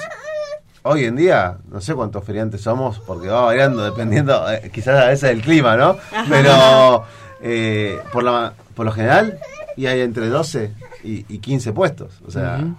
hoy 0.84 1.06
en 1.06 1.16
día, 1.16 1.58
no 1.72 1.82
sé 1.82 1.94
cuántos 1.94 2.24
feriantes 2.24 2.62
somos, 2.62 3.00
porque 3.00 3.28
va 3.28 3.42
variando 3.42 3.84
dependiendo, 3.84 4.50
eh, 4.52 4.70
quizás 4.74 5.04
a 5.04 5.08
veces 5.08 5.30
del 5.30 5.42
clima, 5.42 5.76
¿no? 5.78 5.98
Pero 6.30 7.04
eh, 7.42 8.00
por, 8.12 8.24
la, 8.24 8.54
por 8.76 8.86
lo 8.86 8.92
general, 8.92 9.40
y 9.76 9.86
hay 9.88 10.02
entre 10.02 10.28
12 10.28 10.72
y, 11.04 11.26
y 11.34 11.40
15 11.40 11.74
puestos. 11.74 12.22
O 12.28 12.32
sea, 12.32 12.58
Ujú. 12.62 12.76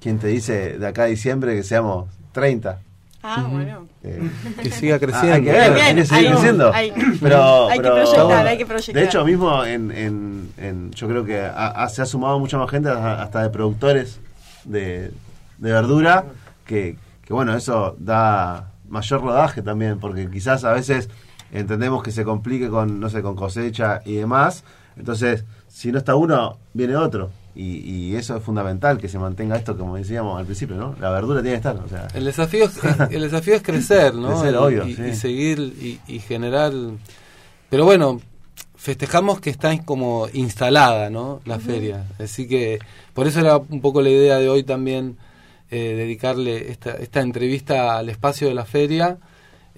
¿quién 0.00 0.18
te 0.18 0.28
dice 0.28 0.78
de 0.78 0.86
acá 0.86 1.02
a 1.04 1.06
diciembre 1.06 1.54
que 1.54 1.62
seamos 1.62 2.08
30? 2.32 2.78
Ah, 3.22 3.46
bueno. 3.50 3.86
Eh, 4.04 4.30
Que 4.62 4.70
siga 4.70 4.94
Ah, 4.96 4.98
creciendo. 5.00 5.34
hay 5.34 5.42
que 5.42 5.50
ver, 5.52 5.74
Bien, 5.74 5.86
hay 5.86 5.94
que 5.96 6.06
seguir 6.06 6.26
hay- 6.28 6.32
creciendo. 6.32 6.72
hay- 6.72 6.92
pero, 7.20 7.68
hay 7.68 7.76
que 7.78 7.82
pero- 7.82 7.94
proyectar, 7.96 8.24
bueno, 8.24 8.48
hay 8.48 8.58
que 8.58 8.66
proyectar. 8.66 8.94
De 8.94 9.04
hecho, 9.04 9.24
mismo 9.24 9.64
en, 9.64 9.90
en, 9.90 10.52
en- 10.56 10.90
yo 10.92 11.08
creo 11.08 11.24
que 11.24 11.40
ha- 11.40 11.68
ha- 11.82 11.88
se 11.88 12.00
ha 12.02 12.06
sumado 12.06 12.38
mucha 12.38 12.58
más 12.58 12.70
gente, 12.70 12.88
a- 12.90 13.22
hasta 13.22 13.42
de 13.42 13.50
productores 13.50 14.20
de, 14.64 15.10
de 15.58 15.72
verdura, 15.72 16.24
que, 16.64 16.96
que 17.28 17.34
bueno, 17.34 17.54
eso 17.54 17.94
da 17.98 18.72
mayor 18.88 19.20
rodaje 19.20 19.60
también, 19.60 19.98
porque 20.00 20.30
quizás 20.30 20.64
a 20.64 20.72
veces 20.72 21.10
entendemos 21.52 22.02
que 22.02 22.10
se 22.10 22.24
complique 22.24 22.70
con, 22.70 22.98
no 23.00 23.10
sé, 23.10 23.20
con 23.20 23.36
cosecha 23.36 24.00
y 24.06 24.14
demás. 24.14 24.64
Entonces, 24.96 25.44
si 25.68 25.92
no 25.92 25.98
está 25.98 26.14
uno, 26.16 26.56
viene 26.72 26.96
otro. 26.96 27.28
Y, 27.54 27.80
y 27.80 28.16
eso 28.16 28.34
es 28.36 28.42
fundamental, 28.42 28.96
que 28.96 29.08
se 29.10 29.18
mantenga 29.18 29.56
esto, 29.56 29.76
como 29.76 29.96
decíamos 29.96 30.38
al 30.38 30.46
principio, 30.46 30.76
¿no? 30.76 30.94
La 31.00 31.10
verdura 31.10 31.42
tiene 31.42 31.60
que 31.60 31.68
estar. 31.68 31.76
O 31.76 31.86
sea, 31.88 32.08
El 32.14 32.24
desafío 32.24 32.64
es, 32.64 32.78
el 33.10 33.20
desafío 33.20 33.54
es 33.56 33.62
crecer, 33.62 34.14
¿no? 34.14 34.28
Crecer, 34.40 34.54
y, 34.54 34.56
obvio, 34.56 34.86
y- 34.88 34.94
sí. 34.94 35.02
y 35.02 35.14
seguir 35.14 35.58
y, 35.60 36.00
y 36.06 36.20
generar. 36.20 36.72
Pero 37.68 37.84
bueno, 37.84 38.22
festejamos 38.76 39.40
que 39.40 39.50
está 39.50 39.76
como 39.84 40.28
instalada, 40.32 41.10
¿no? 41.10 41.40
La 41.44 41.58
feria. 41.58 42.06
Así 42.18 42.48
que 42.48 42.78
por 43.12 43.26
eso 43.26 43.40
era 43.40 43.58
un 43.58 43.80
poco 43.82 44.00
la 44.02 44.08
idea 44.10 44.38
de 44.38 44.48
hoy 44.48 44.62
también 44.62 45.16
eh, 45.70 45.94
dedicarle 45.96 46.70
esta, 46.70 46.92
esta 46.92 47.20
entrevista 47.20 47.98
al 47.98 48.08
espacio 48.08 48.48
de 48.48 48.54
la 48.54 48.64
feria. 48.64 49.18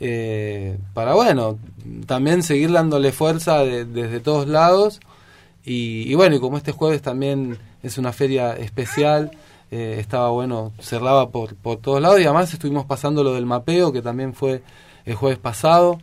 eh, 0.03 0.79
para 0.95 1.13
bueno, 1.15 1.59
también 2.07 2.43
seguir 2.43 2.73
dándole 2.73 3.13
fuerza 3.13 3.59
de- 3.65 3.85
desde 3.85 4.21
todos 4.21 4.49
lados 4.49 4.99
y, 5.65 6.11
y 6.11 6.15
bueno, 6.15 6.37
y 6.37 6.41
como 6.41 6.57
este 6.57 6.73
jueves 6.73 7.03
también 7.03 7.59
es 7.83 7.99
una 7.99 8.13
feria 8.13 8.55
especial, 8.57 9.31
eh, 9.71 9.97
estaba 10.01 10.31
bueno, 10.31 10.73
cerraba 10.81 11.29
por, 11.31 11.55
por 11.55 11.77
todos 11.79 12.01
lados 12.01 12.19
y 12.21 12.25
además 12.25 12.53
estuvimos 12.53 12.87
pasando 12.87 13.23
lo 13.23 13.35
del 13.35 13.45
mapeo, 13.45 13.93
que 13.93 14.01
también 14.03 14.33
fue 14.33 14.63
el 15.05 15.15
jueves 15.17 15.39
pasado, 15.39 15.99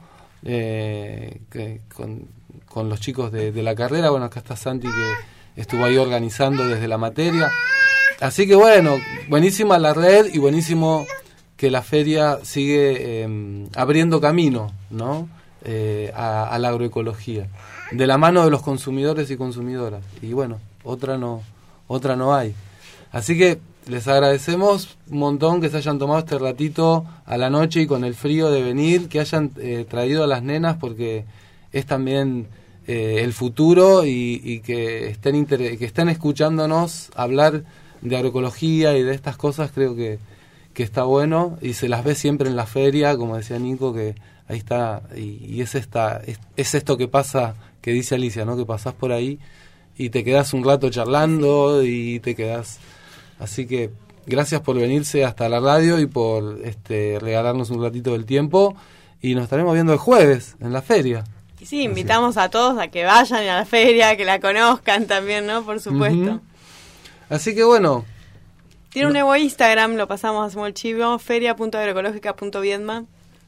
eh, 0.45 1.41
que 1.49 1.81
con, 1.95 2.27
con 2.67 2.89
los 2.89 2.99
chicos 2.99 3.31
de, 3.31 3.51
de 3.51 3.63
la 3.63 3.73
carrera. 3.73 4.11
Bueno, 4.11 4.25
acá 4.27 4.39
está 4.39 4.55
Santi 4.55 4.87
que 4.87 5.61
estuvo 5.61 5.83
ahí 5.85 5.97
organizando 5.97 6.67
desde 6.67 6.87
la 6.87 6.97
materia. 6.99 7.49
Así 8.19 8.47
que 8.47 8.55
bueno, 8.55 8.97
buenísima 9.29 9.77
la 9.77 9.93
red 9.93 10.33
y 10.33 10.39
buenísimo 10.39 11.05
que 11.55 11.69
la 11.69 11.81
feria 11.81 12.39
sigue 12.43 13.23
eh, 13.23 13.67
abriendo 13.75 14.21
camino, 14.21 14.73
¿no? 14.89 15.27
Eh, 15.63 16.11
a, 16.15 16.47
a 16.47 16.59
la 16.59 16.69
agroecología, 16.69 17.47
de 17.91 18.07
la 18.07 18.17
mano 18.17 18.43
de 18.45 18.51
los 18.51 18.61
consumidores 18.61 19.29
y 19.31 19.37
consumidoras. 19.37 20.03
Y 20.21 20.33
bueno, 20.33 20.59
otra 20.83 21.17
no, 21.17 21.41
otra 21.87 22.15
no 22.15 22.33
hay. 22.33 22.53
Así 23.11 23.37
que 23.37 23.59
les 23.87 24.07
agradecemos 24.07 24.97
un 25.09 25.19
montón 25.19 25.61
que 25.61 25.69
se 25.69 25.77
hayan 25.77 25.99
tomado 25.99 26.19
este 26.19 26.37
ratito 26.37 27.05
a 27.25 27.37
la 27.37 27.49
noche 27.49 27.81
y 27.81 27.87
con 27.87 28.03
el 28.03 28.15
frío 28.15 28.51
de 28.51 28.61
venir, 28.61 29.07
que 29.09 29.19
hayan 29.19 29.51
eh, 29.57 29.85
traído 29.89 30.23
a 30.23 30.27
las 30.27 30.43
nenas 30.43 30.77
porque 30.77 31.25
es 31.71 31.85
también 31.85 32.47
eh, 32.87 33.21
el 33.23 33.33
futuro 33.33 34.05
y, 34.05 34.41
y 34.43 34.59
que 34.59 35.09
estén 35.09 35.45
que 35.45 35.77
estén 35.79 36.09
escuchándonos 36.09 37.09
hablar 37.15 37.63
de 38.01 38.15
agroecología 38.15 38.97
y 38.97 39.03
de 39.03 39.13
estas 39.13 39.37
cosas 39.37 39.71
creo 39.73 39.95
que, 39.95 40.19
que 40.73 40.83
está 40.83 41.03
bueno 41.03 41.57
y 41.61 41.73
se 41.73 41.89
las 41.89 42.03
ve 42.03 42.15
siempre 42.15 42.49
en 42.49 42.55
la 42.55 42.65
feria 42.65 43.17
como 43.17 43.37
decía 43.37 43.59
Nico 43.59 43.93
que 43.93 44.15
ahí 44.47 44.57
está 44.57 45.03
y, 45.15 45.43
y 45.45 45.61
es 45.61 45.75
esta 45.75 46.21
es, 46.25 46.39
es 46.55 46.75
esto 46.75 46.97
que 46.97 47.07
pasa 47.07 47.55
que 47.81 47.91
dice 47.91 48.15
Alicia 48.15 48.45
no 48.45 48.57
que 48.57 48.65
pasás 48.65 48.93
por 48.93 49.11
ahí 49.11 49.39
y 49.97 50.09
te 50.09 50.23
quedas 50.23 50.53
un 50.53 50.63
rato 50.63 50.89
charlando 50.89 51.83
y 51.83 52.19
te 52.19 52.35
quedas 52.35 52.79
así 53.39 53.65
que 53.65 53.91
gracias 54.25 54.61
por 54.61 54.77
venirse 54.77 55.25
hasta 55.25 55.49
la 55.49 55.59
radio 55.59 55.99
y 55.99 56.05
por 56.05 56.59
este 56.63 57.17
regalarnos 57.19 57.69
un 57.69 57.81
ratito 57.81 58.11
del 58.11 58.25
tiempo 58.25 58.75
y 59.21 59.33
nos 59.33 59.45
estaremos 59.45 59.73
viendo 59.73 59.93
el 59.93 59.99
jueves 59.99 60.55
en 60.59 60.73
la 60.73 60.81
feria 60.81 61.23
Y 61.59 61.65
sí, 61.65 61.81
invitamos 61.81 62.37
a 62.37 62.49
todos 62.49 62.77
a 62.77 62.89
que 62.89 63.03
vayan 63.03 63.47
a 63.47 63.55
la 63.57 63.65
feria, 63.65 64.15
que 64.15 64.25
la 64.25 64.39
conozcan 64.39 65.07
también, 65.07 65.47
¿no? 65.47 65.63
Por 65.63 65.79
supuesto. 65.79 66.39
Así 67.29 67.53
que 67.55 67.63
bueno 67.63 68.05
Tiene 68.89 69.07
un 69.07 69.13
nuevo 69.13 69.35
Instagram, 69.35 69.95
lo 69.95 70.07
pasamos, 70.07 70.47
hacemos 70.47 70.67
el 70.67 70.73
chivo, 70.73 71.19
feria.agroecológica.viedma. 71.19 73.05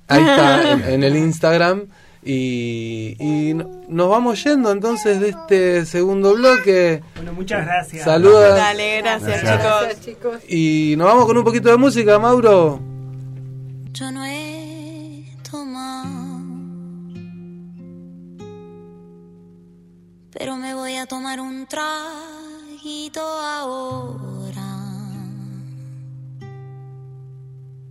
Ahí 0.08 0.22
está, 0.22 0.72
en, 0.74 0.84
en 0.86 1.04
el 1.04 1.16
Instagram. 1.16 1.86
Y, 2.22 3.16
y 3.18 3.54
no- 3.54 3.70
nos 3.88 4.10
vamos 4.10 4.44
yendo 4.44 4.72
entonces 4.74 5.22
de 5.22 5.30
este 5.30 5.86
segundo 5.86 6.34
bloque. 6.36 7.02
Bueno, 7.16 7.32
muchas 7.34 7.66
gracias. 7.66 8.04
Saluda. 8.04 8.56
Dale, 8.56 8.98
gracias, 9.02 9.42
Gracias. 9.42 10.02
chicos. 10.02 10.38
Y 10.50 10.96
nos 10.98 11.08
vamos 11.08 11.26
con 11.26 11.38
un 11.38 11.44
poquito 11.46 11.70
de 11.70 11.78
música, 11.78 12.20
Mauro. 12.20 12.82
Yo 13.94 14.12
no 14.12 14.26
he 14.26 15.26
tomado, 15.50 16.42
pero 20.32 20.56
me 20.58 20.74
voy 20.74 20.96
a 20.98 21.06
tomar 21.06 21.40
un 21.40 21.66
ahora. 23.18 24.70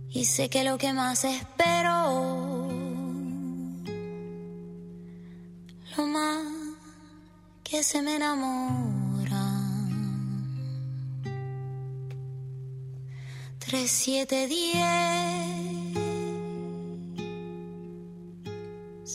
Y 0.09 0.25
sé 0.25 0.49
que 0.49 0.63
lo 0.63 0.77
que 0.77 0.91
más 0.93 1.23
espero, 1.23 2.67
lo 5.97 6.05
más 6.05 6.45
que 7.63 7.83
se 7.83 8.01
me 8.01 8.15
enamora. 8.15 9.45
Tres, 13.59 13.91
siete, 13.91 14.47
diez. 14.47 14.79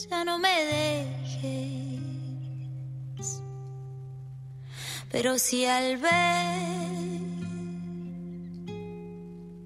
Ya 0.09 0.23
no 0.23 0.39
me 0.39 0.55
dejes. 0.65 1.94
Pero 5.15 5.39
si 5.39 5.65
al 5.65 5.95
ver 5.95 6.11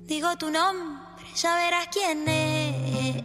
digo 0.05 0.35
tu 0.37 0.51
nombre, 0.51 1.25
ya 1.35 1.55
verás 1.55 1.87
quién 1.91 2.23
es. 2.27 3.23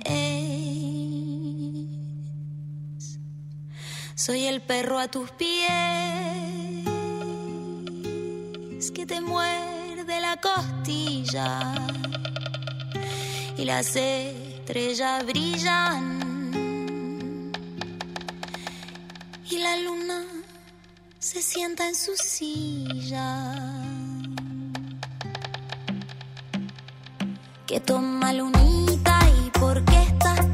Soy 4.14 4.46
el 4.46 4.62
perro 4.62 4.98
a 4.98 5.08
tus 5.08 5.32
pies 5.32 5.68
que 8.94 9.04
te 9.04 9.20
muerde 9.20 10.18
la 10.22 10.38
costilla 10.38 11.74
y 13.58 13.66
las 13.66 13.94
estrellas 13.96 15.26
brillan 15.26 16.22
y 19.50 19.58
la 19.58 19.76
luna 19.76 20.33
se 21.24 21.40
sienta 21.40 21.88
en 21.88 21.94
su 21.94 22.14
silla. 22.16 23.42
Que 27.66 27.80
toma 27.80 28.34
lunita 28.34 29.18
y 29.38 29.50
porque 29.58 30.02
estás 30.02 30.53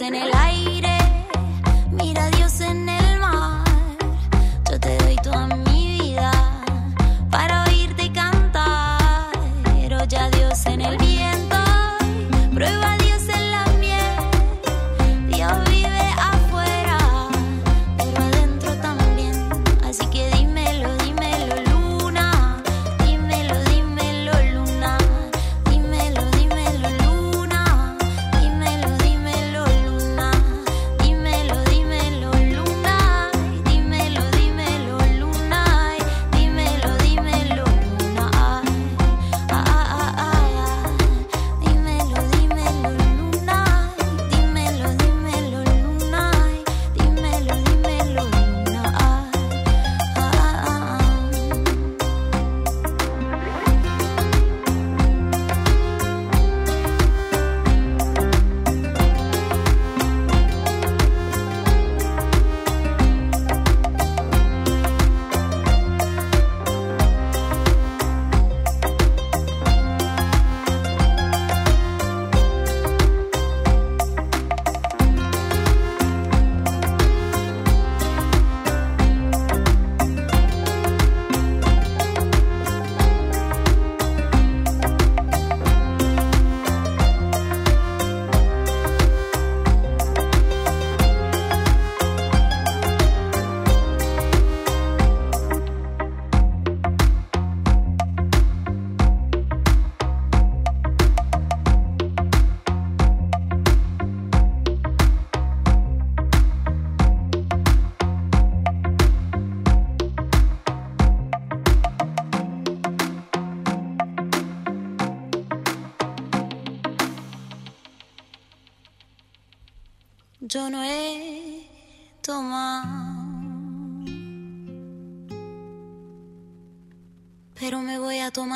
in 0.00 0.14
it. 0.14 0.35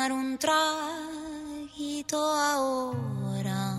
tomar 0.01 0.13
un 0.13 0.37
traguito 0.39 2.17
ahora. 2.17 3.77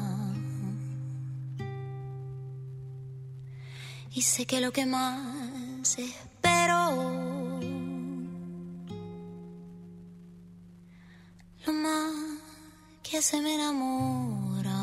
Y 4.15 4.23
sé 4.23 4.47
que 4.47 4.61
lo 4.61 4.71
que 4.73 4.87
más 4.87 5.99
espero, 5.99 7.11
lo 11.67 11.73
más 11.73 12.13
que 13.03 13.21
se 13.21 13.41
me 13.41 13.55
enamora. 13.55 14.81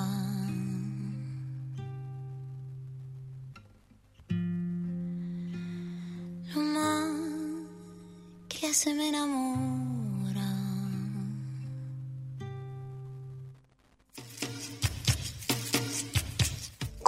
Lo 6.53 6.61
más 6.61 7.07
que 8.49 8.73
se 8.73 8.93
me 8.93 9.07
enamora. 9.07 9.78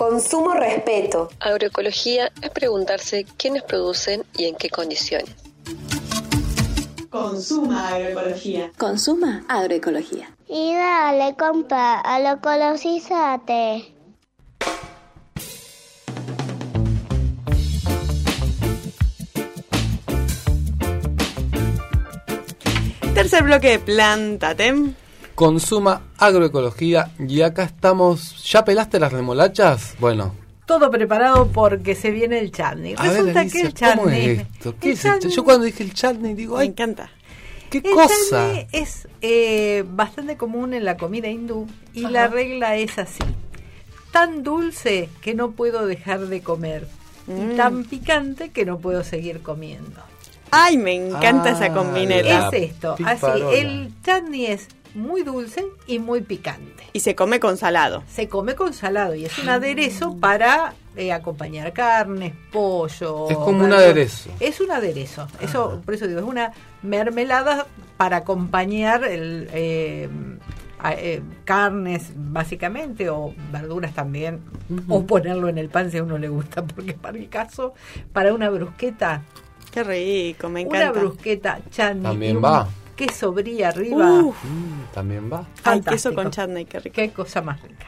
Consumo 0.02 0.56
respeto. 0.56 1.30
Agroecología 1.40 2.32
es 2.42 2.50
preguntarse 2.50 3.24
quiénes 3.38 3.62
producen 3.62 4.24
y 4.36 4.46
en 4.46 4.56
qué 4.56 4.68
condiciones. 4.68 5.30
Consuma 7.12 7.90
agroecología. 7.90 8.72
Consuma 8.80 9.46
agroecología. 9.48 10.36
Y 10.48 10.74
dale, 10.74 11.36
compa, 11.38 12.00
a 12.00 12.20
lo 12.20 12.30
ecologízate. 12.40 13.94
Tercer 23.14 23.44
bloque 23.44 23.70
de 23.70 23.80
Plantatem. 23.80 24.96
Consuma 25.46 26.04
agroecología 26.20 27.10
y 27.18 27.42
acá 27.42 27.64
estamos. 27.64 28.44
¿Ya 28.52 28.64
pelaste 28.64 29.00
las 29.00 29.12
remolachas? 29.12 29.96
Bueno, 30.00 30.36
Todo 30.68 30.92
preparado 30.92 31.48
porque 31.48 31.96
se 31.96 32.12
viene 32.12 32.38
el 32.38 32.52
chutney. 32.52 32.94
a 32.96 33.02
ver, 33.02 33.12
Resulta 33.14 33.40
Alicia, 33.40 33.62
que 33.62 33.68
el 33.70 33.74
¿cómo 33.74 34.04
chutney... 34.04 34.26
es 34.30 34.40
esto? 34.42 34.76
¿Qué 34.80 34.88
el 34.90 34.94
es 34.94 35.06
esto? 35.06 35.18
chutney- 35.28 35.36
Yo 35.36 35.44
cuando 35.44 35.66
dije 35.66 35.82
el 35.84 35.94
chutney 35.96 36.34
digo, 36.36 36.58
Me 36.58 36.62
ay, 36.62 36.68
encanta. 36.68 37.10
qué 37.72 37.80
El 37.80 37.84
cosa. 37.92 38.08
chutney 38.30 38.68
es 38.72 39.08
eh, 39.22 39.84
bastante 39.88 40.38
común 40.38 40.76
en 40.76 40.86
la 40.86 40.96
comida 40.98 41.28
hindú 41.28 41.66
y 41.96 42.02
la 42.02 42.28
regla 42.28 42.76
es 42.78 43.00
así. 43.00 43.24
Tan 44.12 44.44
dulce 44.44 45.10
que 45.22 45.34
no 45.34 45.54
puedo 45.54 45.88
dejar 45.88 46.20
de 46.28 46.42
comer 46.42 46.88
Mm. 47.26 47.52
y 47.52 47.56
tan 47.56 47.84
picante 47.86 48.50
que 48.52 48.64
no 48.66 48.78
puedo 48.78 49.04
seguir 49.04 49.42
comiendo. 49.42 50.02
Ay, 50.52 50.78
me 50.78 50.94
encanta 50.94 51.50
Ah, 51.50 51.52
esa 51.54 51.74
combineta. 51.74 52.50
Es 52.50 52.70
esto, 52.72 52.96
así. 53.06 53.26
El 53.54 53.92
chutney 54.06 54.46
es 54.46 54.68
muy 54.96 55.24
dulce 55.24 55.66
y 55.88 56.00
muy 56.00 56.22
picante. 56.22 56.84
Y 56.94 57.00
se 57.02 57.16
come 57.16 57.40
con 57.40 57.58
salado. 57.58 58.04
Se 58.10 58.28
come 58.28 58.56
con 58.56 58.74
salado 58.74 59.16
y 59.16 59.26
es 59.26 59.38
un 59.40 59.50
aderezo 59.50 60.18
para 60.18 60.74
eh, 60.96 61.12
acompañar 61.14 61.72
carnes, 61.74 62.34
pollo. 62.52 63.30
Es 63.30 63.38
como 63.38 63.64
un 63.66 63.74
aderezo. 63.74 64.30
Es 64.40 64.60
un 64.60 64.72
aderezo. 64.72 65.28
Eso, 65.40 65.82
por 65.86 65.94
eso 65.94 66.08
digo, 66.08 66.20
es 66.20 66.26
una 66.26 66.52
mermelada 66.84 67.66
para 67.98 68.18
acompañar 68.18 69.04
el, 69.06 69.48
eh, 69.54 70.10
a- 70.80 70.94
eh, 70.94 71.22
carnes 71.46 72.12
básicamente 72.16 73.10
o 73.10 73.34
verduras 73.52 73.94
también 73.94 74.42
o 74.90 75.06
ponerlo 75.06 75.48
en 75.48 75.58
el 75.60 75.70
pan 75.70 75.92
si 75.92 75.98
a 76.00 76.04
uno 76.04 76.18
le 76.18 76.28
gusta 76.28 76.64
porque 76.66 76.94
para 76.94 77.18
el 77.20 77.30
caso 77.30 77.74
para 78.12 78.34
una 78.34 78.50
brusqueta 78.50 79.22
Qué 79.72 79.84
rico, 79.84 80.50
me 80.50 80.66
una 80.66 80.80
encanta. 80.82 81.00
brusqueta 81.00 81.60
chutney 81.70 82.02
También 82.02 82.44
va. 82.44 82.68
Queso 83.08 83.32
brie 83.32 83.66
arriba 83.66 84.22
Uf, 84.22 84.36
Mm, 84.44 84.94
también 84.94 85.32
va. 85.32 85.46
ay, 85.64 85.82
queso 85.82 86.14
con 86.14 86.30
chutney, 86.32 86.66
qué 86.66 86.80
rico. 86.80 86.94
Qué 86.96 87.10
cosa 87.12 87.42
más 87.42 87.62
rica. 87.62 87.86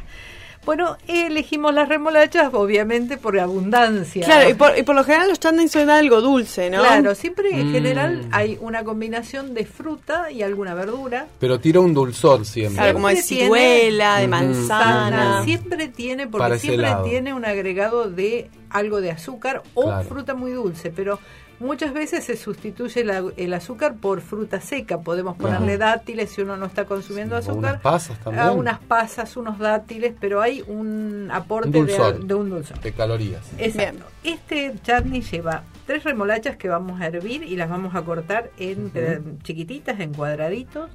Bueno, 0.65 0.95
elegimos 1.09 1.73
las 1.73 1.89
remolachas, 1.89 2.53
obviamente, 2.53 3.17
por 3.17 3.37
abundancia. 3.37 4.23
Claro, 4.25 4.49
y 4.49 4.53
por, 4.53 4.77
y 4.77 4.83
por 4.83 4.95
lo 4.95 5.03
general 5.03 5.27
los 5.27 5.37
chutneys 5.37 5.71
son 5.73 5.89
algo 5.89 6.21
dulce, 6.21 6.69
¿no? 6.69 6.79
Claro, 6.79 7.15
siempre 7.15 7.49
en 7.59 7.67
Mm. 7.67 7.71
general 7.73 8.27
hay 8.31 8.57
una 8.61 8.81
combinación 8.85 9.53
de 9.53 9.65
fruta 9.65 10.31
y 10.31 10.41
alguna 10.41 10.73
verdura. 10.73 11.27
Pero 11.37 11.59
tira 11.59 11.81
un 11.81 11.93
dulzor 11.93 12.45
siempre. 12.45 12.77
Claro, 12.77 12.93
como 12.93 13.09
de 13.09 13.17
ciruela, 13.17 14.19
de 14.19 14.27
manzana. 14.29 15.43
Siempre 15.43 15.89
tiene, 15.89 16.27
porque 16.27 16.57
siempre 16.59 16.95
tiene 17.03 17.33
un 17.33 17.43
agregado 17.43 18.09
de 18.09 18.49
algo 18.69 19.01
de 19.01 19.11
azúcar 19.11 19.63
o 19.73 19.83
Claro. 19.83 20.07
fruta 20.07 20.33
muy 20.33 20.51
dulce, 20.53 20.91
pero 20.91 21.19
muchas 21.63 21.93
veces 21.93 22.23
se 22.25 22.37
sustituye 22.37 23.03
la- 23.03 23.23
el 23.37 23.53
azúcar 23.53 23.95
por 23.95 24.21
fruta 24.21 24.61
seca. 24.61 24.99
Podemos 25.01 25.35
ponerle 25.37 25.77
dátiles 25.77 26.29
si 26.31 26.41
uno 26.41 26.57
no 26.57 26.65
está 26.67 26.85
consumiendo 26.85 27.35
azúcar. 27.35 27.57
unas 27.57 27.81
pasas 27.81 28.19
también. 28.19 28.45
a 28.45 28.51
unas 28.51 28.79
pasas, 28.79 29.35
unos 29.37 29.57
dátiles, 29.57 30.13
pero 30.19 30.41
hay 30.41 30.61
un 30.67 31.29
aporte 31.31 31.67
Un 31.69 31.71
de, 31.73 31.79
dulzor. 31.79 32.23
de 32.25 32.33
un 32.33 32.49
dulzor. 32.49 32.79
De 32.81 32.91
calorías. 32.91 33.41
Exacto. 33.57 34.03
Este 34.23 34.73
chutney 34.83 35.21
lleva 35.21 35.63
tres 35.85 36.03
remolachas 36.03 36.55
que 36.57 36.69
vamos 36.69 37.01
a 37.01 37.07
hervir 37.07 37.43
y 37.43 37.55
las 37.55 37.69
vamos 37.69 37.95
a 37.95 38.01
cortar 38.03 38.51
en 38.57 39.39
chiquititas, 39.43 39.99
en 39.99 40.13
cuadraditos. 40.13 40.89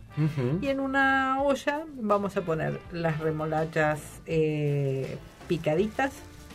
Y 0.61 0.69
en 0.69 0.81
una 0.81 1.43
olla 1.43 1.83
vamos 2.01 2.37
a 2.37 2.43
poner 2.43 2.81
las 2.93 3.19
remolachas 3.21 4.01
eh, 4.27 5.17
picaditas, 5.47 6.13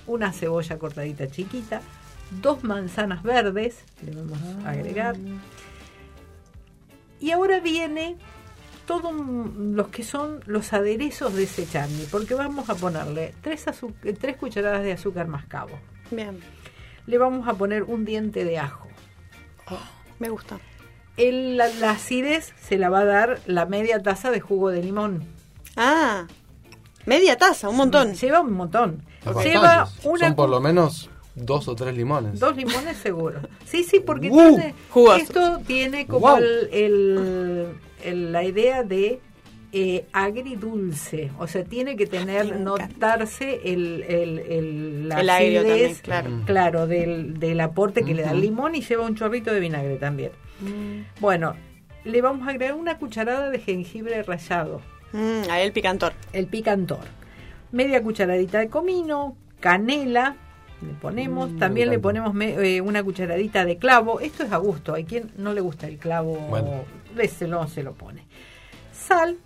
una 0.08 0.32
cebolla 0.34 0.78
cortadita 0.78 1.28
chiquita, 1.28 1.82
dos 2.42 2.64
manzanas 2.64 3.24
verdes, 3.24 3.84
le 4.06 4.12
vamos 4.16 4.40
a 4.66 4.70
agregar. 4.72 5.16
Y 7.20 7.32
ahora 7.32 7.60
viene 7.60 8.18
todos 8.86 9.14
los 9.16 9.88
que 9.88 10.04
son 10.04 10.42
los 10.46 10.74
aderezos 10.74 11.34
de 11.34 11.44
ese 11.44 11.66
chutney, 11.66 12.08
porque 12.12 12.34
vamos 12.36 12.70
a 12.70 12.76
ponerle 12.76 13.34
tres, 13.42 13.66
eh, 14.04 14.14
tres 14.14 14.36
cucharadas 14.38 14.84
de 14.84 14.92
azúcar 14.94 15.28
mascabo. 15.28 15.80
Bien, 16.12 16.40
Le 17.06 17.18
vamos 17.18 17.48
a 17.48 17.54
poner 17.54 17.84
un 17.84 18.06
diente 18.06 18.44
de 18.46 18.60
ajo. 18.60 18.88
me 20.20 20.30
gusta. 20.30 20.60
El- 21.18 21.58
la, 21.58 21.68
la 21.68 21.92
acidez 21.92 22.54
se 22.62 22.78
la 22.78 22.90
va 22.90 23.00
a 23.02 23.06
dar 23.06 23.40
la 23.46 23.66
media 23.66 24.02
taza 24.02 24.32
de 24.32 24.40
jugo 24.42 24.70
de 24.70 24.82
limón. 24.84 25.24
Ah, 25.78 26.28
media 27.06 27.38
taza, 27.38 27.70
un 27.70 27.78
montón. 27.78 28.14
Lleva 28.16 28.42
un 28.42 28.54
montón. 28.54 29.04
Lleva 29.44 29.90
una 30.04 30.28
Son 30.28 30.36
por 30.36 30.50
lo 30.50 30.60
menos 30.60 31.10
dos 31.36 31.68
o 31.68 31.76
tres 31.76 31.96
limones. 31.96 32.40
dos 32.40 32.56
limones 32.56 32.98
seguro. 32.98 33.40
Sí, 33.66 33.84
sí, 33.84 34.00
porque 34.00 34.30
Uh, 34.32 34.38
tiene, 34.56 34.76
esto 35.20 35.60
tiene 35.66 36.06
como 36.08 36.28
Wow. 36.28 36.38
el, 36.38 36.70
el- 36.72 37.68
el- 38.04 38.32
la 38.32 38.44
idea 38.44 38.84
de 38.84 39.20
eh, 39.76 40.06
agridulce. 40.14 41.32
O 41.40 41.48
sea, 41.48 41.64
tiene 41.64 41.96
que 41.96 42.06
tener, 42.06 42.60
notarse 42.60 43.62
el, 43.64 44.04
el, 44.08 44.40
el, 44.40 45.10
la 45.10 45.22
El 45.22 45.30
agrio 45.32 45.62
también, 45.62 45.86
acidez, 45.86 46.02
claro. 46.02 46.30
claro, 46.46 46.86
del, 46.88 47.40
del 47.40 47.60
aporte 47.60 48.04
que 48.04 48.14
le 48.14 48.22
da 48.22 48.32
el 48.32 48.42
limón 48.42 48.76
y 48.76 48.82
lleva 48.82 49.04
un 49.06 49.16
chorrito 49.16 49.52
de 49.52 49.60
vinagre 49.60 49.96
también. 49.98 50.32
Bueno, 51.20 51.56
le 52.04 52.22
vamos 52.22 52.48
a 52.48 52.52
agregar 52.52 52.76
una 52.76 53.00
cucharada 53.00 53.50
de 53.50 53.58
jengibre 53.60 54.22
rallado. 54.22 54.82
Mm, 55.12 55.50
ahí 55.50 55.64
el 55.66 55.72
picantor. 55.72 56.14
el 56.34 56.46
picantor. 56.48 57.06
Media 57.72 58.04
cucharadita 58.04 58.60
de 58.60 58.70
comino, 58.70 59.36
canela, 59.60 60.36
le 60.84 60.94
ponemos, 60.94 61.52
Mm, 61.52 61.58
también 61.60 61.90
le 61.90 62.00
ponemos 62.00 62.34
me- 62.34 62.54
eh, 62.76 62.82
una 62.82 63.04
cucharadita 63.04 63.66
de 63.66 63.78
clavo, 63.78 64.20
esto 64.20 64.44
es 64.44 64.52
a 64.52 64.58
gusto, 64.58 64.94
hay 64.94 65.06
quien 65.06 65.32
no 65.38 65.54
le 65.54 65.62
gusta 65.62 65.88
el 65.88 65.98
clavo, 65.98 66.36
Bueno. 66.50 66.84
se 67.68 67.84
lo 67.84 67.94
pone. 67.94 68.26
Sal 68.92 69.38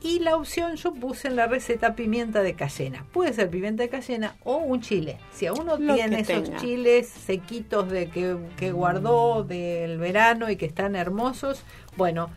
y 0.00 0.20
la 0.20 0.36
opción 0.36 0.76
yo 0.76 0.92
puse 0.94 1.26
en 1.28 1.34
la 1.36 1.46
receta 1.48 1.94
pimienta 1.96 2.42
de 2.42 2.54
cayena. 2.54 3.04
Puede 3.12 3.32
ser 3.32 3.50
pimienta 3.50 3.82
de 3.82 3.88
cayena 3.88 4.36
o 4.44 4.58
un 4.58 4.80
chile. 4.80 5.18
Si 5.32 5.46
a 5.46 5.52
uno 5.52 5.76
Lo 5.76 5.94
tiene 5.94 6.20
esos 6.20 6.44
tenga. 6.44 6.58
chiles 6.58 7.08
sequitos 7.08 7.90
de 7.90 8.08
que, 8.08 8.36
que 8.56 8.70
guardó 8.70 9.42
del 9.42 9.98
verano 9.98 10.50
y 10.50 10.56
que 10.56 10.66
están 10.66 10.94
hermosos, 10.94 11.62
bueno, 11.96 12.30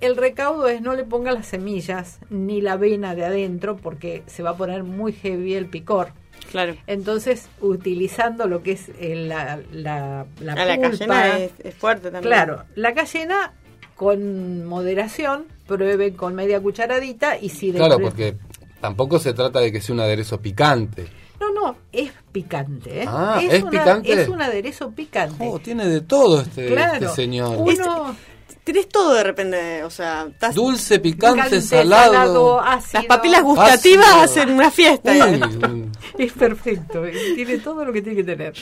el 0.00 0.16
recaudo 0.16 0.68
es 0.68 0.80
no 0.82 0.94
le 0.94 1.02
ponga 1.04 1.32
las 1.32 1.46
semillas 1.46 2.20
ni 2.30 2.60
la 2.60 2.72
avena 2.74 3.14
de 3.16 3.24
adentro 3.24 3.76
porque 3.76 4.22
se 4.26 4.42
va 4.44 4.50
a 4.50 4.56
poner 4.56 4.84
muy 4.84 5.12
heavy 5.12 5.54
el 5.54 5.66
picor. 5.66 6.12
Claro. 6.50 6.76
Entonces, 6.86 7.48
utilizando 7.60 8.46
lo 8.46 8.62
que 8.62 8.72
es 8.72 8.90
el- 8.98 9.28
la, 9.28 9.60
la, 9.72 10.26
la 10.40 10.52
Ah, 10.52 10.64
la 10.64 10.74
pulpa, 10.76 10.90
cayena 10.90 11.38
es, 11.38 11.52
es 11.62 11.74
fuerte 11.74 12.10
también. 12.10 12.22
Claro, 12.22 12.64
la 12.74 12.92
cayena 12.94 13.52
con 13.94 14.64
moderación, 14.64 15.44
prueben 15.66 16.14
con 16.14 16.34
media 16.34 16.60
cucharadita 16.60 17.38
y 17.38 17.50
si 17.50 17.70
de 17.70 17.78
Claro, 17.78 17.98
porque 18.00 18.36
tampoco 18.80 19.18
se 19.18 19.34
trata 19.34 19.60
de 19.60 19.70
que 19.70 19.80
sea 19.80 19.94
un 19.94 20.00
aderezo 20.00 20.40
picante. 20.40 21.06
No, 21.38 21.52
no, 21.52 21.76
es 21.92 22.10
picante. 22.32 23.02
¿eh? 23.02 23.04
Ah, 23.08 23.40
¿es 23.42 23.62
una- 23.62 23.70
picante? 23.70 24.12
Es 24.12 24.28
un 24.28 24.42
aderezo 24.42 24.90
picante. 24.90 25.46
Oh, 25.48 25.58
tiene 25.58 25.86
de 25.86 26.00
todo 26.00 26.40
este, 26.42 26.66
Claro. 26.66 27.06
este 27.06 27.08
señor. 27.22 27.56
Uno 27.58 28.16
Tenés 28.64 28.88
todo 28.88 29.14
de 29.14 29.22
repente, 29.24 29.82
o 29.84 29.90
sea, 29.90 30.26
estás- 30.30 30.54
Dulce, 30.54 30.98
picante, 31.00 31.44
picante, 31.44 31.60
salado. 31.62 32.60
ácido. 32.60 33.00
las 33.00 33.06
papilas 33.06 33.42
gustativas 33.42 34.06
Ácido. 34.06 34.22
hacen 34.22 34.50
una 34.50 34.70
fiesta. 34.70 35.12
Uy, 35.12 35.88
Es 36.18 36.32
perfecto, 36.32 37.04
eh, 37.06 37.12
tiene 37.34 37.58
todo 37.58 37.84
lo 37.84 37.92
que 37.92 38.02
tiene 38.02 38.16
que 38.16 38.24
tener. 38.24 38.52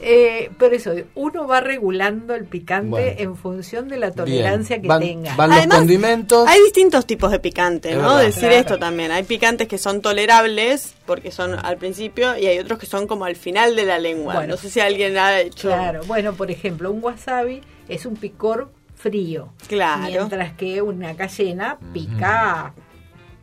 Eh, 0.00 0.50
pero 0.58 0.76
eso, 0.76 0.92
uno 1.14 1.46
va 1.46 1.60
regulando 1.60 2.34
el 2.34 2.44
picante 2.44 2.90
Bueno. 2.90 3.14
en 3.18 3.36
función 3.36 3.88
de 3.88 3.96
la 3.98 4.10
tolerancia 4.12 4.76
bien. 4.76 4.82
que 4.82 4.88
Van, 4.88 5.00
tenga. 5.00 5.36
van 5.36 5.48
los 5.50 5.58
Además, 5.58 5.78
condimentos. 5.78 6.48
Hay 6.48 6.60
distintos 6.62 7.06
tipos 7.06 7.30
de 7.30 7.38
picante, 7.40 7.90
Es 7.90 7.96
¿no? 7.96 8.02
verdad. 8.02 8.20
Decir 8.22 8.40
Claro. 8.40 8.56
esto 8.56 8.78
también. 8.78 9.10
Hay 9.12 9.22
picantes 9.22 9.66
que 9.68 9.78
son 9.78 10.02
tolerables 10.02 10.94
porque 11.06 11.30
son 11.32 11.54
al 11.64 11.76
principio 11.78 12.36
y 12.36 12.46
hay 12.46 12.58
otros 12.58 12.78
que 12.78 12.86
son 12.86 13.06
como 13.06 13.24
al 13.24 13.36
final 13.36 13.74
de 13.74 13.84
la 13.86 13.98
lengua. 13.98 14.34
Bueno. 14.34 14.48
no 14.54 14.56
sé 14.58 14.68
si 14.68 14.80
alguien 14.80 15.16
ha 15.16 15.40
hecho. 15.40 15.68
Claro, 15.68 16.02
bueno, 16.06 16.34
por 16.34 16.50
ejemplo, 16.50 16.90
un 16.90 17.02
wasabi 17.02 17.62
es 17.88 18.04
un 18.04 18.16
picor 18.16 18.70
frío. 18.96 19.52
Claro. 19.68 20.02
Mientras 20.06 20.52
que 20.54 20.82
una 20.82 21.14
cayena 21.14 21.78
pica. 21.92 22.74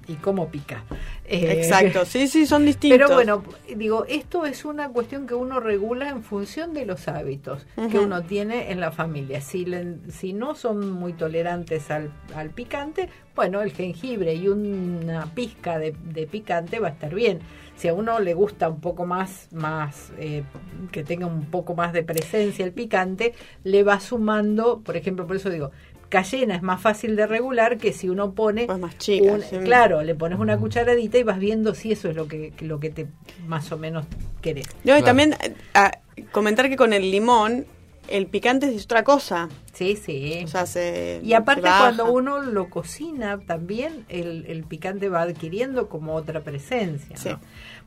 ¿Y 0.08 0.16
cómo 0.16 0.50
pica? 0.50 0.84
Eh, 1.26 1.48
Exacto, 1.58 2.06
sí, 2.06 2.28
sí, 2.28 2.46
son 2.46 2.66
distintos. 2.66 2.98
Pero 3.00 3.14
bueno, 3.16 3.44
digo, 3.76 4.06
esto 4.08 4.46
es 4.46 4.66
una 4.66 4.90
cuestión 4.90 5.26
que 5.28 5.34
uno 5.34 5.60
regula 5.60 6.10
en 6.10 6.24
función 6.24 6.74
de 6.74 6.86
los 6.86 7.08
hábitos 7.08 7.66
que 7.90 8.00
uno 8.00 8.22
tiene 8.24 8.72
en 8.72 8.80
la 8.80 8.92
familia. 8.92 9.40
Si, 9.42 9.66
le- 9.66 9.98
si 10.12 10.34
no 10.34 10.56
son 10.56 10.92
muy 10.92 11.14
tolerantes 11.14 11.90
al, 11.92 12.12
al 12.36 12.50
picante, 12.50 13.10
bueno, 13.36 13.62
el 13.62 13.72
jengibre 13.72 14.34
y 14.36 14.48
una 14.50 15.26
pizca 15.34 15.80
de, 15.80 15.96
de 16.04 16.28
picante 16.28 16.80
va 16.80 16.90
a 16.90 16.92
estar 16.92 17.14
bien. 17.16 17.40
Si 17.76 17.88
a 17.88 17.94
uno 17.94 18.20
le 18.20 18.34
gusta 18.36 18.70
un 18.70 18.80
poco 18.82 19.06
más, 19.06 19.48
más 19.52 20.12
eh, 20.20 20.44
que 20.92 21.04
tenga 21.04 21.26
un 21.26 21.46
poco 21.46 21.74
más 21.76 21.92
de 21.94 22.04
presencia 22.04 22.64
el 22.66 22.72
picante, 22.72 23.34
le 23.64 23.84
va 23.84 24.00
sumando, 24.00 24.82
por 24.82 24.96
ejemplo, 24.96 25.26
por 25.26 25.38
eso 25.38 25.50
digo, 25.50 25.72
cayena 26.14 26.56
es 26.56 26.62
más 26.62 26.80
fácil 26.80 27.16
de 27.16 27.26
regular 27.26 27.78
que 27.78 27.92
si 27.92 28.08
uno 28.08 28.34
pone 28.34 28.68
más 28.68 28.98
chica, 29.00 29.32
un- 29.34 29.42
sí. 29.42 29.58
claro, 29.66 30.04
le 30.04 30.14
pones 30.14 30.38
una 30.38 30.58
cucharadita 30.58 31.18
y 31.18 31.24
vas 31.24 31.40
viendo 31.40 31.74
si 31.74 31.92
eso 31.92 32.08
es 32.10 32.16
lo 32.16 32.28
que, 32.28 32.54
lo 32.60 32.80
que 32.80 32.92
te 32.92 33.08
más 33.48 33.72
o 33.72 33.78
menos 33.80 34.06
querés. 34.42 34.68
No, 34.84 34.96
y 34.96 35.02
también 35.02 35.34
eh, 35.42 35.56
a- 35.74 35.92
comentar 36.32 36.70
que 36.70 36.76
con 36.76 36.94
el 36.94 37.10
limón 37.10 37.66
el 38.10 38.28
picante 38.28 38.68
es 38.68 38.84
otra 38.84 39.04
cosa. 39.04 39.48
Sí, 39.74 39.96
sí. 39.96 40.42
O 40.44 40.48
sea, 40.48 40.66
se 40.66 41.22
Y 41.24 41.34
aparte 41.34 41.62
se 41.62 41.68
cuando 41.80 42.12
uno 42.12 42.42
lo 42.42 42.70
cocina 42.70 43.40
también 43.40 44.06
el, 44.10 44.46
el 44.48 44.64
picante 44.66 45.08
va 45.10 45.22
adquiriendo 45.22 45.88
como 45.90 46.14
otra 46.14 46.42
presencia. 46.42 47.16
¿no? 47.32 47.40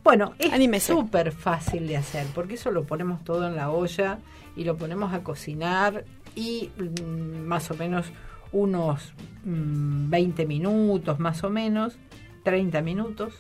Bueno, 0.02 0.34
es 0.38 0.82
súper 0.82 1.32
fácil 1.32 1.86
de 1.86 1.96
hacer 1.98 2.26
porque 2.34 2.54
eso 2.54 2.70
lo 2.70 2.84
ponemos 2.84 3.22
todo 3.24 3.46
en 3.46 3.56
la 3.56 3.70
olla 3.70 4.18
y 4.56 4.64
lo 4.64 4.76
ponemos 4.76 5.12
a 5.12 5.22
cocinar 5.22 6.04
y 6.36 6.70
mm, 6.78 7.40
más 7.46 7.68
o 7.72 7.74
menos 7.74 8.06
unos 8.52 9.12
mm, 9.44 10.08
20 10.10 10.46
minutos 10.46 11.18
más 11.18 11.42
o 11.42 11.50
menos, 11.50 11.98
30 12.44 12.80
minutos. 12.82 13.34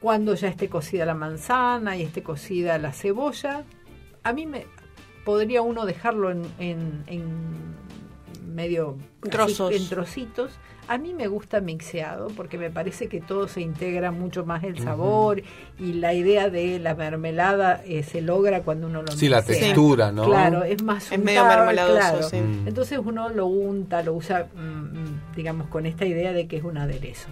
Cuando 0.00 0.34
ya 0.34 0.48
esté 0.48 0.70
cocida 0.70 1.04
la 1.04 1.14
manzana 1.14 1.96
y 1.98 2.02
esté 2.02 2.22
cocida 2.22 2.78
la 2.78 2.92
cebolla, 2.92 3.64
a 4.22 4.32
mí 4.32 4.46
me 4.46 4.64
podría 5.26 5.60
uno 5.60 5.84
dejarlo 5.84 6.30
en, 6.30 6.42
en- 6.58 7.04
en 7.06 7.74
medio 8.54 8.96
así, 9.22 9.30
Trozos. 9.30 9.74
en 9.74 9.88
trocitos. 9.88 10.52
A 10.90 10.98
mí 10.98 11.14
me 11.14 11.28
gusta 11.28 11.60
mixeado 11.60 12.26
porque 12.36 12.58
me 12.58 12.68
parece 12.68 13.06
que 13.06 13.20
todo 13.20 13.46
se 13.46 13.60
integra 13.60 14.10
mucho 14.10 14.44
más 14.44 14.64
el 14.64 14.76
sabor 14.80 15.40
y 15.78 15.92
la 15.92 16.14
idea 16.14 16.50
de 16.50 16.80
la 16.80 16.96
mermelada 16.96 17.80
eh, 17.86 18.02
se 18.02 18.20
logra 18.20 18.62
cuando 18.62 18.88
uno 18.88 19.00
lo 19.02 19.12
Sí, 19.12 19.28
la 19.28 19.36
mixea. 19.36 19.60
textura, 19.60 20.10
¿no? 20.10 20.24
Claro, 20.24 20.64
es 20.64 20.82
más 20.82 21.12
Es 21.12 21.18
medio 21.20 21.44
mermeladoso, 21.44 21.96
claro. 21.96 22.22
sí. 22.24 22.38
Mm. 22.38 22.66
Entonces 22.66 22.98
uno 23.04 23.28
lo 23.28 23.46
unta, 23.46 24.02
lo 24.02 24.14
usa, 24.14 24.48
mm, 24.52 25.36
digamos, 25.36 25.68
con 25.68 25.86
esta 25.86 26.04
idea 26.06 26.32
de 26.32 26.48
que 26.48 26.56
es 26.56 26.64
un 26.64 26.76
aderezo. 26.76 27.28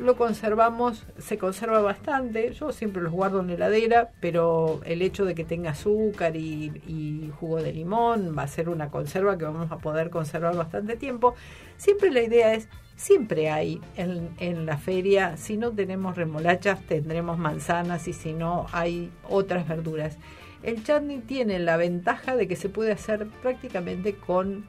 Lo 0.00 0.16
conservamos, 0.16 1.04
se 1.18 1.36
conserva 1.36 1.82
bastante. 1.82 2.54
Yo 2.54 2.72
siempre 2.72 3.02
los 3.02 3.12
guardo 3.12 3.40
en 3.40 3.48
la 3.48 3.52
heladera, 3.52 4.10
pero 4.20 4.80
el 4.86 5.02
hecho 5.02 5.26
de 5.26 5.34
que 5.34 5.44
tenga 5.44 5.72
azúcar 5.72 6.36
y, 6.36 6.72
y 6.86 7.30
jugo 7.38 7.58
de 7.62 7.74
limón 7.74 8.34
va 8.36 8.44
a 8.44 8.48
ser 8.48 8.70
una 8.70 8.88
conserva 8.90 9.36
que 9.36 9.44
vamos 9.44 9.70
a 9.70 9.76
poder 9.76 10.08
conservar 10.08 10.56
bastante 10.56 10.96
tiempo. 10.96 11.34
Siempre 11.76 12.10
la 12.10 12.22
idea 12.22 12.54
es, 12.54 12.66
siempre 12.96 13.50
hay 13.50 13.78
en, 13.96 14.30
en 14.38 14.64
la 14.64 14.78
feria, 14.78 15.36
si 15.36 15.58
no 15.58 15.70
tenemos 15.70 16.16
remolachas, 16.16 16.80
tendremos 16.86 17.36
manzanas 17.36 18.08
y 18.08 18.14
si 18.14 18.32
no, 18.32 18.68
hay 18.72 19.10
otras 19.28 19.68
verduras. 19.68 20.16
El 20.62 20.82
chutney 20.82 21.18
tiene 21.18 21.58
la 21.58 21.76
ventaja 21.76 22.36
de 22.36 22.48
que 22.48 22.56
se 22.56 22.70
puede 22.70 22.92
hacer 22.92 23.26
prácticamente 23.42 24.14
con 24.14 24.64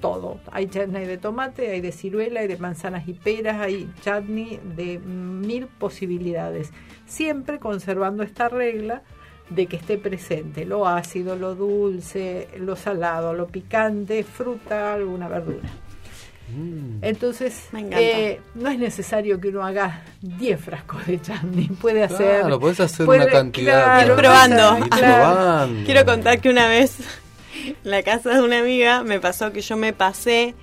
todo. 0.00 0.40
Hay 0.50 0.66
chutney 0.66 1.06
de 1.06 1.18
tomate, 1.18 1.70
hay 1.70 1.80
de 1.80 1.92
ciruela, 1.92 2.40
hay 2.40 2.48
de 2.48 2.56
manzanas 2.58 3.06
y 3.08 3.12
peras, 3.14 3.60
hay 3.60 3.88
chutney 4.04 4.60
de 4.76 4.98
mil 4.98 5.66
posibilidades. 5.66 6.70
Siempre 7.06 7.58
conservando 7.58 8.22
esta 8.22 8.48
regla 8.48 9.02
de 9.50 9.66
que 9.66 9.76
esté 9.76 9.98
presente 9.98 10.64
lo 10.64 10.86
ácido, 10.88 11.36
lo 11.36 11.54
dulce, 11.54 12.48
lo 12.58 12.74
salado, 12.76 13.34
lo 13.34 13.46
picante, 13.48 14.24
fruta, 14.24 14.94
alguna 14.94 15.28
verdura. 15.28 15.68
Entonces, 17.00 17.68
Me 17.72 17.80
encanta. 17.80 18.00
eh, 18.00 18.40
no 18.54 18.68
es 18.68 18.78
necesario 18.78 19.40
que 19.40 19.48
uno 19.48 19.64
haga 19.64 20.02
10 20.20 20.60
frascos 20.60 21.06
de 21.06 21.20
chutney. 21.20 21.68
Puede 21.80 22.02
hacer. 22.02 22.40
Claro, 22.40 22.60
podés 22.60 22.80
hacer 22.80 23.06
puede- 23.06 23.22
una 23.22 23.32
cantidad. 23.32 23.84
claro, 23.84 24.12
Ir 24.14 24.18
probando. 24.20 24.78
Ir 24.84 24.90
claro. 24.90 25.30
probando. 25.32 25.84
Quiero 25.86 26.04
contar 26.04 26.40
que 26.40 26.50
una 26.50 26.66
vez 26.66 26.98
en 27.64 27.76
la 27.84 28.02
casa 28.02 28.30
de 28.30 28.42
una 28.42 28.58
amiga 28.60 29.02
me 29.02 29.20
pasó 29.20 29.52
que 29.52 29.60
yo 29.60 29.76
me 29.76 29.92
pasé 29.92 30.54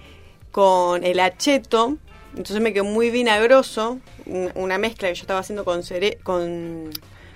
con 0.52 1.04
el 1.04 1.20
acheto, 1.20 1.98
entonces 2.32 2.60
me 2.62 2.74
quedó 2.74 2.86
muy 2.86 3.10
vinagroso, 3.12 4.00
un- 4.26 4.52
una 4.56 4.78
mezcla 4.78 5.08
que 5.10 5.16
yo 5.16 5.22
estaba 5.22 5.40
haciendo 5.42 5.64
con, 5.66 5.82
cere- 5.84 6.18
con, 6.24 6.90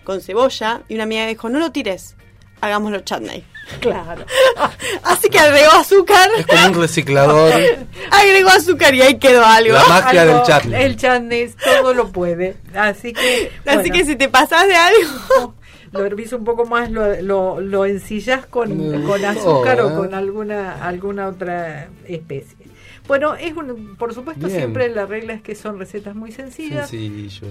con 0.03 0.21
cebolla, 0.21 0.81
y 0.89 0.95
una 0.95 1.03
amiga 1.03 1.25
dijo, 1.27 1.49
no 1.49 1.59
lo 1.59 1.71
tires, 1.71 2.15
hagámoslo 2.61 2.99
chutney. 3.01 3.43
Claro. 3.79 4.25
Así 5.03 5.29
que 5.29 5.39
agregó 5.39 5.71
azúcar, 5.71 6.29
Es 6.37 6.45
como 6.45 6.65
un 6.67 6.73
reciclador. 6.81 7.53
agregó 8.11 8.49
azúcar 8.49 8.93
y 8.93 9.01
ahí 9.01 9.17
quedó 9.19 9.45
algo. 9.45 9.73
La 9.73 9.85
magia 9.87 10.25
del 10.25 10.41
chutney. 10.43 10.83
El 10.83 10.97
chutney 10.97 11.53
todo 11.63 11.93
lo 11.93 12.11
puede. 12.11 12.57
Así 12.75 13.13
que. 13.13 13.51
Así 13.65 13.77
bueno. 13.89 13.93
que 13.95 14.05
si 14.05 14.15
te 14.17 14.27
pasas 14.27 14.67
de 14.67 14.75
algo... 14.75 15.55
lo 15.93 16.05
hervís 16.05 16.33
un 16.33 16.43
poco 16.43 16.65
más, 16.65 16.91
lo, 16.91 17.21
lo, 17.21 17.61
lo 17.61 17.85
ensillas 17.85 18.45
con, 18.45 18.69
con 19.03 19.23
azúcar 19.25 19.79
oh, 19.81 19.87
o 19.87 19.91
eh. 19.91 19.95
con 19.95 20.13
alguna 20.13 20.85
alguna 20.85 21.27
otra 21.27 21.87
especie. 22.07 22.57
Bueno, 23.07 23.35
es 23.35 23.53
un, 23.55 23.95
por 23.97 24.13
supuesto 24.13 24.47
Bien. 24.47 24.59
siempre 24.59 24.89
la 24.89 25.05
regla 25.05 25.33
es 25.33 25.41
que 25.41 25.55
son 25.55 25.77
recetas 25.77 26.15
muy 26.15 26.31
sencillas, 26.31 26.89
Sencillo. 26.89 27.47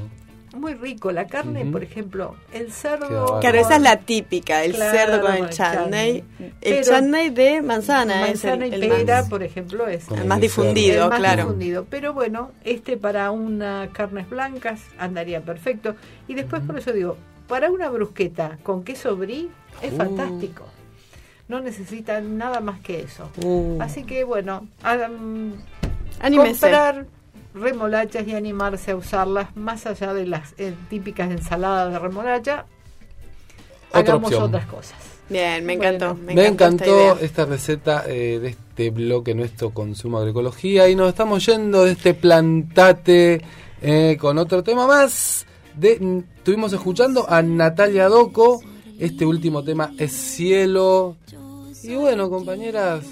muy 0.57 0.73
rico. 0.75 1.13
La 1.13 1.27
carne, 1.27 1.67
por 1.67 1.83
ejemplo, 1.83 2.37
el 2.55 2.73
cerdo. 2.73 3.39
Claro, 3.41 3.59
esa 3.59 3.77
es 3.77 3.83
la 3.83 3.97
típica, 3.99 4.65
el 4.65 4.73
Claro, 4.73 4.97
cerdo 4.99 5.21
con 5.21 5.35
el 5.35 5.49
chutney. 5.51 6.25
El 6.63 6.83
chutney 6.85 7.31
de 7.31 7.61
manzana, 7.63 8.21
manzana 8.23 8.65
es 8.67 8.73
y 8.73 8.75
el 8.77 8.89
pera, 8.89 9.21
más- 9.21 9.29
por 9.29 9.43
ejemplo, 9.43 9.87
es 9.87 10.11
el 10.11 10.25
más 10.25 10.41
difundido, 10.41 11.05
el 11.05 11.11
más 11.11 11.19
claro. 11.19 11.43
difundido. 11.45 11.87
Pero 11.89 12.13
bueno, 12.15 12.51
este 12.65 12.97
para 12.97 13.31
unas 13.31 13.91
carnes 13.91 14.29
blancas 14.31 14.81
andaría 14.99 15.43
perfecto. 15.43 15.95
Y 16.29 16.35
después, 16.35 16.63
por 16.63 16.79
eso 16.79 16.93
digo, 16.93 17.17
para 17.49 17.71
una 17.71 17.89
brusqueta 17.91 18.59
con 18.63 18.85
queso 18.85 19.17
brie 19.17 19.49
es 19.83 19.93
Uh. 19.93 19.97
fantástico. 19.97 20.65
No 21.49 21.61
necesita 21.61 22.21
nada 22.21 22.61
más 22.61 22.81
que 22.81 23.01
eso. 23.03 23.29
Uh. 23.45 23.79
Así 23.81 24.05
que 24.05 24.25
bueno, 24.25 24.67
comprar 26.21 27.07
remolachas 27.55 28.27
y 28.27 28.35
animarse 28.35 28.93
a 28.93 28.97
usarlas 28.97 29.55
más 29.57 29.87
allá 29.87 30.15
de 30.15 30.27
las 30.27 30.55
eh, 30.59 30.75
típicas 30.89 31.31
ensaladas 31.31 31.93
de 31.93 31.99
remolacha. 31.99 32.65
Otra 33.91 34.01
hagamos 34.01 34.29
opción. 34.33 34.45
otras 34.45 34.67
cosas. 34.67 34.99
Bien, 35.29 35.65
me 35.65 35.77
Bueno. 35.77 35.91
encantó. 35.97 36.15
Me, 36.15 36.35
Me, 36.35 36.47
encantó, 36.47 36.85
encantó 36.85 36.85
esta 36.85 37.15
idea. 37.15 37.27
esta 37.27 37.45
receta 37.47 38.05
eh, 38.07 38.39
de 38.41 38.49
este 38.49 38.91
bloque 38.91 39.35
nuestro 39.35 39.71
Consumo 39.71 40.19
Agroecología 40.19 40.89
y 40.89 40.95
nos 40.97 41.09
estamos 41.11 41.45
yendo 41.45 41.85
de 41.85 41.93
este 41.93 42.15
plantate 42.15 43.43
eh, 43.83 44.17
con 44.19 44.39
otro 44.39 44.63
tema 44.63 44.87
más. 44.87 45.47
De, 45.77 46.25
estuvimos 46.37 46.73
escuchando 46.73 47.29
a 47.29 47.43
Natalia 47.43 48.09
Doco. 48.09 48.63
Este 48.99 49.27
último 49.27 49.63
tema 49.65 49.93
es 49.99 50.13
Cielo. 50.13 51.17
Y 51.83 51.97
bueno, 51.97 52.31
compañeras, 52.31 53.05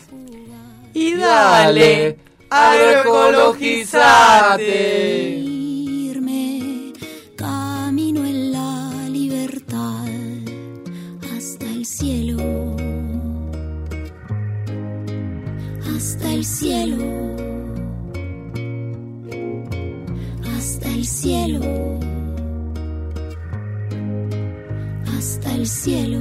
Y 0.94 1.16
dale, 1.16 2.16
dale, 2.48 2.50
agroecologizate. 2.50 5.38
irme 5.38 6.92
camino 7.36 8.24
en 8.24 8.52
la 8.52 9.08
libertad 9.08 10.04
hasta 11.36 11.66
el 11.66 11.84
cielo 11.84 12.76
hasta 15.96 16.32
el 16.32 16.44
cielo 16.44 16.96
hasta 20.56 20.88
el 20.88 21.04
cielo 21.04 21.98
hasta 25.20 25.52
el 25.52 25.66
cielo. 25.66 26.18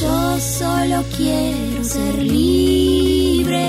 Yo 0.00 0.40
solo 0.40 1.04
quiero 1.14 1.84
ser 1.84 2.14
libre, 2.22 3.66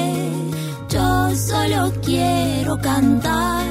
yo 0.89 1.35
solo 1.35 1.91
quiero 2.05 2.79
cantar, 2.81 3.65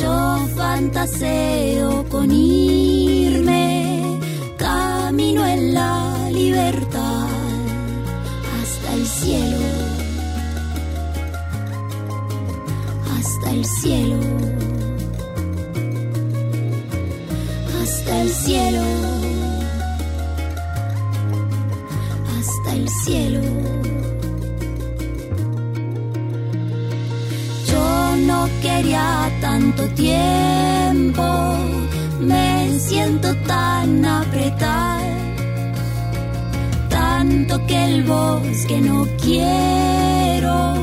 yo 0.00 0.14
fantaseo 0.56 2.08
con 2.08 2.30
irme, 2.30 4.20
camino 4.56 5.44
en 5.44 5.74
la 5.74 6.30
libertad 6.30 7.26
hasta 8.60 8.94
el 8.94 9.04
cielo, 9.04 9.66
hasta 13.18 13.50
el 13.50 13.64
cielo, 13.64 14.69
hasta 18.10 18.22
el 18.22 18.30
cielo. 18.30 18.82
hasta 22.38 22.74
el 22.74 22.88
cielo. 22.88 23.40
quería 28.62 29.30
tanto 29.40 29.88
tiempo, 29.90 31.24
me 32.20 32.78
siento 32.78 33.34
tan 33.46 34.04
apretada, 34.04 35.16
tanto 36.88 37.66
que 37.66 37.84
el 37.84 38.02
bosque 38.04 38.80
no 38.80 39.06
quiero, 39.22 40.74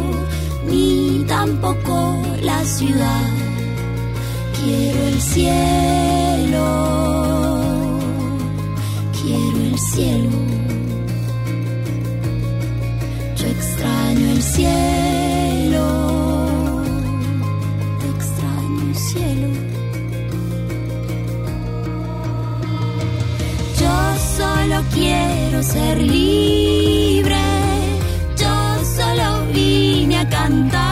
ni 0.69 1.25
tampoco 1.27 2.17
la 2.41 2.63
ciudad, 2.63 3.46
quiero 4.63 5.07
el 5.07 5.21
cielo, 5.21 6.65
quiero 9.21 9.59
el 9.71 9.79
cielo. 9.79 10.37
Yo 13.35 13.47
extraño 13.47 14.29
el 14.31 14.41
cielo, 14.41 15.85
extraño 18.15 18.81
el 18.89 18.95
cielo. 18.95 19.47
Yo 23.81 23.95
solo 24.37 24.83
quiero 24.93 25.63
ser 25.63 26.01
libre, 26.01 27.41
yo 28.37 28.55
solo 28.95 29.45
vine 29.53 30.17
a 30.17 30.29
cantar. 30.29 30.86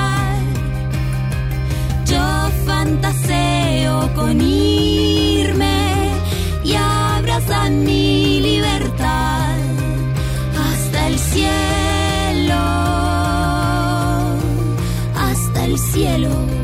Fantaseo 4.25 4.27
con 4.27 4.41
irme 4.41 6.09
y 6.63 6.73
abrazar 6.75 7.71
mi 7.71 8.39
libertad 8.41 9.57
hasta 10.57 11.07
el 11.07 11.19
cielo, 11.19 12.55
hasta 15.15 15.65
el 15.65 15.77
cielo, 15.77 16.54